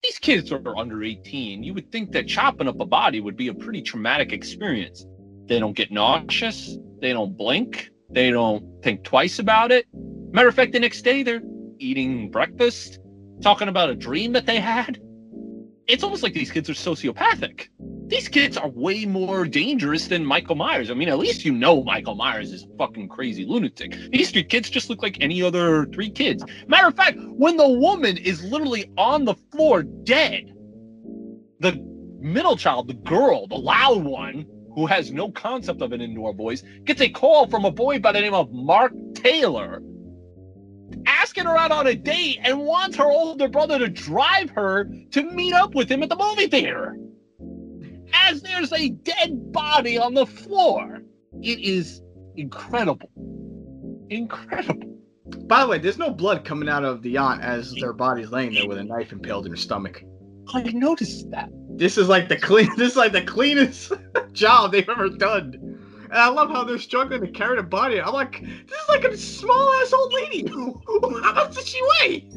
these 0.04 0.20
kids 0.20 0.52
are 0.52 0.78
under 0.78 1.04
18. 1.04 1.64
You 1.64 1.74
would 1.74 1.92
think 1.92 2.12
that 2.12 2.28
chopping 2.28 2.68
up 2.68 2.80
a 2.80 2.86
body 2.86 3.20
would 3.20 3.38
be 3.38 3.48
a 3.48 3.54
pretty 3.54 3.82
traumatic 3.82 4.32
experience. 4.32 5.06
They 5.46 5.60
don't 5.60 5.76
get 5.76 5.92
nauseous, 5.92 6.78
they 7.00 7.14
don't 7.14 7.36
blink, 7.38 7.90
they 8.10 8.32
don't 8.32 8.64
think 8.84 9.04
twice 9.04 9.40
about 9.40 9.72
it. 9.72 9.86
Matter 10.32 10.48
of 10.48 10.56
fact, 10.56 10.72
the 10.72 10.80
next 10.80 11.02
day 11.02 11.24
they're 11.24 11.42
eating 11.78 12.30
breakfast, 12.32 13.00
talking 13.42 13.68
about 13.68 13.90
a 13.90 13.96
dream 13.96 14.34
that 14.34 14.46
they 14.46 14.60
had. 14.60 15.00
It's 15.92 16.04
almost 16.04 16.24
like 16.24 16.34
these 16.34 16.52
kids 16.52 16.70
are 16.70 16.74
sociopathic 16.74 17.68
these 18.12 18.28
kids 18.28 18.58
are 18.58 18.68
way 18.68 19.06
more 19.06 19.46
dangerous 19.46 20.08
than 20.08 20.26
Michael 20.26 20.56
Myers. 20.56 20.92
I 20.92 20.94
mean, 20.94 21.08
at 21.08 21.18
least 21.18 21.46
you 21.46 21.54
know 21.54 21.82
Michael 21.82 22.14
Myers 22.14 22.52
is 22.52 22.64
a 22.64 22.78
fucking 22.78 23.08
crazy 23.08 23.46
lunatic. 23.46 23.96
These 24.12 24.32
three 24.32 24.44
kids 24.44 24.70
just 24.70 24.90
look 24.90 25.02
like 25.02 25.22
any 25.22 25.42
other 25.42 25.86
three 25.86 26.10
kids. 26.10 26.44
Matter 26.68 26.88
of 26.88 26.96
fact, 26.98 27.18
when 27.22 27.56
the 27.56 27.70
woman 27.70 28.18
is 28.18 28.44
literally 28.44 28.92
on 28.98 29.24
the 29.24 29.36
floor 29.54 29.84
dead, 29.84 30.54
the 31.62 31.82
middle 32.20 32.58
child, 32.58 32.90
the 32.90 32.96
girl, 32.96 33.48
the 33.48 33.56
loud 33.56 34.04
one, 34.04 34.46
who 34.76 34.86
has 34.88 35.14
no 35.14 35.32
concept 35.32 35.82
of 35.82 35.94
an 35.94 36.02
indoor 36.02 36.34
voice, 36.34 36.64
gets 36.84 37.00
a 37.00 37.08
call 37.08 37.48
from 37.48 37.64
a 37.64 37.72
boy 37.72 37.98
by 37.98 38.12
the 38.12 38.20
name 38.20 38.34
of 38.34 38.52
Mark 38.52 38.92
Taylor 39.16 39.82
asking 41.06 41.46
her 41.46 41.58
out 41.58 41.72
on 41.72 41.88
a 41.88 41.96
date 41.96 42.40
and 42.44 42.60
wants 42.60 42.98
her 42.98 43.06
older 43.06 43.48
brother 43.48 43.80
to 43.80 43.88
drive 43.88 44.50
her 44.52 44.90
to 45.12 45.24
meet 45.24 45.54
up 45.54 45.76
with 45.76 45.90
him 45.90 46.04
at 46.04 46.10
the 46.10 46.16
movie 46.16 46.48
theater 46.48 46.96
as 48.14 48.42
there's 48.42 48.72
a 48.74 48.90
dead 48.90 49.52
body 49.52 49.98
on 49.98 50.14
the 50.14 50.26
floor. 50.26 51.00
It 51.42 51.60
is 51.60 52.02
incredible. 52.36 53.10
Incredible. 54.10 55.00
By 55.46 55.62
the 55.62 55.68
way, 55.68 55.78
there's 55.78 55.98
no 55.98 56.12
blood 56.12 56.44
coming 56.44 56.70
out 56.70 56.84
of 56.84 57.02
the 57.02 57.18
aunt 57.18 57.42
as 57.42 57.74
their 57.74 57.94
body's 57.94 58.32
laying 58.32 58.54
there 58.54 58.68
with 58.68 58.78
a 58.78 58.84
knife 58.84 59.12
impaled 59.12 59.46
in 59.46 59.52
her 59.52 59.58
stomach. 59.58 60.04
I 60.54 60.64
noticed 60.64 61.30
that. 61.32 61.50
This 61.78 61.98
is 61.98 62.10
like 62.10 62.28
the 62.28 62.38
clean. 62.38 62.70
This 62.78 62.92
is 62.92 62.98
like 62.98 63.14
the 63.14 63.22
cleanest 63.22 63.94
job 64.34 64.72
they've 64.72 64.88
ever 64.90 65.10
done. 65.10 65.81
And 66.12 66.20
I 66.20 66.28
love 66.28 66.50
how 66.50 66.66
they're 66.66 66.78
struggling 66.78 67.22
to 67.22 67.28
carry 67.28 67.56
the 67.56 67.64
body. 67.64 68.02
I'm 68.02 68.14
like, 68.14 68.42
this 68.42 68.82
is 68.82 68.90
like 68.90 69.06
a 69.06 69.16
small 69.16 69.72
ass 69.82 69.94
old 69.94 70.14
lady. 70.14 70.46
how 71.24 71.34
much 71.34 71.56
does 71.56 71.68
she 71.68 71.82
weigh? 72.02 72.30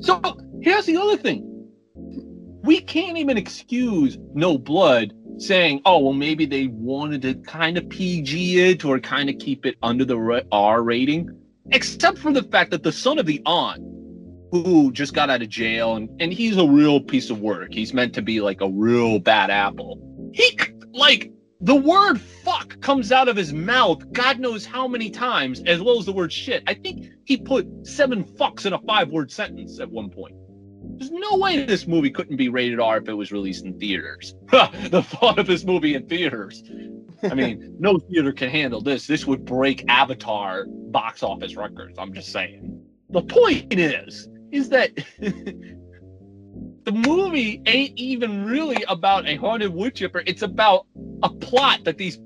So 0.00 0.20
here's 0.60 0.84
the 0.84 0.98
other 0.98 1.16
thing 1.16 1.52
we 2.62 2.80
can't 2.80 3.16
even 3.16 3.38
excuse 3.38 4.18
no 4.34 4.58
blood 4.58 5.14
saying, 5.38 5.80
oh, 5.86 5.98
well, 6.00 6.12
maybe 6.12 6.44
they 6.44 6.66
wanted 6.66 7.22
to 7.22 7.34
kind 7.34 7.78
of 7.78 7.88
PG 7.88 8.70
it 8.70 8.84
or 8.84 8.98
kind 8.98 9.30
of 9.30 9.38
keep 9.38 9.64
it 9.64 9.76
under 9.82 10.04
the 10.04 10.44
R 10.52 10.82
rating, 10.82 11.30
except 11.70 12.18
for 12.18 12.32
the 12.32 12.42
fact 12.42 12.70
that 12.72 12.82
the 12.82 12.92
son 12.92 13.18
of 13.18 13.26
the 13.26 13.40
aunt, 13.46 13.82
who 14.50 14.92
just 14.92 15.14
got 15.14 15.30
out 15.30 15.42
of 15.42 15.48
jail, 15.48 15.96
and, 15.96 16.10
and 16.20 16.32
he's 16.32 16.56
a 16.56 16.66
real 16.66 17.00
piece 17.00 17.30
of 17.30 17.40
work. 17.40 17.72
He's 17.72 17.94
meant 17.94 18.14
to 18.14 18.22
be 18.22 18.40
like 18.40 18.60
a 18.60 18.68
real 18.68 19.18
bad 19.18 19.50
apple. 19.50 20.00
He, 20.32 20.58
like, 20.92 21.30
the 21.60 21.74
word 21.74 22.20
fuck 22.20 22.80
comes 22.80 23.12
out 23.12 23.28
of 23.28 23.36
his 23.36 23.52
mouth, 23.52 24.12
God 24.12 24.38
knows 24.38 24.66
how 24.66 24.86
many 24.86 25.10
times, 25.10 25.62
as 25.66 25.80
well 25.80 25.98
as 25.98 26.06
the 26.06 26.12
word 26.12 26.32
shit. 26.32 26.62
I 26.66 26.74
think 26.74 27.08
he 27.24 27.36
put 27.36 27.66
seven 27.86 28.24
fucks 28.24 28.66
in 28.66 28.74
a 28.74 28.78
five 28.80 29.08
word 29.10 29.30
sentence 29.30 29.80
at 29.80 29.90
one 29.90 30.10
point. 30.10 30.34
There's 30.98 31.10
no 31.10 31.36
way 31.36 31.64
this 31.64 31.86
movie 31.86 32.10
couldn't 32.10 32.36
be 32.36 32.48
rated 32.48 32.78
R 32.78 32.98
if 32.98 33.08
it 33.08 33.14
was 33.14 33.32
released 33.32 33.64
in 33.64 33.78
theaters. 33.78 34.34
the 34.50 35.02
thought 35.02 35.38
of 35.38 35.46
this 35.46 35.64
movie 35.64 35.94
in 35.94 36.06
theaters. 36.06 36.62
I 37.22 37.34
mean, 37.34 37.76
no 37.78 37.98
theater 37.98 38.32
can 38.32 38.50
handle 38.50 38.80
this. 38.80 39.06
This 39.06 39.26
would 39.26 39.44
break 39.44 39.84
Avatar 39.88 40.66
box 40.68 41.22
office 41.22 41.56
records. 41.56 41.98
I'm 41.98 42.12
just 42.12 42.32
saying. 42.32 42.82
The 43.10 43.22
point 43.22 43.72
is, 43.78 44.28
is 44.52 44.68
that 44.70 44.94
the 45.18 46.92
movie 46.92 47.62
ain't 47.66 47.98
even 47.98 48.44
really 48.44 48.82
about 48.88 49.26
a 49.26 49.36
haunted 49.36 49.72
wood 49.72 49.94
chipper. 49.94 50.22
It's 50.26 50.42
about 50.42 50.86
a 51.22 51.30
plot 51.30 51.84
that 51.84 51.98
these 51.98 52.18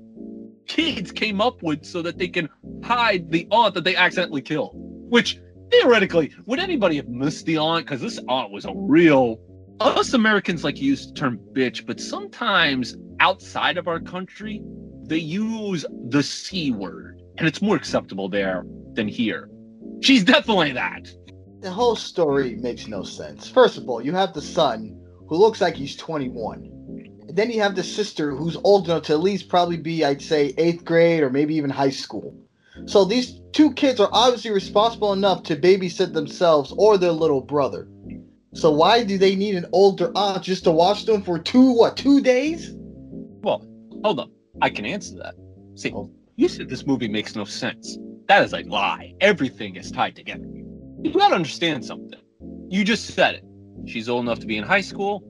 kids 0.67 1.11
came 1.11 1.41
up 1.41 1.61
with 1.63 1.85
so 1.85 2.01
that 2.01 2.17
they 2.17 2.27
can 2.27 2.49
hide 2.83 3.29
the 3.31 3.47
aunt 3.51 3.73
that 3.75 3.83
they 3.83 3.95
accidentally 3.95 4.41
killed. 4.41 4.71
Which 4.75 5.39
theoretically, 5.71 6.33
would 6.45 6.59
anybody 6.59 6.95
have 6.97 7.07
missed 7.07 7.45
the 7.45 7.57
aunt? 7.57 7.85
Because 7.85 8.01
this 8.01 8.19
aunt 8.27 8.51
was 8.51 8.65
a 8.65 8.73
real. 8.73 9.39
Us 9.79 10.13
Americans 10.13 10.63
like 10.63 10.79
use 10.79 11.07
the 11.07 11.13
term 11.13 11.39
bitch, 11.53 11.85
but 11.85 11.99
sometimes 11.99 12.95
outside 13.19 13.77
of 13.77 13.87
our 13.87 13.99
country, 13.99 14.61
they 15.05 15.17
use 15.17 15.85
the 16.09 16.23
C 16.23 16.71
word, 16.71 17.21
and 17.37 17.47
it's 17.47 17.61
more 17.61 17.75
acceptable 17.75 18.29
there 18.29 18.63
than 18.93 19.07
here. 19.07 19.49
She's 20.01 20.23
definitely 20.23 20.71
that. 20.73 21.09
The 21.61 21.71
whole 21.71 21.95
story 21.95 22.55
makes 22.55 22.87
no 22.87 23.03
sense. 23.03 23.49
First 23.49 23.77
of 23.77 23.87
all, 23.89 24.03
you 24.03 24.13
have 24.13 24.33
the 24.33 24.41
son 24.41 24.97
who 25.27 25.35
looks 25.35 25.61
like 25.61 25.75
he's 25.75 25.95
21. 25.95 26.69
Then 27.35 27.51
you 27.51 27.61
have 27.61 27.75
the 27.75 27.83
sister 27.83 28.35
who's 28.35 28.57
old 28.63 28.85
enough 28.85 29.03
to 29.03 29.13
at 29.13 29.19
least 29.19 29.49
probably 29.49 29.77
be, 29.77 30.03
I'd 30.03 30.21
say, 30.21 30.53
eighth 30.57 30.85
grade 30.85 31.23
or 31.23 31.29
maybe 31.29 31.55
even 31.55 31.69
high 31.69 31.89
school. 31.89 32.35
So 32.85 33.05
these 33.05 33.41
two 33.51 33.73
kids 33.73 33.99
are 33.99 34.09
obviously 34.11 34.51
responsible 34.51 35.13
enough 35.13 35.43
to 35.43 35.55
babysit 35.55 36.13
themselves 36.13 36.73
or 36.77 36.97
their 36.97 37.11
little 37.11 37.41
brother. 37.41 37.87
So 38.53 38.71
why 38.71 39.03
do 39.03 39.17
they 39.17 39.35
need 39.35 39.55
an 39.55 39.67
older 39.71 40.11
aunt 40.15 40.43
just 40.43 40.63
to 40.65 40.71
watch 40.71 41.05
them 41.05 41.21
for 41.21 41.39
two 41.39 41.71
what 41.71 41.95
two 41.95 42.21
days? 42.21 42.71
Well, 43.41 43.65
hold 44.03 44.19
on. 44.19 44.31
I 44.61 44.69
can 44.69 44.85
answer 44.85 45.15
that. 45.17 45.35
See, 45.75 45.91
oh. 45.95 46.11
you 46.35 46.49
said 46.49 46.69
this 46.69 46.85
movie 46.85 47.07
makes 47.07 47.35
no 47.35 47.45
sense. 47.45 47.97
That 48.27 48.43
is 48.43 48.53
a 48.53 48.63
lie. 48.63 49.13
Everything 49.21 49.75
is 49.75 49.91
tied 49.91 50.15
together. 50.15 50.45
You 51.03 51.13
gotta 51.13 51.35
understand 51.35 51.85
something. 51.85 52.19
You 52.69 52.83
just 52.83 53.07
said 53.07 53.35
it. 53.35 53.43
She's 53.85 54.09
old 54.09 54.25
enough 54.25 54.39
to 54.39 54.45
be 54.45 54.57
in 54.57 54.63
high 54.63 54.81
school. 54.81 55.23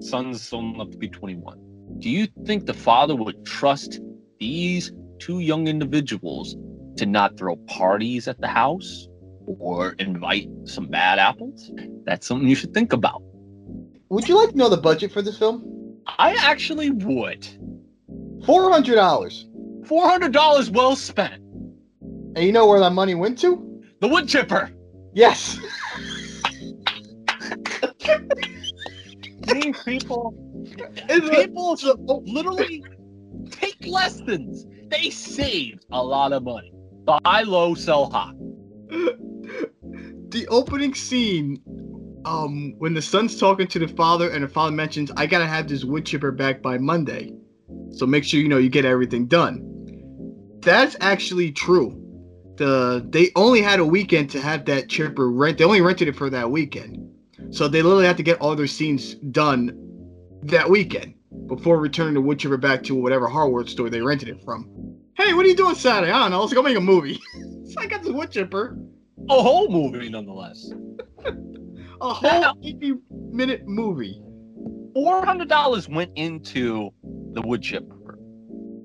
Son's 0.00 0.52
old 0.52 0.74
enough 0.74 0.90
to 0.90 0.98
be 0.98 1.08
21. 1.08 1.58
Do 1.98 2.08
you 2.08 2.26
think 2.46 2.66
the 2.66 2.74
father 2.74 3.14
would 3.14 3.44
trust 3.44 4.00
these 4.38 4.92
two 5.18 5.40
young 5.40 5.68
individuals 5.68 6.56
to 6.96 7.06
not 7.06 7.36
throw 7.36 7.56
parties 7.56 8.26
at 8.26 8.40
the 8.40 8.48
house 8.48 9.08
or 9.46 9.94
invite 9.98 10.48
some 10.64 10.86
bad 10.86 11.18
apples? 11.18 11.70
That's 12.04 12.26
something 12.26 12.48
you 12.48 12.54
should 12.54 12.72
think 12.72 12.92
about. 12.92 13.22
Would 14.08 14.28
you 14.28 14.36
like 14.36 14.50
to 14.50 14.56
know 14.56 14.68
the 14.68 14.76
budget 14.76 15.12
for 15.12 15.22
this 15.22 15.38
film? 15.38 15.98
I 16.18 16.34
actually 16.40 16.90
would. 16.90 17.46
Four 18.46 18.72
hundred 18.72 18.94
dollars. 18.94 19.46
Four 19.84 20.08
hundred 20.08 20.32
dollars 20.32 20.70
well 20.70 20.96
spent. 20.96 21.42
And 22.34 22.38
you 22.38 22.52
know 22.52 22.66
where 22.66 22.80
that 22.80 22.92
money 22.92 23.14
went 23.14 23.38
to? 23.40 23.82
The 24.00 24.08
wood 24.08 24.28
chipper. 24.28 24.70
Yes. 25.12 25.60
These 29.42 29.82
people, 29.84 30.34
people 31.08 31.76
literally 32.26 32.84
take 33.50 33.86
lessons. 33.86 34.66
They 34.88 35.10
saved 35.10 35.86
a 35.92 36.02
lot 36.02 36.32
of 36.32 36.42
money. 36.42 36.72
Buy 37.04 37.42
low, 37.42 37.74
sell 37.74 38.10
high. 38.10 38.32
The 40.28 40.46
opening 40.48 40.94
scene, 40.94 41.60
um, 42.24 42.74
when 42.78 42.94
the 42.94 43.02
son's 43.02 43.38
talking 43.38 43.66
to 43.68 43.78
the 43.78 43.88
father 43.88 44.30
and 44.30 44.44
the 44.44 44.48
father 44.48 44.72
mentions, 44.72 45.10
"I 45.16 45.26
gotta 45.26 45.46
have 45.46 45.68
this 45.68 45.84
wood 45.84 46.06
chipper 46.06 46.30
back 46.32 46.62
by 46.62 46.78
Monday, 46.78 47.32
so 47.90 48.06
make 48.06 48.24
sure 48.24 48.40
you 48.40 48.48
know 48.48 48.58
you 48.58 48.68
get 48.68 48.84
everything 48.84 49.26
done." 49.26 49.66
That's 50.60 50.96
actually 51.00 51.52
true. 51.52 51.96
The 52.56 53.04
they 53.08 53.30
only 53.34 53.62
had 53.62 53.80
a 53.80 53.84
weekend 53.84 54.30
to 54.30 54.40
have 54.40 54.66
that 54.66 54.88
chipper 54.88 55.30
rent. 55.30 55.58
They 55.58 55.64
only 55.64 55.80
rented 55.80 56.08
it 56.08 56.14
for 56.16 56.28
that 56.30 56.50
weekend, 56.50 56.98
so 57.50 57.68
they 57.68 57.82
literally 57.82 58.06
had 58.06 58.16
to 58.16 58.22
get 58.22 58.40
all 58.40 58.54
their 58.56 58.66
scenes 58.66 59.14
done 59.14 59.76
that 60.42 60.68
weekend 60.68 61.14
before 61.46 61.78
returning 61.78 62.14
the 62.14 62.20
wood 62.20 62.38
chipper 62.38 62.56
back 62.56 62.82
to 62.84 62.94
whatever 62.94 63.28
hardware 63.28 63.66
store 63.66 63.90
they 63.90 64.00
rented 64.00 64.28
it 64.28 64.42
from. 64.44 64.68
Hey, 65.16 65.34
what 65.34 65.44
are 65.44 65.48
you 65.48 65.56
doing 65.56 65.74
Saturday? 65.74 66.12
I 66.12 66.18
don't 66.18 66.30
know. 66.30 66.40
Let's 66.40 66.54
go 66.54 66.62
make 66.62 66.76
a 66.76 66.80
movie. 66.80 67.20
so 67.64 67.80
I 67.80 67.86
got 67.86 68.02
this 68.02 68.12
wood 68.12 68.30
chipper. 68.30 68.78
A 69.28 69.42
whole 69.42 69.68
movie, 69.68 70.08
nonetheless. 70.08 70.72
A 72.00 72.14
whole 72.14 72.54
80 72.64 72.94
minute 73.30 73.66
movie. 73.66 74.22
Four 74.94 75.24
hundred 75.24 75.48
dollars 75.48 75.88
went 75.88 76.10
into 76.16 76.90
the 77.34 77.42
wood 77.42 77.62
chipper. 77.62 78.18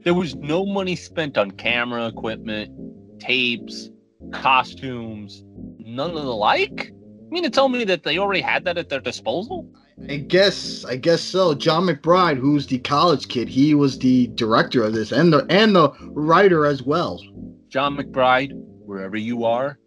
There 0.04 0.14
was 0.14 0.36
no 0.36 0.66
money 0.66 0.96
spent 0.96 1.38
on 1.38 1.52
camera 1.52 2.08
equipment, 2.08 2.72
tapes, 3.20 3.90
costumes, 4.32 5.44
none 5.80 6.10
of 6.10 6.26
the 6.26 6.36
like. 6.36 6.92
You 7.36 7.42
mean 7.42 7.52
to 7.52 7.54
tell 7.54 7.68
me 7.68 7.84
that 7.84 8.04
they 8.04 8.18
already 8.18 8.40
had 8.40 8.64
that 8.64 8.78
at 8.78 8.88
their 8.88 9.02
disposal? 9.02 9.70
I 10.08 10.16
guess 10.16 10.86
I 10.86 10.96
guess 10.96 11.22
so. 11.22 11.54
Jon 11.54 11.86
McBride, 11.86 12.38
who's 12.38 12.66
the 12.66 12.80
college 12.80 13.28
kid, 13.28 13.50
he 13.50 13.76
was 13.76 14.00
the 14.00 14.28
director 14.36 14.82
of 14.84 14.94
this 14.94 15.12
and 15.12 15.34
the 15.34 15.46
and 15.50 15.76
the 15.76 15.92
writer 16.14 16.66
as 16.66 16.82
well. 16.82 17.22
Jon 17.68 17.98
McBride, 17.98 18.52
wherever 18.86 19.18
you 19.18 19.44
are, 19.44 19.78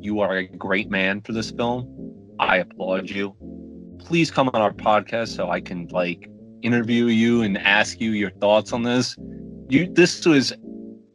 you 0.00 0.18
are 0.18 0.38
a 0.38 0.48
great 0.48 0.90
man 0.90 1.20
for 1.20 1.32
this 1.32 1.52
film. 1.52 1.86
I 2.40 2.56
applaud 2.56 3.08
you. 3.08 3.36
Please 4.00 4.28
come 4.28 4.50
on 4.52 4.60
our 4.60 4.72
podcast 4.72 5.28
so 5.28 5.48
I 5.48 5.60
can 5.60 5.86
like 5.92 6.28
interview 6.62 7.04
you 7.04 7.42
and 7.42 7.56
ask 7.56 8.00
you 8.00 8.10
your 8.10 8.30
thoughts 8.30 8.72
on 8.72 8.82
this. 8.82 9.16
You 9.68 9.86
this 9.92 10.26
was 10.26 10.52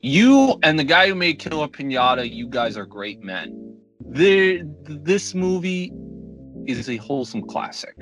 you 0.01 0.57
and 0.63 0.79
the 0.79 0.85
guy 0.85 1.09
who 1.09 1.15
made 1.15 1.39
Killer 1.39 1.67
Pinata, 1.67 2.33
you 2.33 2.47
guys 2.47 2.77
are 2.77 2.85
great 2.85 3.21
men. 3.21 3.64
The 4.09 4.63
this 4.85 5.33
movie 5.33 5.91
is 6.67 6.89
a 6.89 6.97
wholesome 6.97 7.43
classic 7.47 7.95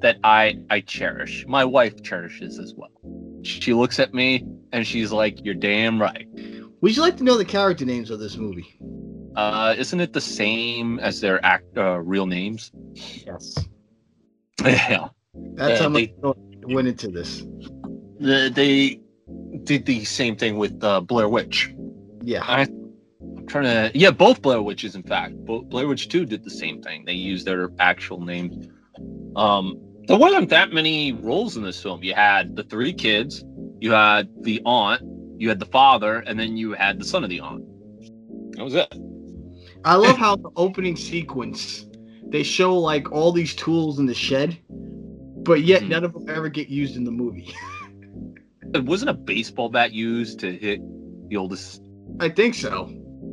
that 0.00 0.18
I 0.24 0.58
I 0.70 0.80
cherish. 0.80 1.44
My 1.46 1.64
wife 1.64 2.02
cherishes 2.02 2.58
as 2.58 2.74
well. 2.76 2.90
She 3.42 3.72
looks 3.74 3.98
at 3.98 4.14
me 4.14 4.44
and 4.72 4.86
she's 4.86 5.12
like, 5.12 5.44
"You're 5.44 5.54
damn 5.54 6.00
right." 6.00 6.26
Would 6.80 6.94
you 6.96 7.02
like 7.02 7.16
to 7.16 7.24
know 7.24 7.36
the 7.36 7.44
character 7.44 7.84
names 7.84 8.10
of 8.10 8.20
this 8.20 8.36
movie? 8.36 8.78
Uh, 9.34 9.74
isn't 9.76 10.00
it 10.00 10.12
the 10.12 10.20
same 10.20 10.98
as 11.00 11.20
their 11.20 11.44
act 11.44 11.76
uh, 11.76 11.98
real 11.98 12.26
names? 12.26 12.70
Yes. 12.94 13.56
yeah. 14.64 15.08
That's 15.54 15.78
Yeah, 15.80 15.82
how 15.82 15.88
much 15.88 16.10
they- 16.22 16.74
went 16.74 16.88
into 16.88 17.08
this. 17.08 17.44
The, 18.20 18.50
they 18.52 19.00
did 19.64 19.86
the 19.86 20.04
same 20.04 20.34
thing 20.36 20.56
with 20.58 20.82
uh, 20.82 21.00
Blair 21.00 21.28
Witch. 21.28 21.72
Yeah. 22.22 22.42
I, 22.44 22.66
trying 23.48 23.64
to. 23.64 23.98
Yeah, 23.98 24.10
both 24.10 24.42
Blair 24.42 24.62
Witches, 24.62 24.94
in 24.94 25.02
fact. 25.02 25.34
Blair 25.44 25.86
Witch 25.88 26.08
2 26.08 26.24
did 26.26 26.44
the 26.44 26.50
same 26.50 26.82
thing. 26.82 27.04
They 27.04 27.12
used 27.14 27.46
their 27.46 27.70
actual 27.78 28.20
names. 28.20 28.68
Um, 29.36 29.76
there 30.06 30.18
wasn't 30.18 30.48
that 30.50 30.72
many 30.72 31.12
roles 31.12 31.56
in 31.56 31.62
this 31.62 31.82
film. 31.82 32.02
You 32.02 32.14
had 32.14 32.56
the 32.56 32.62
three 32.64 32.92
kids, 32.92 33.44
you 33.80 33.92
had 33.92 34.28
the 34.42 34.60
aunt, 34.64 35.02
you 35.40 35.48
had 35.48 35.60
the 35.60 35.66
father, 35.66 36.20
and 36.20 36.38
then 36.38 36.56
you 36.56 36.72
had 36.72 36.98
the 36.98 37.04
son 37.04 37.24
of 37.24 37.30
the 37.30 37.40
aunt. 37.40 37.62
That 38.56 38.64
was 38.64 38.74
it. 38.74 38.92
I 39.84 39.94
love 39.94 40.16
how 40.16 40.36
the 40.36 40.50
opening 40.56 40.96
sequence 40.96 41.86
they 42.30 42.42
show 42.42 42.76
like 42.76 43.10
all 43.12 43.32
these 43.32 43.54
tools 43.54 43.98
in 43.98 44.06
the 44.06 44.14
shed, 44.14 44.58
but 45.44 45.62
yet 45.62 45.82
Mhm. 45.82 45.88
none 45.88 46.04
of 46.04 46.12
them 46.12 46.24
ever 46.28 46.48
get 46.48 46.68
used 46.68 46.96
in 46.96 47.04
the 47.04 47.10
movie. 47.10 47.54
It 48.74 48.84
wasn't 48.84 49.10
a 49.10 49.14
baseball 49.14 49.68
bat 49.68 49.92
used 49.92 50.40
to 50.40 50.52
hit 50.52 50.80
the 51.28 51.36
oldest. 51.36 51.82
I 52.20 52.28
think 52.28 52.54
so. 52.54 52.90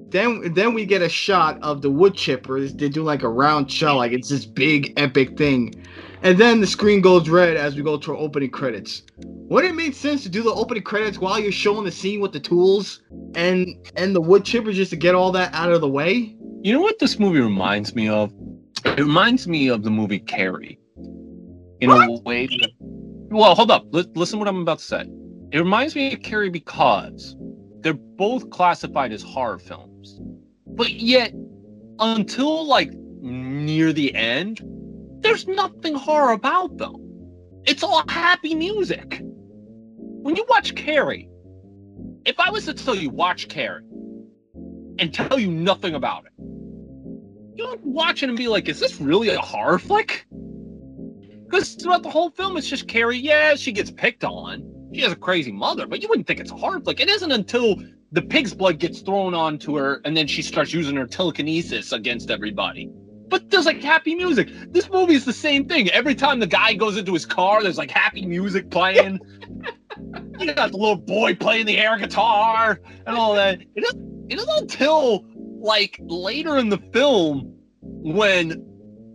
Then 0.10 0.54
then 0.54 0.74
we 0.74 0.86
get 0.86 1.02
a 1.02 1.10
shot 1.10 1.58
of 1.62 1.82
the 1.82 1.90
wood 1.90 2.14
chippers. 2.14 2.78
They 2.78 2.90
do 2.90 3.04
like 3.04 3.24
a 3.24 3.30
round 3.30 3.72
shot, 3.72 3.98
like 3.98 4.12
it's 4.12 4.30
this 4.30 4.46
big 4.46 4.94
epic 4.98 5.38
thing. 5.38 5.74
And 6.22 6.38
then 6.38 6.62
the 6.62 6.68
screen 6.68 7.02
goes 7.02 7.30
red 7.30 7.58
as 7.58 7.76
we 7.76 7.82
go 7.84 7.98
to 7.98 8.12
our 8.12 8.18
opening 8.18 8.50
credits. 8.50 9.04
Wouldn't 9.18 9.74
it 9.74 9.76
make 9.76 9.94
sense 9.94 10.24
to 10.24 10.30
do 10.30 10.42
the 10.42 10.52
opening 10.54 10.84
credits 10.84 11.20
while 11.20 11.40
you're 11.40 11.52
showing 11.52 11.86
the 11.86 11.92
scene 11.92 12.20
with 12.20 12.32
the 12.32 12.40
tools 12.40 13.02
and 13.36 13.68
and 13.96 14.16
the 14.16 14.22
wood 14.22 14.44
chippers 14.44 14.74
just 14.74 14.92
to 14.92 14.98
get 14.98 15.16
all 15.16 15.32
that 15.34 15.54
out 15.54 15.72
of 15.72 15.82
the 15.82 15.90
way? 15.90 16.36
You 16.64 16.74
know 16.74 16.82
what 16.82 16.98
this 17.00 17.20
movie 17.20 17.40
reminds 17.42 17.94
me 17.94 18.08
of? 18.10 18.34
It 18.86 19.00
reminds 19.02 19.48
me 19.48 19.68
of 19.70 19.84
the 19.84 19.92
movie 19.92 20.20
Carrie. 20.20 20.80
In 21.82 21.90
a 21.92 22.12
way. 22.22 22.48
that- 22.48 22.72
Well, 23.30 23.54
hold 23.54 23.70
up. 23.70 23.86
Li- 23.92 24.06
listen 24.16 24.40
what 24.40 24.48
I'm 24.48 24.62
about 24.62 24.80
to 24.80 24.84
say. 24.86 25.06
It 25.52 25.60
reminds 25.60 25.96
me 25.96 26.14
of 26.14 26.22
Carrie 26.22 26.50
because 26.50 27.36
they're 27.86 27.94
both 27.94 28.50
classified 28.50 29.14
as 29.14 29.22
horror 29.22 29.60
films. 29.60 30.20
But 30.66 30.94
yet, 30.94 31.36
until 32.00 32.66
like 32.66 32.92
near 32.92 33.94
the 33.94 34.14
end, 34.16 34.60
there's 35.20 35.48
nothing 35.48 35.94
horror 35.94 36.32
about 36.32 36.78
them. 36.78 36.96
It's 37.64 37.84
all 37.84 38.04
happy 38.10 38.56
music. 38.56 39.22
When 39.22 40.36
you 40.36 40.48
watch 40.50 40.74
Carrie, 40.74 41.30
if 42.26 42.40
I 42.40 42.50
was 42.50 42.66
to 42.66 42.74
tell 42.74 42.96
you 42.96 43.12
watch 43.12 43.50
Carrie 43.50 43.86
and 44.98 45.14
tell 45.14 45.38
you 45.38 45.52
nothing 45.52 45.94
about 45.94 46.26
it, 46.26 46.32
you 46.40 47.66
don't 47.66 47.86
watch 47.86 48.24
it 48.24 48.30
and 48.30 48.38
be 48.38 48.48
like, 48.48 48.68
is 48.68 48.80
this 48.80 49.00
really 49.00 49.30
a 49.30 49.40
horror 49.40 49.78
flick? 49.78 50.26
Because 51.44 51.76
throughout 51.76 52.02
the 52.02 52.10
whole 52.10 52.32
film, 52.32 52.58
it's 52.58 52.68
just 52.68 52.88
Carrie. 52.88 53.20
Yeah, 53.20 53.54
she 53.54 53.72
gets 53.72 53.92
picked 53.92 54.24
on. 54.24 54.75
She 54.96 55.02
has 55.02 55.12
a 55.12 55.18
crazy 55.18 55.52
mother, 55.52 55.88
but 55.88 56.02
you 56.02 56.08
wouldn't 56.08 56.26
think 56.26 56.40
it's 56.40 56.52
a 56.52 56.56
horror 56.56 56.80
flick. 56.80 57.02
It 57.02 57.10
isn't 57.10 57.32
until 57.32 57.76
the 58.14 58.22
pig's 58.22 58.54
blood 58.54 58.80
gets 58.80 59.02
thrown 59.02 59.34
onto 59.34 59.76
her 59.76 60.00
and 60.06 60.16
then 60.16 60.26
she 60.26 60.42
starts 60.42 60.74
using 60.74 60.96
her 60.96 61.06
telekinesis 61.06 61.92
against 61.92 62.32
everybody. 62.32 62.90
But 63.28 63.50
there's 63.50 63.66
like 63.66 63.82
happy 63.84 64.16
music. 64.16 64.48
This 64.72 64.90
movie 64.90 65.16
is 65.16 65.26
the 65.26 65.34
same 65.34 65.68
thing. 65.68 65.90
Every 65.90 66.16
time 66.16 66.40
the 66.40 66.48
guy 66.48 66.76
goes 66.76 66.96
into 66.96 67.12
his 67.12 67.26
car, 67.26 67.62
there's 67.62 67.78
like 67.78 67.92
happy 67.92 68.26
music 68.26 68.70
playing. 68.70 69.20
you 70.40 70.54
got 70.54 70.72
the 70.72 70.78
little 70.78 70.96
boy 70.96 71.36
playing 71.36 71.66
the 71.66 71.78
air 71.78 71.98
guitar 71.98 72.80
and 73.06 73.18
all 73.18 73.36
that. 73.36 73.60
It 73.76 73.84
isn't, 73.84 74.32
it 74.32 74.38
isn't 74.38 74.62
until 74.62 75.26
like 75.60 76.00
later 76.04 76.58
in 76.58 76.70
the 76.70 76.78
film 76.94 77.54
when 77.82 78.50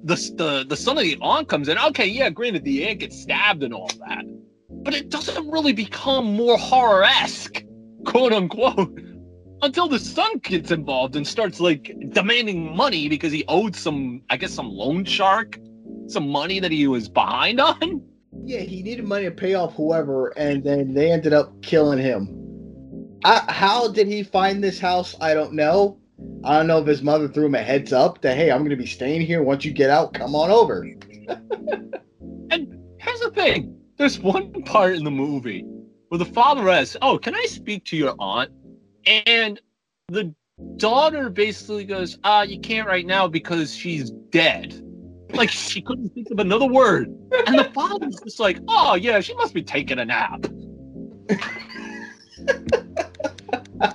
the 0.05 0.17
the 0.37 0.67
the 0.69 0.77
son 0.77 0.99
of 0.99 1.05
the 1.05 1.17
aunt 1.23 1.49
comes 1.49 1.69
in. 1.69 1.79
Okay, 1.79 2.07
yeah, 2.07 2.29
granted 2.29 2.65
the 2.65 2.87
aunt 2.87 3.01
gets 3.01 3.19
stabbed 3.19 3.63
and 3.63 3.73
all 3.73 3.91
that, 4.07 4.27
but 4.83 4.95
it 4.95 5.09
doesn't 5.09 5.51
really 5.51 5.73
become 5.73 6.37
more 6.37 6.57
horror 6.57 7.05
esque, 7.05 7.63
quote 8.05 8.33
unquote, 8.33 9.01
until 9.63 9.89
the 9.89 9.99
son 9.99 10.39
gets 10.39 10.71
involved 10.71 11.17
and 11.17 11.27
starts 11.27 11.61
like 11.61 11.95
demanding 12.11 12.75
money 12.77 13.09
because 13.09 13.33
he 13.33 13.45
owed 13.49 13.77
some, 13.77 14.23
I 14.31 14.37
guess, 14.37 14.53
some 14.53 14.71
loan 14.71 15.05
shark 15.05 15.59
some 16.11 16.29
money 16.29 16.61
that 16.61 16.71
he 16.71 16.87
was 16.87 17.09
behind 17.09 17.61
on. 17.61 18.03
Yeah, 18.45 18.61
he 18.61 18.83
needed 18.83 19.05
money 19.05 19.25
to 19.25 19.31
pay 19.31 19.55
off 19.55 19.75
whoever, 19.75 20.29
and 20.31 20.63
then 20.63 20.95
they 20.95 21.11
ended 21.11 21.33
up 21.33 21.63
killing 21.63 21.99
him. 21.99 22.37
I, 23.25 23.45
how 23.49 23.89
did 23.89 24.07
he 24.07 24.23
find 24.23 24.63
this 24.63 24.79
house? 24.79 25.15
I 25.21 25.35
don't 25.35 25.53
know. 25.53 25.99
I 26.45 26.57
don't 26.57 26.67
know 26.67 26.79
if 26.79 26.87
his 26.87 27.03
mother 27.03 27.29
threw 27.29 27.47
him 27.47 27.55
a 27.55 27.63
heads 27.63 27.93
up 27.93 28.23
that 28.23 28.37
hey, 28.37 28.51
I'm 28.51 28.59
going 28.59 28.71
to 28.71 28.77
be 28.77 28.87
staying 28.87 29.23
here. 29.23 29.43
Once 29.43 29.65
you 29.65 29.73
get 29.73 29.91
out, 29.91 30.15
come 30.15 30.35
on 30.35 30.51
over. 30.51 30.83
and 32.51 32.79
here's 32.99 33.21
the 33.21 33.31
thing: 33.35 33.80
there's 34.01 34.19
one 34.19 34.51
part 34.63 34.95
in 34.95 35.05
the 35.05 35.11
movie 35.11 35.63
where 36.09 36.19
the 36.19 36.25
father 36.25 36.71
asks, 36.71 36.97
"Oh, 37.03 37.19
can 37.19 37.35
I 37.35 37.45
speak 37.45 37.85
to 37.87 37.99
your 37.99 38.15
aunt?" 38.19 38.51
And 39.05 39.61
the 40.09 40.35
daughter 40.79 41.29
basically 41.29 41.85
goes, 41.85 42.17
"Ah, 42.25 42.39
uh, 42.39 42.43
you 42.43 42.59
can't 42.61 42.89
right 42.89 43.05
now 43.05 43.29
because 43.29 43.75
she's 43.75 44.11
dead." 44.31 44.83
Like 45.35 45.51
she 45.51 45.83
couldn't 45.83 46.09
think 46.15 46.31
of 46.31 46.39
another 46.39 46.65
word, 46.65 47.09
and 47.47 47.59
the 47.59 47.71
father's 47.75 48.19
just 48.25 48.41
like, 48.41 48.59
"Oh 48.69 48.95
yeah, 48.95 49.21
she 49.21 49.35
must 49.35 49.53
be 49.53 49.63
taking 49.63 49.99
a 49.99 50.05
nap." 50.07 50.47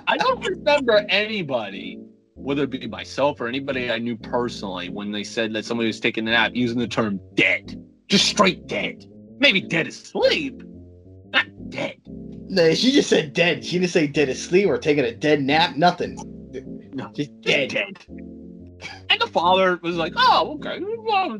I 0.06 0.16
don't 0.18 0.46
remember 0.46 1.04
anybody, 1.08 1.98
whether 2.34 2.62
it 2.62 2.70
be 2.70 2.86
myself 2.86 3.40
or 3.40 3.48
anybody 3.48 3.90
I 3.90 3.98
knew 3.98 4.16
personally, 4.16 4.88
when 4.88 5.10
they 5.10 5.24
said 5.24 5.52
that 5.54 5.64
somebody 5.64 5.88
was 5.88 5.98
taking 5.98 6.28
a 6.28 6.30
nap 6.30 6.52
using 6.54 6.78
the 6.78 6.86
term 6.86 7.20
dead. 7.34 7.84
Just 8.06 8.26
straight 8.26 8.68
dead. 8.68 9.04
Maybe 9.38 9.60
dead 9.60 9.86
asleep, 9.86 10.62
not 11.32 11.46
dead. 11.70 11.96
No, 12.48 12.74
she 12.74 12.92
just 12.92 13.08
said 13.08 13.32
dead. 13.32 13.64
She 13.64 13.78
didn't 13.78 13.90
say 13.90 14.06
dead 14.06 14.28
asleep 14.28 14.68
or 14.68 14.78
taking 14.78 15.04
a 15.04 15.12
dead 15.12 15.42
nap. 15.42 15.76
Nothing. 15.76 16.16
No, 16.92 17.10
just 17.12 17.38
dead. 17.42 17.70
dead. 17.70 18.06
And 18.08 19.20
the 19.20 19.26
father 19.26 19.78
was 19.82 19.96
like, 19.96 20.12
"Oh, 20.16 20.54
okay, 20.56 20.80
well, 20.80 21.38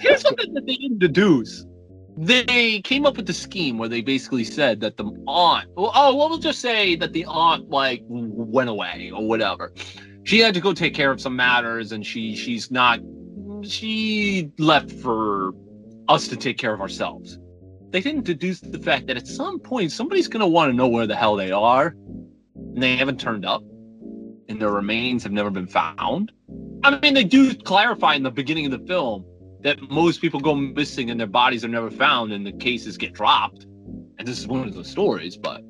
Here's 0.00 0.22
something 0.22 0.54
that 0.54 0.66
they 0.66 0.76
didn't 0.76 0.98
deduce 0.98 1.66
they 2.20 2.80
came 2.80 3.06
up 3.06 3.16
with 3.16 3.26
the 3.26 3.32
scheme 3.32 3.78
where 3.78 3.88
they 3.88 4.00
basically 4.00 4.42
said 4.42 4.80
that 4.80 4.96
the 4.96 5.04
aunt 5.28 5.68
oh 5.76 6.16
well 6.16 6.28
we'll 6.30 6.38
just 6.38 6.60
say 6.60 6.96
that 6.96 7.12
the 7.12 7.24
aunt 7.26 7.70
like 7.70 8.02
went 8.08 8.68
away 8.68 9.12
or 9.14 9.24
whatever 9.26 9.72
she 10.24 10.40
had 10.40 10.52
to 10.52 10.60
go 10.60 10.72
take 10.72 10.94
care 10.94 11.12
of 11.12 11.20
some 11.20 11.36
matters 11.36 11.92
and 11.92 12.04
she 12.04 12.34
she's 12.34 12.72
not 12.72 12.98
she 13.62 14.50
left 14.58 14.90
for 14.90 15.52
us 16.08 16.28
to 16.28 16.36
take 16.36 16.58
care 16.58 16.72
of 16.72 16.80
ourselves 16.80 17.38
they 17.90 18.00
didn't 18.00 18.24
deduce 18.24 18.60
the 18.60 18.78
fact 18.78 19.06
that 19.06 19.16
at 19.16 19.26
some 19.26 19.58
point 19.58 19.90
somebody's 19.90 20.28
going 20.28 20.40
to 20.40 20.46
want 20.46 20.70
to 20.70 20.76
know 20.76 20.88
where 20.88 21.06
the 21.06 21.16
hell 21.16 21.36
they 21.36 21.50
are 21.50 21.94
and 22.56 22.82
they 22.82 22.96
haven't 22.96 23.20
turned 23.20 23.44
up 23.44 23.62
and 24.48 24.60
their 24.60 24.72
remains 24.72 25.22
have 25.22 25.32
never 25.32 25.50
been 25.50 25.66
found 25.66 26.32
i 26.84 26.98
mean 27.00 27.14
they 27.14 27.24
do 27.24 27.54
clarify 27.54 28.14
in 28.14 28.22
the 28.22 28.30
beginning 28.30 28.66
of 28.66 28.72
the 28.72 28.86
film 28.86 29.24
that 29.60 29.80
most 29.90 30.20
people 30.20 30.40
go 30.40 30.54
missing 30.54 31.10
and 31.10 31.18
their 31.18 31.26
bodies 31.26 31.64
are 31.64 31.68
never 31.68 31.90
found 31.90 32.32
and 32.32 32.46
the 32.46 32.52
cases 32.52 32.96
get 32.96 33.12
dropped. 33.12 33.64
And 34.18 34.26
this 34.26 34.38
is 34.38 34.46
one 34.46 34.66
of 34.66 34.74
those 34.74 34.88
stories, 34.88 35.36
but 35.36 35.62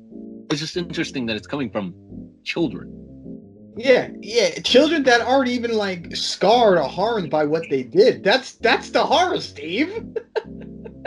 it's 0.49 0.59
just 0.59 0.77
interesting 0.77 1.25
that 1.27 1.35
it's 1.35 1.47
coming 1.47 1.69
from 1.69 1.93
children. 2.43 3.08
Yeah, 3.79 4.09
yeah, 4.19 4.59
children 4.59 5.03
that 5.03 5.21
aren't 5.21 5.47
even 5.47 5.71
like 5.71 6.13
scarred 6.13 6.77
or 6.77 6.89
harmed 6.89 7.29
by 7.29 7.45
what 7.45 7.63
they 7.69 7.81
did. 7.81 8.25
That's 8.25 8.55
that's 8.55 8.89
the 8.89 9.05
horror, 9.05 9.39
Steve. 9.39 10.05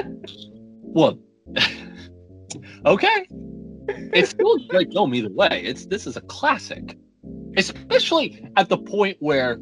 well, 0.81 1.19
okay. 2.87 3.27
It's 4.15 4.31
still 4.31 4.59
great 4.69 4.91
film 4.91 5.15
either 5.15 5.29
way. 5.29 5.63
It's 5.63 5.85
this 5.85 6.07
is 6.07 6.17
a 6.17 6.23
classic, 6.23 6.97
especially 7.59 8.43
at 8.57 8.71
the 8.71 8.79
point 8.79 9.19
where 9.21 9.59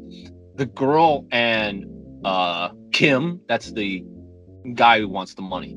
the 0.55 0.67
girl 0.67 1.27
and 1.33 1.85
uh, 2.23 2.69
Kim, 2.93 3.41
that's 3.49 3.73
the 3.73 4.05
guy 4.73 4.99
who 4.99 5.09
wants 5.09 5.33
the 5.33 5.41
money. 5.41 5.73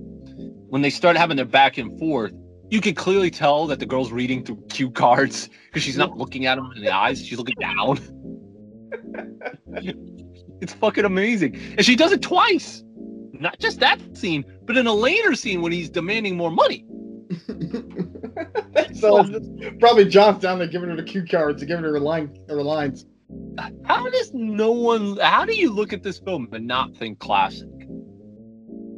When 0.68 0.82
they 0.82 0.91
start 0.91 1.16
having 1.16 1.37
their 1.37 1.47
back 1.47 1.78
and 1.78 1.99
forth, 1.99 2.32
you 2.75 2.81
can 2.81 2.95
clearly 2.95 3.31
tell 3.31 3.68
that 3.68 3.79
the 3.79 3.87
girl's 3.87 4.11
reading 4.11 4.45
through 4.45 4.61
cue 4.68 4.91
cards 4.91 5.49
because 5.66 5.85
she's 5.85 5.97
not 5.97 6.18
looking 6.18 6.45
at 6.47 6.59
him 6.59 6.70
in 6.75 6.83
the 6.83 6.91
eyes; 6.91 7.25
she's 7.25 7.39
looking 7.39 7.55
down. 7.61 8.01
it's 10.61 10.75
fucking 10.75 11.05
amazing, 11.05 11.55
and 11.55 11.87
she 11.87 11.95
does 11.95 12.11
it 12.11 12.20
twice. 12.20 12.83
Not 13.33 13.61
just 13.61 13.79
that 13.81 14.01
scene, 14.16 14.45
but 14.64 14.77
in 14.77 14.89
a 14.89 14.93
later 14.93 15.35
scene 15.37 15.62
when 15.62 15.70
he's 15.70 15.89
demanding 15.89 16.37
more 16.37 16.51
money. 16.51 16.85
so 18.95 19.25
probably 19.79 20.05
Jon's 20.07 20.43
down 20.43 20.59
there 20.59 20.68
giving 20.68 20.91
her 20.91 20.97
the 20.97 21.03
cue 21.05 21.25
cards, 21.25 21.62
and 21.62 21.68
giving 21.68 21.85
her 21.85 21.93
her 21.93 22.01
line, 22.01 22.37
her 22.49 22.62
lines. 22.62 23.07
How 23.85 24.09
does 24.11 24.33
no 24.35 24.72
one? 24.72 25.16
How 25.18 25.45
do 25.45 25.55
you 25.55 25.70
look 25.70 25.93
at 25.93 26.03
this 26.03 26.18
film 26.18 26.49
and 26.53 26.66
not 26.66 26.97
think 26.97 27.20
classic? 27.20 27.68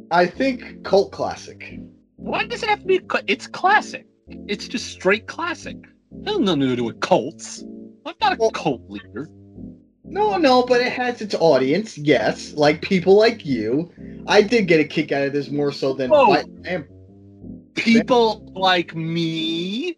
I 0.09 0.25
think 0.25 0.83
cult 0.83 1.11
classic. 1.11 1.79
Why 2.17 2.45
does 2.45 2.63
it 2.63 2.69
have 2.69 2.81
to 2.81 2.85
be? 2.85 3.01
It's 3.27 3.47
classic. 3.47 4.05
It's 4.27 4.67
just 4.67 4.87
straight 4.87 5.27
classic. 5.27 5.77
It 6.11 6.27
has 6.27 6.39
nothing 6.39 6.61
to 6.61 6.75
do 6.75 6.83
with 6.83 6.99
cults. 6.99 7.63
I'm 8.05 8.15
not 8.19 8.33
a 8.33 8.37
well, 8.37 8.51
cult 8.51 8.89
leader. 8.89 9.29
No, 10.03 10.37
no, 10.37 10.63
but 10.63 10.81
it 10.81 10.91
has 10.91 11.21
its 11.21 11.35
audience. 11.35 11.97
Yes, 11.97 12.53
like 12.53 12.81
people 12.81 13.17
like 13.17 13.45
you. 13.45 13.91
I 14.27 14.41
did 14.41 14.67
get 14.67 14.79
a 14.79 14.85
kick 14.85 15.11
out 15.11 15.23
of 15.23 15.33
this 15.33 15.49
more 15.49 15.71
so 15.71 15.93
than 15.93 16.11
oh, 16.11 16.33
I 16.33 16.43
am. 16.65 16.87
People 17.75 18.51
like 18.55 18.95
me. 18.95 19.95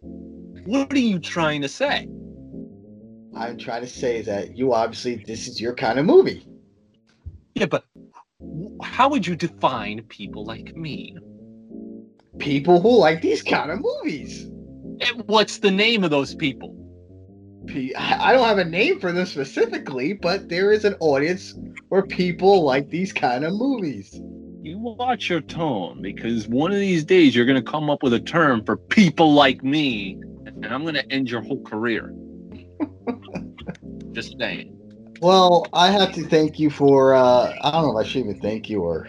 What 0.66 0.92
are 0.92 0.98
you 0.98 1.18
trying 1.18 1.62
to 1.62 1.68
say? 1.68 2.08
I'm 3.36 3.56
trying 3.56 3.82
to 3.82 3.88
say 3.88 4.22
that 4.22 4.56
you 4.56 4.74
obviously 4.74 5.16
this 5.16 5.48
is 5.48 5.60
your 5.60 5.74
kind 5.74 5.98
of 5.98 6.04
movie. 6.04 6.46
Yeah, 7.54 7.66
but 7.66 7.84
how 8.82 9.08
would 9.08 9.26
you 9.26 9.36
define 9.36 10.02
people 10.02 10.44
like 10.44 10.76
me? 10.76 11.16
People 12.40 12.80
who 12.80 12.98
like 12.98 13.22
these 13.22 13.42
kind 13.42 13.70
of 13.70 13.80
movies. 13.80 14.44
And 14.44 15.22
what's 15.26 15.58
the 15.58 15.70
name 15.70 16.04
of 16.04 16.10
those 16.10 16.34
people? 16.34 16.76
I 17.96 18.32
don't 18.32 18.48
have 18.48 18.58
a 18.58 18.64
name 18.64 18.98
for 18.98 19.12
them 19.12 19.26
specifically, 19.26 20.14
but 20.14 20.48
there 20.48 20.72
is 20.72 20.84
an 20.84 20.96
audience 21.00 21.54
where 21.88 22.02
people 22.02 22.64
like 22.64 22.88
these 22.88 23.12
kind 23.12 23.44
of 23.44 23.52
movies. 23.52 24.20
You 24.62 24.78
watch 24.78 25.28
your 25.28 25.40
tone 25.40 26.02
because 26.02 26.48
one 26.48 26.72
of 26.72 26.78
these 26.78 27.04
days 27.04 27.36
you're 27.36 27.46
going 27.46 27.62
to 27.62 27.70
come 27.70 27.88
up 27.88 28.02
with 28.02 28.12
a 28.12 28.20
term 28.20 28.64
for 28.64 28.76
people 28.76 29.34
like 29.34 29.62
me, 29.62 30.18
and 30.46 30.66
I'm 30.66 30.82
going 30.82 30.94
to 30.94 31.12
end 31.12 31.30
your 31.30 31.42
whole 31.42 31.62
career. 31.62 32.12
Just 34.12 34.36
saying. 34.38 34.76
Well, 35.20 35.66
I 35.72 35.90
have 35.90 36.12
to 36.14 36.24
thank 36.24 36.58
you 36.58 36.70
for. 36.70 37.14
Uh, 37.14 37.54
I 37.62 37.70
don't 37.70 37.82
know 37.82 37.98
if 37.98 38.04
I 38.04 38.08
should 38.08 38.20
even 38.20 38.40
thank 38.40 38.68
you 38.68 38.82
or. 38.82 39.06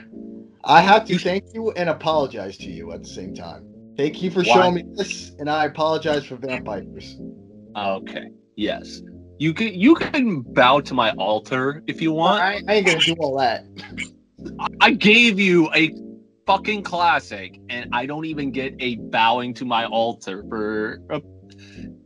I 0.63 0.81
have 0.81 1.05
to 1.05 1.17
thank 1.17 1.45
you 1.53 1.71
and 1.71 1.89
apologize 1.89 2.57
to 2.57 2.69
you 2.69 2.91
at 2.91 3.03
the 3.03 3.09
same 3.09 3.33
time. 3.33 3.67
Thank 3.97 4.21
you 4.21 4.31
for 4.31 4.43
Why? 4.43 4.53
showing 4.53 4.73
me 4.75 4.83
this, 4.95 5.31
and 5.39 5.49
I 5.49 5.65
apologize 5.65 6.25
for 6.25 6.35
vampires. 6.35 7.19
Okay. 7.75 8.31
Yes. 8.55 9.01
You 9.37 9.53
can 9.53 9.73
you 9.73 9.95
can 9.95 10.41
bow 10.41 10.81
to 10.81 10.93
my 10.93 11.11
altar 11.13 11.83
if 11.87 12.01
you 12.01 12.11
want. 12.11 12.43
I, 12.43 12.61
I 12.67 12.75
ain't 12.75 12.85
gonna 12.85 12.99
do 12.99 13.15
all 13.19 13.37
that. 13.39 13.65
I 14.79 14.91
gave 14.91 15.39
you 15.39 15.69
a 15.73 15.91
fucking 16.45 16.83
classic, 16.83 17.59
and 17.69 17.89
I 17.93 18.05
don't 18.05 18.25
even 18.25 18.51
get 18.51 18.75
a 18.79 18.97
bowing 18.97 19.53
to 19.55 19.65
my 19.65 19.85
altar 19.85 20.45
for 20.47 20.99
uh, 21.09 21.19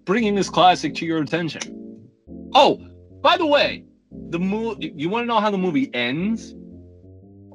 bringing 0.06 0.36
this 0.36 0.50
classic 0.50 0.96
to 0.96 1.06
your 1.06 1.22
attention. 1.22 2.10
Oh, 2.54 2.80
by 3.22 3.38
the 3.38 3.46
way, 3.46 3.84
the 4.30 4.40
movie. 4.40 4.94
You 4.96 5.10
want 5.10 5.24
to 5.24 5.28
know 5.28 5.40
how 5.40 5.52
the 5.52 5.58
movie 5.58 5.90
ends? 5.94 6.56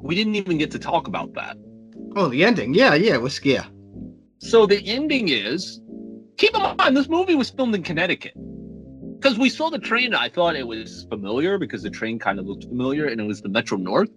We 0.02 0.14
didn't 0.14 0.34
even 0.34 0.58
get 0.58 0.70
to 0.72 0.78
talk 0.78 1.06
about 1.06 1.34
that. 1.34 1.56
Oh, 2.16 2.28
the 2.28 2.44
ending. 2.44 2.74
Yeah, 2.74 2.94
yeah, 2.94 3.14
it 3.14 3.22
was 3.22 3.44
yeah. 3.44 3.66
So 4.38 4.66
the 4.66 4.82
ending 4.86 5.28
is. 5.28 5.80
Keep 6.38 6.54
in 6.54 6.62
mind, 6.62 6.96
this 6.96 7.08
movie 7.08 7.34
was 7.34 7.50
filmed 7.50 7.74
in 7.74 7.82
Connecticut. 7.82 8.32
Because 9.20 9.38
we 9.38 9.50
saw 9.50 9.68
the 9.68 9.78
train, 9.78 10.14
I 10.14 10.30
thought 10.30 10.56
it 10.56 10.66
was 10.66 11.04
familiar 11.10 11.58
because 11.58 11.82
the 11.82 11.90
train 11.90 12.18
kind 12.18 12.38
of 12.38 12.46
looked 12.46 12.64
familiar, 12.64 13.04
and 13.04 13.20
it 13.20 13.24
was 13.24 13.42
the 13.42 13.50
Metro 13.50 13.76
North, 13.76 14.08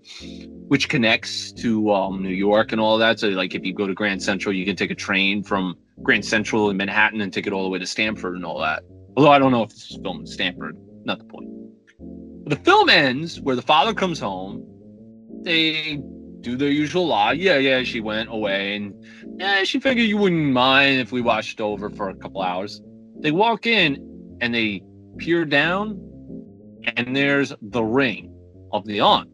which 0.70 0.88
connects 0.88 1.52
to 1.54 1.92
um, 1.92 2.24
New 2.24 2.30
York 2.30 2.72
and 2.72 2.80
all 2.80 2.98
that. 2.98 3.20
So, 3.20 3.28
like, 3.28 3.54
if 3.54 3.66
you 3.66 3.74
go 3.74 3.86
to 3.86 3.94
Grand 3.94 4.24
Central, 4.24 4.56
you 4.56 4.66
can 4.66 4.78
take 4.78 4.92
a 4.92 4.96
train 4.96 5.44
from 5.44 5.76
Grand 6.02 6.24
Central 6.24 6.70
in 6.70 6.78
Manhattan 6.78 7.20
and 7.20 7.34
take 7.34 7.46
it 7.46 7.52
all 7.52 7.64
the 7.64 7.70
way 7.70 7.80
to 7.80 7.86
Stamford 7.86 8.36
and 8.36 8.46
all 8.46 8.60
that. 8.60 8.84
Although 9.18 9.32
I 9.32 9.40
don't 9.40 9.52
know 9.52 9.64
if 9.64 9.72
this 9.72 9.92
is 9.92 10.00
filmed 10.02 10.22
in 10.22 10.28
Stamford. 10.28 10.78
Not 11.04 11.20
the 11.20 11.26
point. 11.26 11.50
But 12.46 12.58
the 12.58 12.64
film 12.64 12.90
ends 12.90 13.42
where 13.42 13.58
the 13.58 13.62
father 13.62 13.94
comes 13.94 14.22
home. 14.22 14.66
They 15.44 16.00
do 16.42 16.56
their 16.56 16.70
usual 16.70 17.08
lie. 17.08 17.34
Yeah, 17.34 17.58
yeah, 17.58 17.84
she 17.84 18.02
went 18.02 18.30
away, 18.30 18.76
and 18.76 18.94
yeah, 19.40 19.64
she 19.64 19.80
figured 19.80 20.08
you 20.08 20.18
wouldn't 20.18 20.54
mind 20.54 21.00
if 21.00 21.12
we 21.12 21.22
watched 21.22 21.60
over 21.62 21.90
for 21.90 22.10
a 22.10 22.16
couple 22.16 22.42
hours. 22.42 22.82
They 23.20 23.32
walk 23.32 23.66
in 23.66 24.38
and 24.42 24.54
they 24.54 24.82
peer 25.18 25.46
down, 25.46 26.00
and 26.96 27.16
there's 27.16 27.54
the 27.62 27.84
ring 27.84 28.34
of 28.72 28.86
the 28.86 29.00
aunt. 29.00 29.30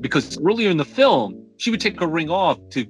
Because 0.00 0.38
earlier 0.44 0.70
in 0.70 0.76
the 0.76 0.84
film, 0.84 1.46
she 1.56 1.70
would 1.70 1.80
take 1.80 1.98
her 2.00 2.06
ring 2.06 2.30
off 2.30 2.58
to 2.70 2.86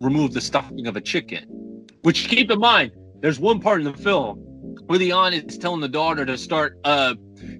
remove 0.00 0.32
the 0.34 0.40
stuffing 0.40 0.86
of 0.86 0.96
a 0.96 1.00
chicken. 1.00 1.86
Which 2.02 2.28
keep 2.28 2.50
in 2.50 2.58
mind, 2.58 2.92
there's 3.20 3.38
one 3.38 3.60
part 3.60 3.80
in 3.80 3.84
the 3.84 3.98
film 3.98 4.38
where 4.86 4.98
the 4.98 5.12
aunt 5.12 5.34
is 5.34 5.58
telling 5.58 5.80
the 5.80 5.88
daughter 5.88 6.24
to 6.24 6.38
start 6.38 6.78
uh 6.84 7.14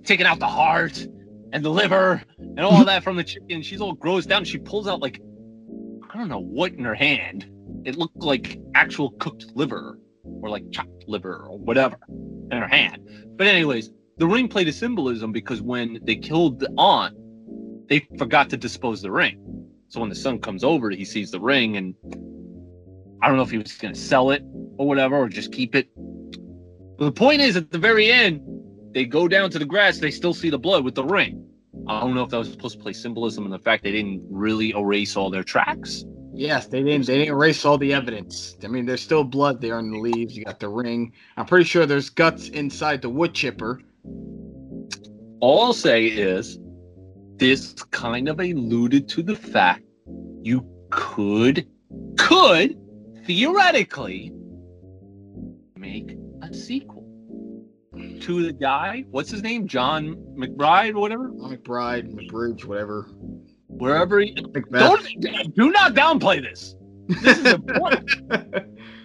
taking 0.04 0.26
out 0.26 0.38
the 0.38 0.46
heart 0.46 1.06
and 1.52 1.64
the 1.64 1.70
liver 1.70 2.22
and 2.38 2.60
all 2.60 2.84
that 2.84 3.02
from 3.02 3.16
the 3.16 3.24
chicken. 3.24 3.62
She's 3.62 3.80
all 3.80 3.96
grossed 3.96 4.30
out 4.30 4.38
and 4.38 4.48
she 4.48 4.58
pulls 4.58 4.86
out 4.86 5.00
like 5.00 5.20
I 6.10 6.16
don't 6.16 6.28
know 6.28 6.40
what 6.40 6.72
in 6.72 6.84
her 6.84 6.94
hand. 6.94 7.46
It 7.84 7.96
looked 7.96 8.18
like 8.18 8.60
actual 8.74 9.10
cooked 9.12 9.46
liver 9.54 9.98
or 10.24 10.48
like 10.48 10.64
chopped 10.72 11.04
liver 11.06 11.46
or 11.48 11.58
whatever 11.58 11.98
in 12.50 12.58
her 12.58 12.68
hand. 12.68 13.08
But 13.36 13.46
anyways, 13.46 13.90
the 14.16 14.26
ring 14.26 14.48
played 14.48 14.68
a 14.68 14.72
symbolism 14.72 15.32
because 15.32 15.62
when 15.62 15.98
they 16.02 16.16
killed 16.16 16.60
the 16.60 16.72
aunt, 16.76 17.14
they 17.88 18.06
forgot 18.18 18.50
to 18.50 18.56
dispose 18.56 19.02
the 19.02 19.10
ring. 19.10 19.44
So 19.88 20.00
when 20.00 20.08
the 20.08 20.14
son 20.14 20.38
comes 20.38 20.64
over, 20.64 20.90
he 20.90 21.04
sees 21.04 21.30
the 21.30 21.40
ring 21.40 21.76
and 21.76 21.94
I 23.22 23.28
don't 23.28 23.36
know 23.36 23.42
if 23.42 23.50
he 23.50 23.58
was 23.58 23.72
going 23.76 23.94
to 23.94 24.00
sell 24.00 24.30
it 24.30 24.42
or 24.76 24.86
whatever 24.86 25.16
or 25.16 25.28
just 25.28 25.52
keep 25.52 25.74
it. 25.74 25.88
But 26.98 27.04
the 27.04 27.12
point 27.12 27.40
is, 27.40 27.56
at 27.56 27.70
the 27.70 27.78
very 27.78 28.10
end, 28.10 28.40
they 28.92 29.04
go 29.04 29.28
down 29.28 29.50
to 29.50 29.58
the 29.58 29.64
grass. 29.64 29.98
They 29.98 30.10
still 30.10 30.34
see 30.34 30.50
the 30.50 30.58
blood 30.58 30.84
with 30.84 30.94
the 30.94 31.04
ring. 31.04 31.44
I 31.86 32.00
don't 32.00 32.14
know 32.14 32.22
if 32.22 32.30
that 32.30 32.38
was 32.38 32.50
supposed 32.50 32.76
to 32.76 32.82
play 32.82 32.92
symbolism 32.92 33.44
in 33.44 33.50
the 33.50 33.58
fact 33.58 33.84
they 33.84 33.92
didn't 33.92 34.22
really 34.30 34.70
erase 34.70 35.16
all 35.16 35.30
their 35.30 35.44
tracks. 35.44 36.04
Yes, 36.34 36.66
they 36.66 36.82
didn't. 36.82 37.06
They 37.06 37.18
didn't 37.18 37.34
erase 37.34 37.64
all 37.64 37.78
the 37.78 37.92
evidence. 37.92 38.56
I 38.62 38.68
mean, 38.68 38.86
there's 38.86 39.00
still 39.00 39.24
blood 39.24 39.60
there 39.60 39.78
in 39.78 39.90
the 39.90 39.98
leaves. 39.98 40.36
You 40.36 40.44
got 40.44 40.60
the 40.60 40.68
ring. 40.68 41.12
I'm 41.36 41.46
pretty 41.46 41.64
sure 41.64 41.86
there's 41.86 42.10
guts 42.10 42.48
inside 42.50 43.02
the 43.02 43.08
wood 43.08 43.34
chipper. 43.34 43.80
All 45.40 45.62
I'll 45.62 45.72
say 45.72 46.06
is, 46.06 46.58
this 47.36 47.72
kind 47.90 48.28
of 48.28 48.40
alluded 48.40 49.08
to 49.10 49.22
the 49.22 49.36
fact 49.36 49.82
you 50.42 50.66
could, 50.90 51.66
could 52.16 52.76
theoretically 53.24 54.32
make 55.76 56.16
a 56.42 56.52
sequel 56.52 56.97
to 58.22 58.44
the 58.44 58.52
guy. 58.52 59.04
What's 59.10 59.30
his 59.30 59.42
name? 59.42 59.66
Jon 59.66 60.16
McBride 60.36 60.94
or 60.94 61.00
whatever. 61.00 61.28
Jon 61.28 61.56
McBride, 61.56 62.12
McBridge, 62.12 62.64
whatever. 62.64 63.08
Wherever. 63.68 64.20
He, 64.20 64.32
don't 64.32 65.54
do 65.54 65.70
not 65.70 65.94
downplay 65.94 66.42
this. 66.42 66.74
This 67.08 67.38
is 67.38 67.52
important. 67.54 68.08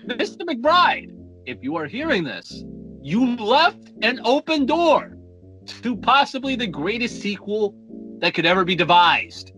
Mr. 0.07 0.41
McBride, 0.41 1.11
if 1.45 1.59
you 1.61 1.76
are 1.76 1.86
hearing 1.86 2.24
this, 2.24 2.64
you 3.01 3.36
left 3.38 3.91
an 4.01 4.20
open 4.24 4.66
door 4.66 5.18
to 5.66 5.95
possibly 5.95 6.55
the 6.55 6.68
greatest 6.68 7.22
sequel 7.22 7.76
that 8.20 8.34
could 8.34 8.45
ever 8.45 8.64
be 8.66 8.76
devised. 8.76 9.51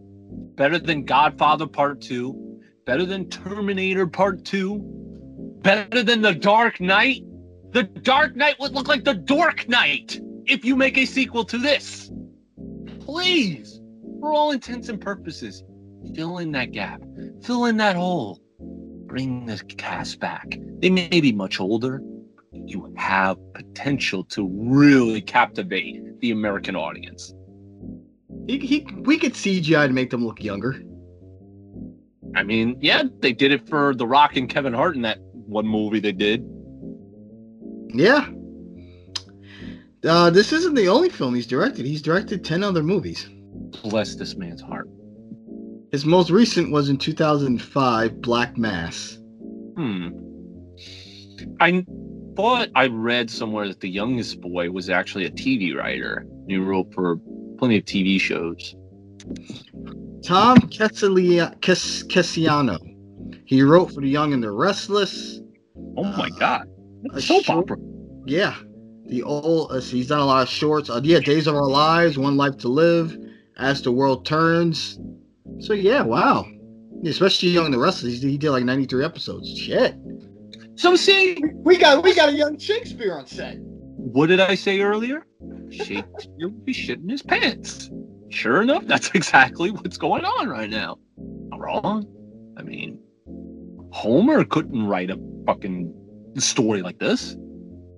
Better 0.55 0.79
than 0.79 1.05
Godfather 1.05 1.67
Part 1.67 2.01
2, 2.01 2.61
better 2.85 3.05
than 3.05 3.29
Terminator 3.29 4.07
Part 4.07 4.45
2, 4.45 4.79
better 5.61 6.03
than 6.03 6.21
The 6.21 6.33
Dark 6.33 6.79
Knight. 6.79 7.23
The 7.75 7.83
Dark 7.83 8.37
Knight 8.37 8.57
would 8.61 8.71
look 8.71 8.87
like 8.87 9.03
The 9.03 9.13
Dork 9.13 9.67
Knight 9.67 10.21
if 10.45 10.63
you 10.63 10.77
make 10.77 10.97
a 10.97 11.05
sequel 11.05 11.43
to 11.43 11.57
this. 11.57 12.09
Please, 13.01 13.81
for 14.21 14.31
all 14.31 14.51
intents 14.51 14.87
and 14.87 15.01
purposes, 15.01 15.61
fill 16.15 16.37
in 16.37 16.53
that 16.53 16.71
gap, 16.71 17.01
fill 17.43 17.65
in 17.65 17.75
that 17.75 17.97
hole, 17.97 18.39
bring 19.07 19.45
the 19.45 19.61
cast 19.77 20.21
back. 20.21 20.57
They 20.79 20.89
may 20.89 21.19
be 21.19 21.33
much 21.33 21.59
older. 21.59 22.01
You 22.53 22.93
have 22.95 23.37
potential 23.53 24.23
to 24.23 24.47
really 24.49 25.21
captivate 25.21 26.21
the 26.21 26.31
American 26.31 26.77
audience. 26.77 27.33
He, 28.47 28.57
he, 28.59 28.87
we 29.01 29.19
could 29.19 29.33
CGI 29.33 29.87
to 29.87 29.93
make 29.93 30.11
them 30.11 30.25
look 30.25 30.41
younger. 30.41 30.81
I 32.37 32.43
mean, 32.43 32.77
yeah, 32.79 33.03
they 33.19 33.33
did 33.33 33.51
it 33.51 33.67
for 33.67 33.93
The 33.93 34.07
Rock 34.07 34.37
and 34.37 34.47
Kevin 34.47 34.73
Hart 34.73 34.95
in 34.95 35.01
that 35.01 35.19
one 35.19 35.67
movie 35.67 35.99
they 35.99 36.13
did. 36.13 36.54
Yeah. 37.97 38.29
Uh, 40.07 40.29
this 40.29 40.51
isn't 40.53 40.75
the 40.75 40.87
only 40.87 41.09
film 41.09 41.33
he's 41.33 41.47
directed. 41.47 41.85
He's 41.85 42.01
directed 42.01 42.43
10 42.45 42.63
other 42.63 42.83
movies. 42.83 43.27
Bless 43.83 44.15
this 44.15 44.35
man's 44.35 44.61
heart. 44.61 44.87
His 45.91 46.05
most 46.05 46.29
recent 46.29 46.71
was 46.71 46.89
in 46.89 46.97
2005, 46.97 48.21
Black 48.21 48.57
Mass. 48.57 49.17
Hmm. 49.75 50.09
I 51.59 51.85
thought 52.35 52.69
I 52.75 52.87
read 52.87 53.29
somewhere 53.31 53.67
that 53.67 53.79
the 53.79 53.89
youngest 53.89 54.41
boy 54.41 54.69
was 54.71 54.89
actually 54.89 55.25
a 55.25 55.31
TV 55.31 55.75
writer. 55.75 56.25
He 56.47 56.57
wrote 56.57 56.93
for 56.93 57.17
plenty 57.57 57.77
of 57.77 57.85
TV 57.85 58.19
shows. 58.19 58.75
Tom 60.23 60.57
Cassilia- 60.69 61.59
Cas- 61.61 62.03
Cassiano. 62.03 62.77
He 63.45 63.61
wrote 63.61 63.93
for 63.93 64.01
The 64.01 64.09
Young 64.09 64.33
and 64.33 64.43
the 64.43 64.51
Restless. 64.51 65.39
Oh 65.97 66.03
my 66.03 66.27
Uh, 66.27 66.39
god. 66.39 66.67
A 67.13 67.21
Soap 67.21 67.43
short- 67.43 67.57
opera. 67.71 67.77
Yeah. 68.25 68.55
The 69.07 69.21
old, 69.23 69.71
uh, 69.71 69.79
he's 69.81 70.07
done 70.07 70.19
a 70.19 70.25
lot 70.25 70.43
of 70.43 70.49
shorts. 70.49 70.89
Uh, 70.89 70.99
yeah, 71.03 71.19
Days 71.19 71.45
of 71.47 71.55
Our 71.55 71.67
Lives, 71.69 72.17
One 72.17 72.37
Life 72.37 72.57
to 72.59 72.67
Live, 72.69 73.15
As 73.57 73.81
the 73.83 73.91
World 73.91 74.25
Turns. 74.25 74.99
So, 75.59 75.73
yeah, 75.73 76.01
wow. 76.01 76.45
Especially 77.03 77.49
Young 77.49 77.65
and 77.65 77.73
the 77.73 77.77
Restless. 77.79 78.21
He 78.21 78.37
did 78.37 78.49
like 78.49 78.63
93 78.63 79.05
episodes. 79.05 79.55
Shit. 79.57 79.95
So 80.75 80.95
see, 80.95 81.37
We 81.57 81.77
got 81.77 82.03
we 82.03 82.13
got 82.15 82.29
a 82.29 82.33
young 82.33 82.57
Shakespeare 82.57 83.15
on 83.17 83.25
set. 83.27 83.57
what 83.59 84.27
did 84.27 84.39
I 84.41 84.55
say 84.55 84.81
earlier? 84.81 85.25
Shakespeare 85.71 86.49
would 86.49 86.65
be 86.65 86.73
shitting 86.73 87.09
his 87.09 87.21
pants. 87.21 87.89
Sure 88.29 88.61
enough, 88.61 88.85
that's 88.85 89.09
exactly 89.15 89.71
what's 89.71 89.97
going 89.97 90.25
on 90.25 90.49
right 90.49 90.69
now. 90.69 90.97
Not 91.17 91.59
wrong. 91.61 92.05
I 92.57 92.63
mean, 92.63 92.99
Homer 93.91 94.43
couldn't 94.43 94.85
write 94.87 95.11
a 95.11 95.19
fucking 95.45 95.93
story 96.41 96.81
like 96.81 96.99
this. 96.99 97.35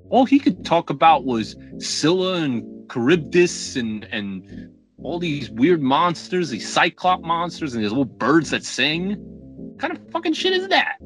All 0.10 0.26
he 0.26 0.40
could 0.40 0.66
talk 0.66 0.90
about 0.90 1.26
was 1.26 1.56
Scylla 1.80 2.36
and 2.42 2.64
Charybdis 2.92 3.76
and 3.76 4.06
and 4.06 4.72
all 5.04 5.20
these 5.20 5.50
weird 5.52 5.82
monsters, 5.82 6.50
these 6.50 6.68
cyclop 6.68 7.22
monsters, 7.22 7.74
and 7.74 7.84
these 7.84 7.92
little 7.92 8.06
birds 8.06 8.50
that 8.52 8.64
sing. 8.64 9.16
What 9.18 9.80
kind 9.80 9.96
of 9.96 10.12
fucking 10.12 10.34
shit 10.34 10.54
is 10.54 10.68
that? 10.70 10.98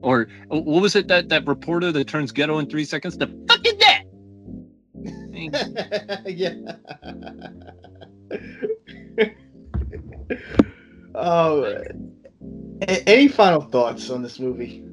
Or 0.00 0.28
uh, 0.50 0.60
what 0.60 0.82
was 0.82 0.96
it 0.96 1.08
that 1.08 1.28
that 1.28 1.46
reporter 1.46 1.92
that 1.92 2.08
turns 2.08 2.32
ghetto 2.32 2.58
in 2.58 2.68
three 2.68 2.84
seconds? 2.84 3.16
The 3.18 3.26
fuck 3.48 3.66
is 3.66 3.74
that? 3.78 4.04
yeah. 6.26 6.54
oh. 11.14 11.82
Any 12.86 13.28
final 13.28 13.62
thoughts 13.62 14.10
on 14.10 14.22
this 14.22 14.38
movie 14.38 14.84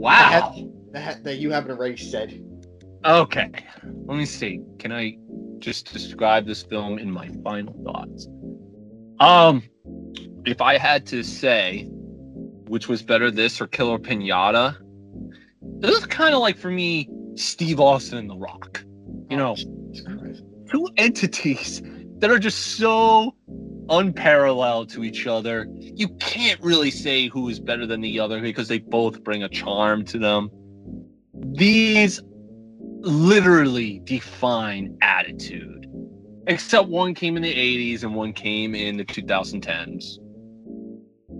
Wow. 0.00 0.54
that, 0.92 1.22
that 1.24 1.36
you 1.36 1.50
haven't 1.50 1.72
already 1.72 1.98
said? 1.98 2.42
Okay. 3.04 3.50
Let 3.82 4.16
me 4.16 4.24
see. 4.24 4.62
Can 4.78 4.92
I 4.92 5.18
just 5.58 5.92
describe 5.92 6.46
this 6.46 6.62
film 6.62 6.98
in 6.98 7.10
my 7.10 7.28
final 7.44 7.74
thoughts? 7.84 8.26
Um, 9.20 9.62
if 10.46 10.62
I 10.62 10.78
had 10.78 11.06
to 11.08 11.22
say 11.22 11.86
which 12.70 12.88
was 12.88 13.02
better, 13.02 13.30
this 13.30 13.60
or 13.60 13.66
Killer 13.66 13.98
Pinata, 13.98 14.76
this 15.80 15.98
is 15.98 16.06
kind 16.06 16.34
of 16.34 16.40
like 16.40 16.56
for 16.56 16.70
me, 16.70 17.10
Steve 17.34 17.78
Austin 17.78 18.18
and 18.18 18.30
The 18.30 18.36
Rock. 18.36 18.82
You 19.28 19.36
know, 19.36 19.54
two 20.70 20.88
entities 20.96 21.82
that 22.20 22.30
are 22.30 22.38
just 22.38 22.76
so 22.76 23.34
unparalleled 23.88 24.88
to 24.90 25.04
each 25.04 25.26
other. 25.26 25.66
You 25.78 26.08
can't 26.20 26.60
really 26.60 26.90
say 26.90 27.28
who 27.28 27.48
is 27.48 27.58
better 27.58 27.86
than 27.86 28.00
the 28.00 28.20
other 28.20 28.40
because 28.40 28.68
they 28.68 28.78
both 28.78 29.24
bring 29.24 29.42
a 29.42 29.48
charm 29.48 30.04
to 30.06 30.18
them. 30.18 30.50
These 31.34 32.20
literally 33.00 34.00
define 34.04 34.96
attitude. 35.02 35.86
Except 36.46 36.88
one 36.88 37.14
came 37.14 37.36
in 37.36 37.42
the 37.42 37.54
80s 37.54 38.02
and 38.02 38.14
one 38.14 38.32
came 38.32 38.74
in 38.74 38.96
the 38.96 39.04
2010s. 39.04 40.18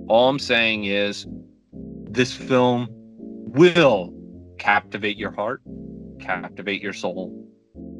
All 0.08 0.28
I'm 0.28 0.38
saying 0.38 0.84
is 0.86 1.26
this 1.72 2.34
film 2.34 2.88
will 2.90 4.12
captivate 4.58 5.16
your 5.16 5.30
heart, 5.30 5.62
captivate 6.20 6.82
your 6.82 6.92
soul, 6.92 7.48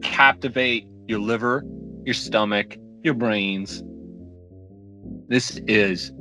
captivate 0.03 0.87
your 1.07 1.21
liver, 1.21 1.65
your 2.05 2.15
stomach, 2.15 2.77
your 3.03 3.15
brains. 3.15 3.83
This 5.29 5.61
is 5.67 6.13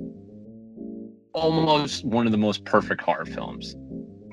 almost 1.33 2.05
one 2.05 2.25
of 2.25 2.31
the 2.31 2.37
most 2.37 2.65
perfect 2.65 3.01
horror 3.01 3.25
films. 3.25 3.75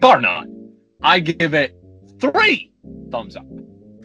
Bar 0.01 0.21
none. 0.21 0.73
I 1.03 1.21
give 1.21 1.55
it 1.55 1.77
three 2.21 2.73
thumbs 3.11 3.37
up. 3.37 3.47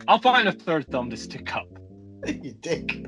I'll 0.07 0.19
find 0.19 0.47
a 0.47 0.51
third 0.51 0.87
thumb 0.89 1.09
to 1.09 1.17
stick 1.17 1.55
up. 1.55 1.67
you 2.27 2.53
dick. 2.53 3.05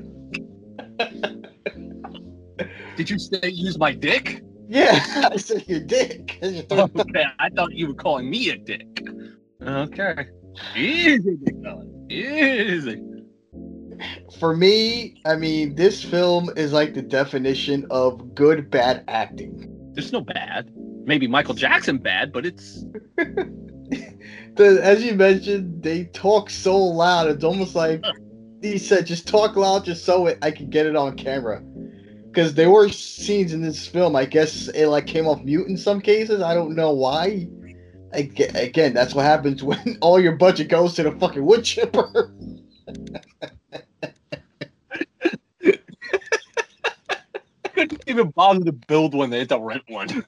Did 2.96 3.10
you 3.10 3.18
say 3.18 3.48
use 3.48 3.78
my 3.78 3.92
dick? 3.92 4.42
Yeah, 4.68 5.00
I 5.32 5.36
said 5.36 5.64
dick. 5.86 6.38
Your 6.42 6.62
thumb. 6.64 6.90
Okay, 6.98 7.24
I 7.38 7.50
thought 7.50 7.72
you 7.72 7.88
were 7.88 7.94
calling 7.94 8.30
me 8.30 8.50
a 8.50 8.56
dick. 8.56 9.02
Okay. 9.62 10.28
Easy. 10.76 11.38
Easy. 12.10 13.02
For 14.38 14.56
me, 14.56 15.20
I 15.24 15.36
mean, 15.36 15.74
this 15.74 16.02
film 16.02 16.50
is 16.56 16.72
like 16.72 16.94
the 16.94 17.02
definition 17.02 17.86
of 17.90 18.34
good 18.34 18.70
bad 18.70 19.04
acting. 19.08 19.70
There's 19.94 20.12
no 20.12 20.20
bad. 20.20 20.70
Maybe 21.06 21.26
Michael 21.26 21.54
Jackson 21.54 21.98
bad, 21.98 22.32
but 22.32 22.46
it's 22.46 22.84
The, 24.56 24.78
as 24.82 25.04
you 25.04 25.14
mentioned, 25.14 25.82
they 25.82 26.04
talk 26.04 26.48
so 26.48 26.76
loud. 26.76 27.28
It's 27.28 27.44
almost 27.44 27.74
like 27.74 28.04
he 28.62 28.78
said, 28.78 29.06
"Just 29.06 29.26
talk 29.26 29.56
loud, 29.56 29.84
just 29.84 30.04
so 30.04 30.26
it, 30.28 30.38
I 30.42 30.50
can 30.50 30.70
get 30.70 30.86
it 30.86 30.96
on 30.96 31.16
camera." 31.16 31.60
Because 32.26 32.54
there 32.54 32.70
were 32.70 32.88
scenes 32.88 33.52
in 33.52 33.62
this 33.62 33.86
film, 33.86 34.16
I 34.16 34.24
guess 34.24 34.68
it 34.68 34.86
like 34.86 35.06
came 35.06 35.26
off 35.26 35.42
mute 35.42 35.68
in 35.68 35.76
some 35.76 36.00
cases. 36.00 36.40
I 36.40 36.54
don't 36.54 36.74
know 36.74 36.92
why. 36.92 37.48
Aga- 38.12 38.60
Again, 38.60 38.94
that's 38.94 39.14
what 39.14 39.24
happens 39.24 39.62
when 39.64 39.98
all 40.00 40.20
your 40.20 40.36
budget 40.36 40.68
goes 40.68 40.94
to 40.94 41.02
the 41.02 41.12
fucking 41.12 41.44
wood 41.44 41.64
chipper. 41.64 42.30
couldn't 47.74 48.03
even 48.14 48.30
bother 48.30 48.64
to 48.64 48.72
build 48.72 49.14
one. 49.14 49.30
They 49.30 49.40
had 49.40 49.48
to 49.50 49.58
rent 49.58 49.82
one. 49.88 50.24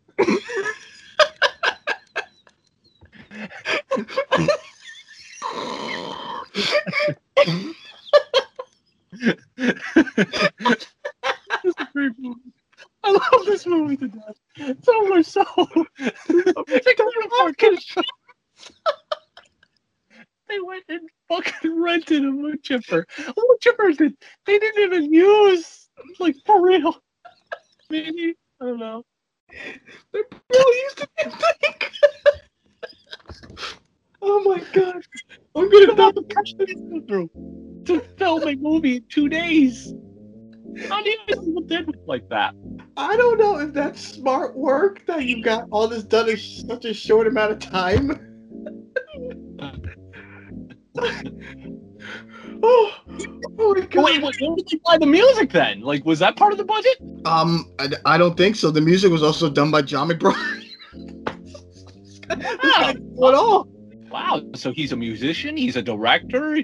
I 13.04 13.10
love 13.12 13.46
this 13.46 13.66
movie 13.66 13.96
to 13.96 14.08
death. 14.08 14.36
So 14.82 15.06
much 15.06 15.26
so. 15.26 15.44
They 20.48 20.60
went 20.60 20.84
and 20.88 21.00
fucking 21.28 21.82
rented 21.82 22.24
a 22.24 22.30
wood 22.30 22.62
chipper. 22.62 23.04
A 23.18 23.34
wood 23.36 23.60
chipper 23.60 23.92
that 23.94 24.14
they 24.46 24.58
didn't 24.58 24.84
even 24.84 25.12
use. 25.12 25.88
Like 26.18 26.36
for 26.44 26.64
real. 26.64 26.96
Maybe. 27.90 28.34
I 28.60 28.64
don't 28.64 28.78
know. 28.78 29.04
They're 30.12 30.24
really 30.52 30.82
used 30.82 30.98
to 30.98 31.08
this 31.18 31.34
thing. 31.34 31.74
oh 34.22 34.42
my 34.44 34.60
god. 34.72 35.02
I'm 35.54 35.70
gonna 35.70 36.12
the 36.12 36.22
pressure 36.22 36.56
they 36.58 36.74
go 36.74 37.00
through 37.06 37.30
to 37.86 38.00
film 38.18 38.48
a 38.48 38.56
movie 38.56 38.96
in 38.96 39.04
two 39.08 39.28
days. 39.28 39.92
How 40.88 41.02
do 41.02 41.10
you 41.10 41.18
people 41.26 41.62
did 41.62 41.88
it 41.88 42.06
like 42.06 42.28
that? 42.28 42.54
I 42.96 43.16
don't 43.16 43.38
know 43.38 43.58
if 43.58 43.72
that's 43.72 44.00
smart 44.00 44.56
work 44.56 45.04
that 45.06 45.24
you 45.24 45.42
got 45.42 45.66
all 45.70 45.88
this 45.88 46.02
done 46.02 46.28
in 46.28 46.36
such 46.36 46.84
a 46.84 46.94
short 46.94 47.26
amount 47.26 47.52
of 47.52 47.58
time. 47.58 48.20
oh, 52.62 52.92
oh 53.58 53.74
my 53.74 53.86
god. 53.86 54.04
Wait, 54.04 54.22
wait, 54.22 54.40
where 54.40 54.56
did 54.56 54.68
they 54.70 54.78
buy 54.84 54.98
the 54.98 55.06
music 55.06 55.50
then? 55.50 55.80
Like, 55.80 56.04
was 56.04 56.18
that 56.20 56.36
part 56.36 56.52
of 56.52 56.58
the 56.58 56.64
budget? 56.64 56.96
Um, 57.24 57.72
I, 57.78 57.88
I 58.04 58.18
don't 58.18 58.36
think 58.36 58.56
so. 58.56 58.70
The 58.70 58.80
music 58.80 59.10
was 59.10 59.22
also 59.22 59.48
done 59.50 59.70
by 59.70 59.82
Jon 59.82 60.08
McBride. 60.08 60.64
Wow. 62.62 62.92
What 63.14 63.34
all? 63.34 63.68
Wow. 64.10 64.42
So 64.54 64.72
he's 64.72 64.92
a 64.92 64.96
musician, 64.96 65.56
he's 65.56 65.76
a 65.76 65.82
director, 65.82 66.58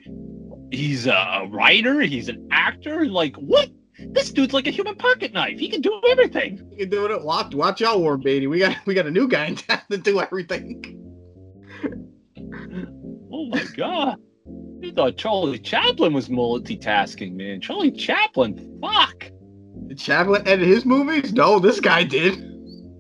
he's 0.70 1.07
a 1.07 1.47
writer, 1.51 2.01
he's 2.01 2.28
an 2.28 2.49
actor. 2.51 3.07
Like, 3.07 3.36
what? 3.36 3.70
This 3.99 4.32
dude's 4.32 4.53
like 4.53 4.66
a 4.66 4.70
human 4.70 4.97
pocket 4.97 5.32
knife. 5.32 5.59
He 5.59 5.68
can 5.68 5.80
do 5.80 6.01
everything. 6.09 6.66
You 6.72 6.78
can 6.78 6.88
do 6.88 7.07
it. 7.07 7.24
Watch, 7.24 7.55
watch 7.55 7.82
out, 7.82 8.01
Warren 8.01 8.20
Beatty. 8.20 8.47
We 8.47 8.59
got 8.59 8.76
we 8.86 8.95
got 8.95 9.07
a 9.07 9.11
new 9.11 9.28
guy 9.28 9.47
in 9.47 9.57
town 9.57 9.80
to 9.90 9.99
do 9.99 10.20
everything. 10.20 10.99
Oh 13.32 13.47
my 13.49 13.64
god. 13.76 14.16
You 14.83 14.93
thought 14.93 15.16
Charlie 15.16 15.61
Chaplin 15.61 16.12
was 16.12 16.28
multitasking, 16.28 17.35
man. 17.35 17.61
Charlie 17.61 17.93
Chaplin, 17.93 18.78
fuck. 18.83 19.30
Did 19.87 19.99
Chaplin 19.99 20.47
edit 20.47 20.66
his 20.66 20.85
movies? 20.85 21.33
No, 21.33 21.59
this 21.61 21.78
guy 21.80 22.05
did. 22.05 22.49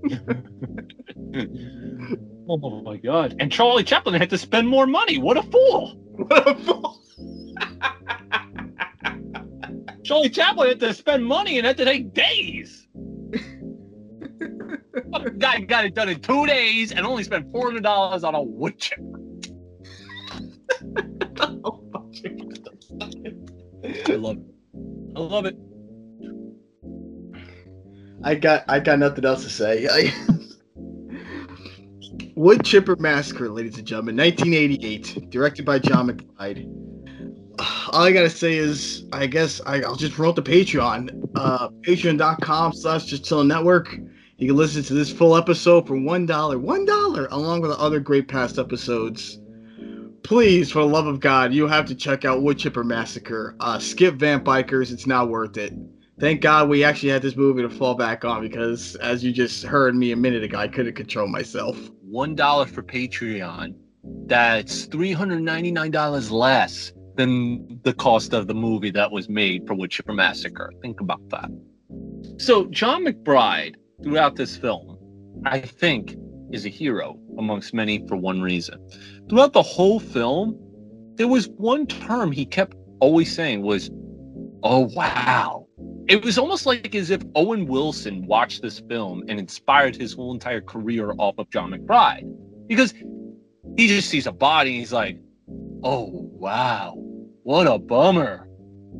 Oh 2.48 2.82
my 2.82 2.96
god. 2.96 3.36
And 3.38 3.52
Charlie 3.52 3.84
Chaplin 3.84 4.14
had 4.14 4.28
to 4.30 4.36
spend 4.36 4.68
more 4.68 4.86
money. 4.86 5.16
What 5.16 5.36
a 5.36 5.42
fool. 5.44 5.94
What 6.16 6.48
a 6.48 6.54
fool. 6.56 7.00
Charlie 10.04 10.28
Chaplin 10.28 10.68
had 10.68 10.80
to 10.80 10.92
spend 10.92 11.24
money 11.24 11.58
and 11.58 11.66
had 11.66 11.76
to 11.78 11.84
take 11.84 12.12
days. 12.12 12.88
Guy 15.38 15.60
got 15.60 15.84
it 15.84 15.94
done 15.94 16.08
in 16.08 16.20
two 16.20 16.46
days 16.46 16.90
and 16.92 17.06
only 17.06 17.22
spent 17.22 17.50
four 17.52 17.66
hundred 17.66 17.84
dollars 17.84 18.24
on 18.24 18.34
a 18.34 18.42
wood 18.42 18.78
chip. 18.78 18.98
I 24.08 24.14
love 24.16 24.36
it. 24.36 24.44
I 25.16 25.20
love 25.20 25.46
it. 25.46 25.56
I 28.24 28.34
got 28.34 28.64
I 28.68 28.80
got 28.80 28.98
nothing 28.98 29.24
else 29.24 29.44
to 29.44 29.50
say. 29.50 30.12
Wood 32.34 32.64
Chipper 32.64 32.96
Massacre, 32.96 33.48
ladies 33.50 33.78
and 33.78 33.86
gentlemen, 33.86 34.16
1988, 34.16 35.30
directed 35.30 35.64
by 35.64 35.78
Jon 35.78 36.08
McBride. 36.08 36.66
All 37.90 38.02
I 38.04 38.12
gotta 38.12 38.30
say 38.30 38.56
is, 38.56 39.04
I 39.12 39.26
guess 39.26 39.60
I, 39.66 39.82
I'll 39.82 39.96
just 39.96 40.14
promote 40.14 40.36
the 40.36 40.42
Patreon, 40.42 41.30
uh, 41.34 41.68
patreon.com 41.82 42.72
slash 42.72 43.04
just 43.04 43.24
Chillin' 43.24 43.48
network. 43.48 43.98
You 44.38 44.48
can 44.48 44.56
listen 44.56 44.82
to 44.84 44.94
this 44.94 45.12
full 45.12 45.36
episode 45.36 45.86
for 45.86 45.96
one 45.96 46.24
dollar, 46.26 46.58
one 46.58 46.86
dollar, 46.86 47.28
along 47.30 47.60
with 47.60 47.70
the 47.70 47.78
other 47.78 48.00
great 48.00 48.28
past 48.28 48.58
episodes. 48.58 49.38
Please, 50.22 50.70
for 50.70 50.80
the 50.80 50.86
love 50.86 51.06
of 51.06 51.20
God, 51.20 51.52
you 51.52 51.66
have 51.66 51.86
to 51.86 51.94
check 51.94 52.24
out 52.24 52.42
Wood 52.42 52.58
Chipper 52.58 52.84
Massacre. 52.84 53.56
Uh, 53.60 53.78
skip 53.78 54.14
Vamp 54.14 54.44
Bikers; 54.44 54.92
it's 54.92 55.06
not 55.06 55.28
worth 55.28 55.56
it 55.56 55.72
thank 56.22 56.40
God 56.40 56.68
we 56.68 56.84
actually 56.84 57.08
had 57.08 57.20
this 57.20 57.34
movie 57.34 57.62
to 57.62 57.68
fall 57.68 57.94
back 57.94 58.24
on 58.24 58.42
because, 58.42 58.94
as 58.96 59.24
you 59.24 59.32
just 59.32 59.64
heard 59.64 59.96
me 59.96 60.12
a 60.12 60.16
minute 60.16 60.44
ago, 60.44 60.56
I 60.56 60.68
couldn't 60.68 60.94
control 60.94 61.26
myself. 61.26 61.76
One 62.00 62.36
dollar 62.36 62.64
for 62.64 62.82
Patreon. 62.82 63.74
That's 64.26 64.84
three 64.86 65.12
hundred 65.12 65.42
ninety-nine 65.42 65.90
dollars 65.90 66.30
less 66.30 66.92
than 67.16 67.80
the 67.82 67.92
cost 67.92 68.32
of 68.32 68.46
the 68.46 68.54
movie 68.54 68.90
that 68.92 69.10
was 69.10 69.28
made 69.28 69.66
for 69.66 69.74
Wood 69.74 69.90
Chipper 69.90 70.14
Massacre. 70.14 70.72
Think 70.80 71.00
about 71.00 71.28
that. 71.30 71.50
So 72.38 72.66
Jon 72.66 73.04
McBride, 73.04 73.74
throughout 74.02 74.36
this 74.36 74.56
film, 74.56 74.98
I 75.44 75.60
think, 75.60 76.16
is 76.52 76.66
a 76.66 76.68
hero 76.68 77.18
amongst 77.36 77.74
many 77.74 78.06
for 78.06 78.16
one 78.16 78.40
reason. 78.40 78.78
Throughout 79.28 79.52
the 79.52 79.62
whole 79.62 80.00
film, 80.00 80.58
there 81.16 81.28
was 81.28 81.48
one 81.48 81.86
term 81.86 82.32
he 82.32 82.44
kept 82.44 82.76
always 83.00 83.34
saying 83.34 83.62
was, 83.62 83.90
"Oh 84.62 84.90
wow." 84.94 85.66
It 86.08 86.24
was 86.24 86.36
almost 86.36 86.66
like 86.66 86.94
as 86.94 87.10
if 87.10 87.22
Owen 87.34 87.66
Wilson 87.66 88.26
watched 88.26 88.60
this 88.60 88.80
film 88.80 89.22
and 89.28 89.38
inspired 89.38 89.94
his 89.94 90.12
whole 90.12 90.32
entire 90.34 90.60
career 90.60 91.12
off 91.18 91.36
of 91.38 91.48
Jon 91.50 91.70
McBride. 91.70 92.24
Because 92.66 92.92
he 93.76 93.86
just 93.88 94.10
sees 94.10 94.26
a 94.26 94.32
body 94.32 94.70
and 94.70 94.80
he's 94.80 94.92
like, 94.92 95.18
oh, 95.84 96.08
wow, 96.12 96.94
what 97.44 97.66
a 97.66 97.78
bummer. 97.78 98.48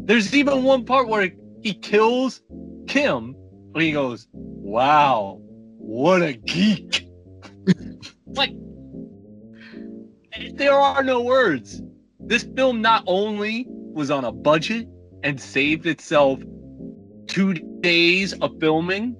There's 0.05 0.35
even 0.35 0.62
one 0.62 0.85
part 0.85 1.09
where 1.09 1.31
he 1.61 1.75
kills 1.75 2.41
Kim 2.87 3.35
and 3.75 3.83
he 3.83 3.93
goes, 3.93 4.29
wow, 4.33 5.39
what 5.79 6.23
a 6.23 6.35
geek. 6.35 7.09
like, 8.27 8.53
there 10.55 10.74
are 10.74 11.03
no 11.03 11.20
words. 11.22 11.83
This 12.20 12.45
film 12.57 12.80
not 12.80 13.05
only 13.07 13.66
was 13.68 14.11
on 14.11 14.24
a 14.24 14.33
budget 14.33 14.89
and 15.22 15.41
saved 15.41 15.87
itself 15.87 16.41
two 17.26 17.55
days 17.80 18.33
of 18.35 18.59
filming, 18.61 19.16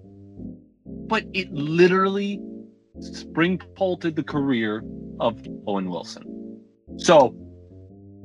but 0.84 1.24
it 1.32 1.52
literally 1.52 2.40
spring-pulted 3.00 4.16
the 4.16 4.22
career 4.22 4.82
of 5.20 5.46
Owen 5.66 5.90
Wilson. 5.90 6.60
So, 6.96 7.34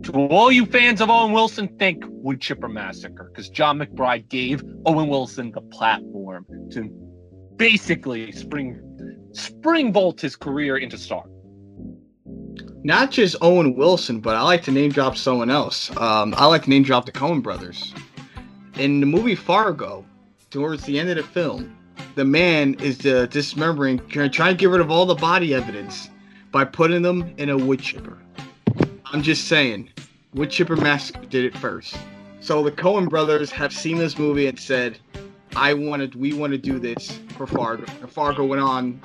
to 0.03 0.11
all 0.27 0.51
you 0.51 0.65
fans 0.65 1.01
of 1.01 1.09
Owen 1.09 1.31
Wilson, 1.31 1.67
think 1.79 2.03
Wood 2.07 2.39
Chipper 2.39 2.69
Massacre, 2.69 3.31
because 3.31 3.49
Jon 3.49 3.79
McBride 3.79 4.29
gave 4.29 4.63
Owen 4.85 5.07
Wilson 5.07 5.51
the 5.51 5.61
platform 5.61 6.45
to 6.71 6.83
basically 7.55 8.31
spring 8.31 8.83
spring 9.33 9.91
bolt 9.91 10.21
his 10.21 10.35
career 10.35 10.77
into 10.77 10.97
stardom. 10.97 11.36
Not 12.83 13.11
just 13.11 13.35
Owen 13.41 13.75
Wilson, 13.75 14.19
but 14.19 14.35
I 14.35 14.41
like 14.43 14.63
to 14.63 14.71
name 14.71 14.91
drop 14.91 15.17
someone 15.17 15.49
else. 15.49 15.89
Um, 15.97 16.33
I 16.37 16.45
like 16.45 16.63
to 16.63 16.69
name 16.69 16.83
drop 16.83 17.05
the 17.05 17.11
Coen 17.11 17.41
brothers. 17.41 17.93
In 18.77 18.99
the 18.99 19.05
movie 19.05 19.35
Fargo, 19.35 20.05
towards 20.51 20.83
the 20.83 20.99
end 20.99 21.09
of 21.09 21.17
the 21.17 21.23
film, 21.23 21.75
the 22.15 22.25
man 22.25 22.75
is 22.75 23.05
uh, 23.05 23.25
dismembering, 23.27 23.99
trying 24.09 24.31
to 24.31 24.53
get 24.55 24.69
rid 24.69 24.81
of 24.81 24.91
all 24.91 25.05
the 25.05 25.15
body 25.15 25.53
evidence 25.53 26.09
by 26.51 26.63
putting 26.63 27.01
them 27.01 27.33
in 27.37 27.49
a 27.49 27.57
wood 27.57 27.79
chipper. 27.79 28.17
I'm 29.05 29.21
just 29.21 29.47
saying, 29.47 29.89
Wood 30.33 30.51
Chipper 30.51 30.75
Massacre 30.75 31.25
did 31.25 31.45
it 31.45 31.57
first. 31.57 31.97
So 32.41 32.63
the 32.63 32.71
Coen 32.71 33.09
brothers 33.09 33.49
have 33.51 33.73
seen 33.73 33.97
this 33.97 34.17
movie 34.19 34.47
and 34.47 34.59
said, 34.59 34.99
"I 35.57 35.73
wanted, 35.73 36.15
we 36.15 36.33
want 36.33 36.51
to 36.51 36.57
do 36.57 36.79
this 36.79 37.19
for 37.35 37.47
Fargo." 37.47 37.85
And 38.01 38.09
Fargo 38.09 38.45
went 38.45 38.61
on 38.61 39.01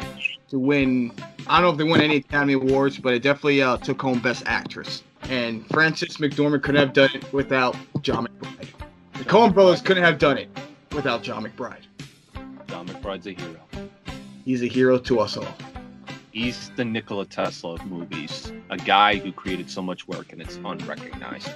to 0.51 0.59
win. 0.59 1.13
I 1.47 1.61
don't 1.61 1.63
know 1.63 1.71
if 1.71 1.79
they 1.79 1.85
won 1.85 2.01
any 2.01 2.17
Academy 2.17 2.53
Awards, 2.53 2.99
but 2.99 3.15
it 3.15 3.23
definitely 3.23 3.63
uh, 3.63 3.79
took 3.79 4.01
home 4.01 4.21
Best 4.21 4.43
Actress. 4.47 5.03
And 5.31 5.67
Frances 5.69 6.19
McDormand 6.19 6.63
couldn't 6.63 6.81
have 6.81 6.93
done 6.93 7.11
it 7.15 7.33
without 7.33 7.75
Jon 8.03 8.27
McBride. 8.27 8.69
The 9.15 9.25
Coen 9.25 9.55
brothers 9.55 9.81
couldn't 9.81 10.05
have 10.05 10.19
done 10.19 10.37
it 10.37 10.51
without 10.93 11.23
Jon 11.23 11.45
McBride. 11.45 11.85
Jon 12.67 12.87
McBride's 12.87 13.27
a 13.27 13.33
hero. 13.33 13.61
He's 14.45 14.63
a 14.63 14.67
hero 14.67 14.99
to 14.99 15.21
us 15.21 15.37
all. 15.37 15.55
He's 16.33 16.71
the 16.77 16.85
Nikola 16.85 17.27
Tesla 17.27 17.75
of 17.75 17.87
movies, 17.87 18.53
a 18.71 18.77
guy 18.77 19.17
who 19.17 19.33
created 19.33 19.71
so 19.71 19.83
much 19.83 20.09
work 20.09 20.33
and 20.33 20.41
it's 20.41 20.57
unrecognized. 20.57 21.51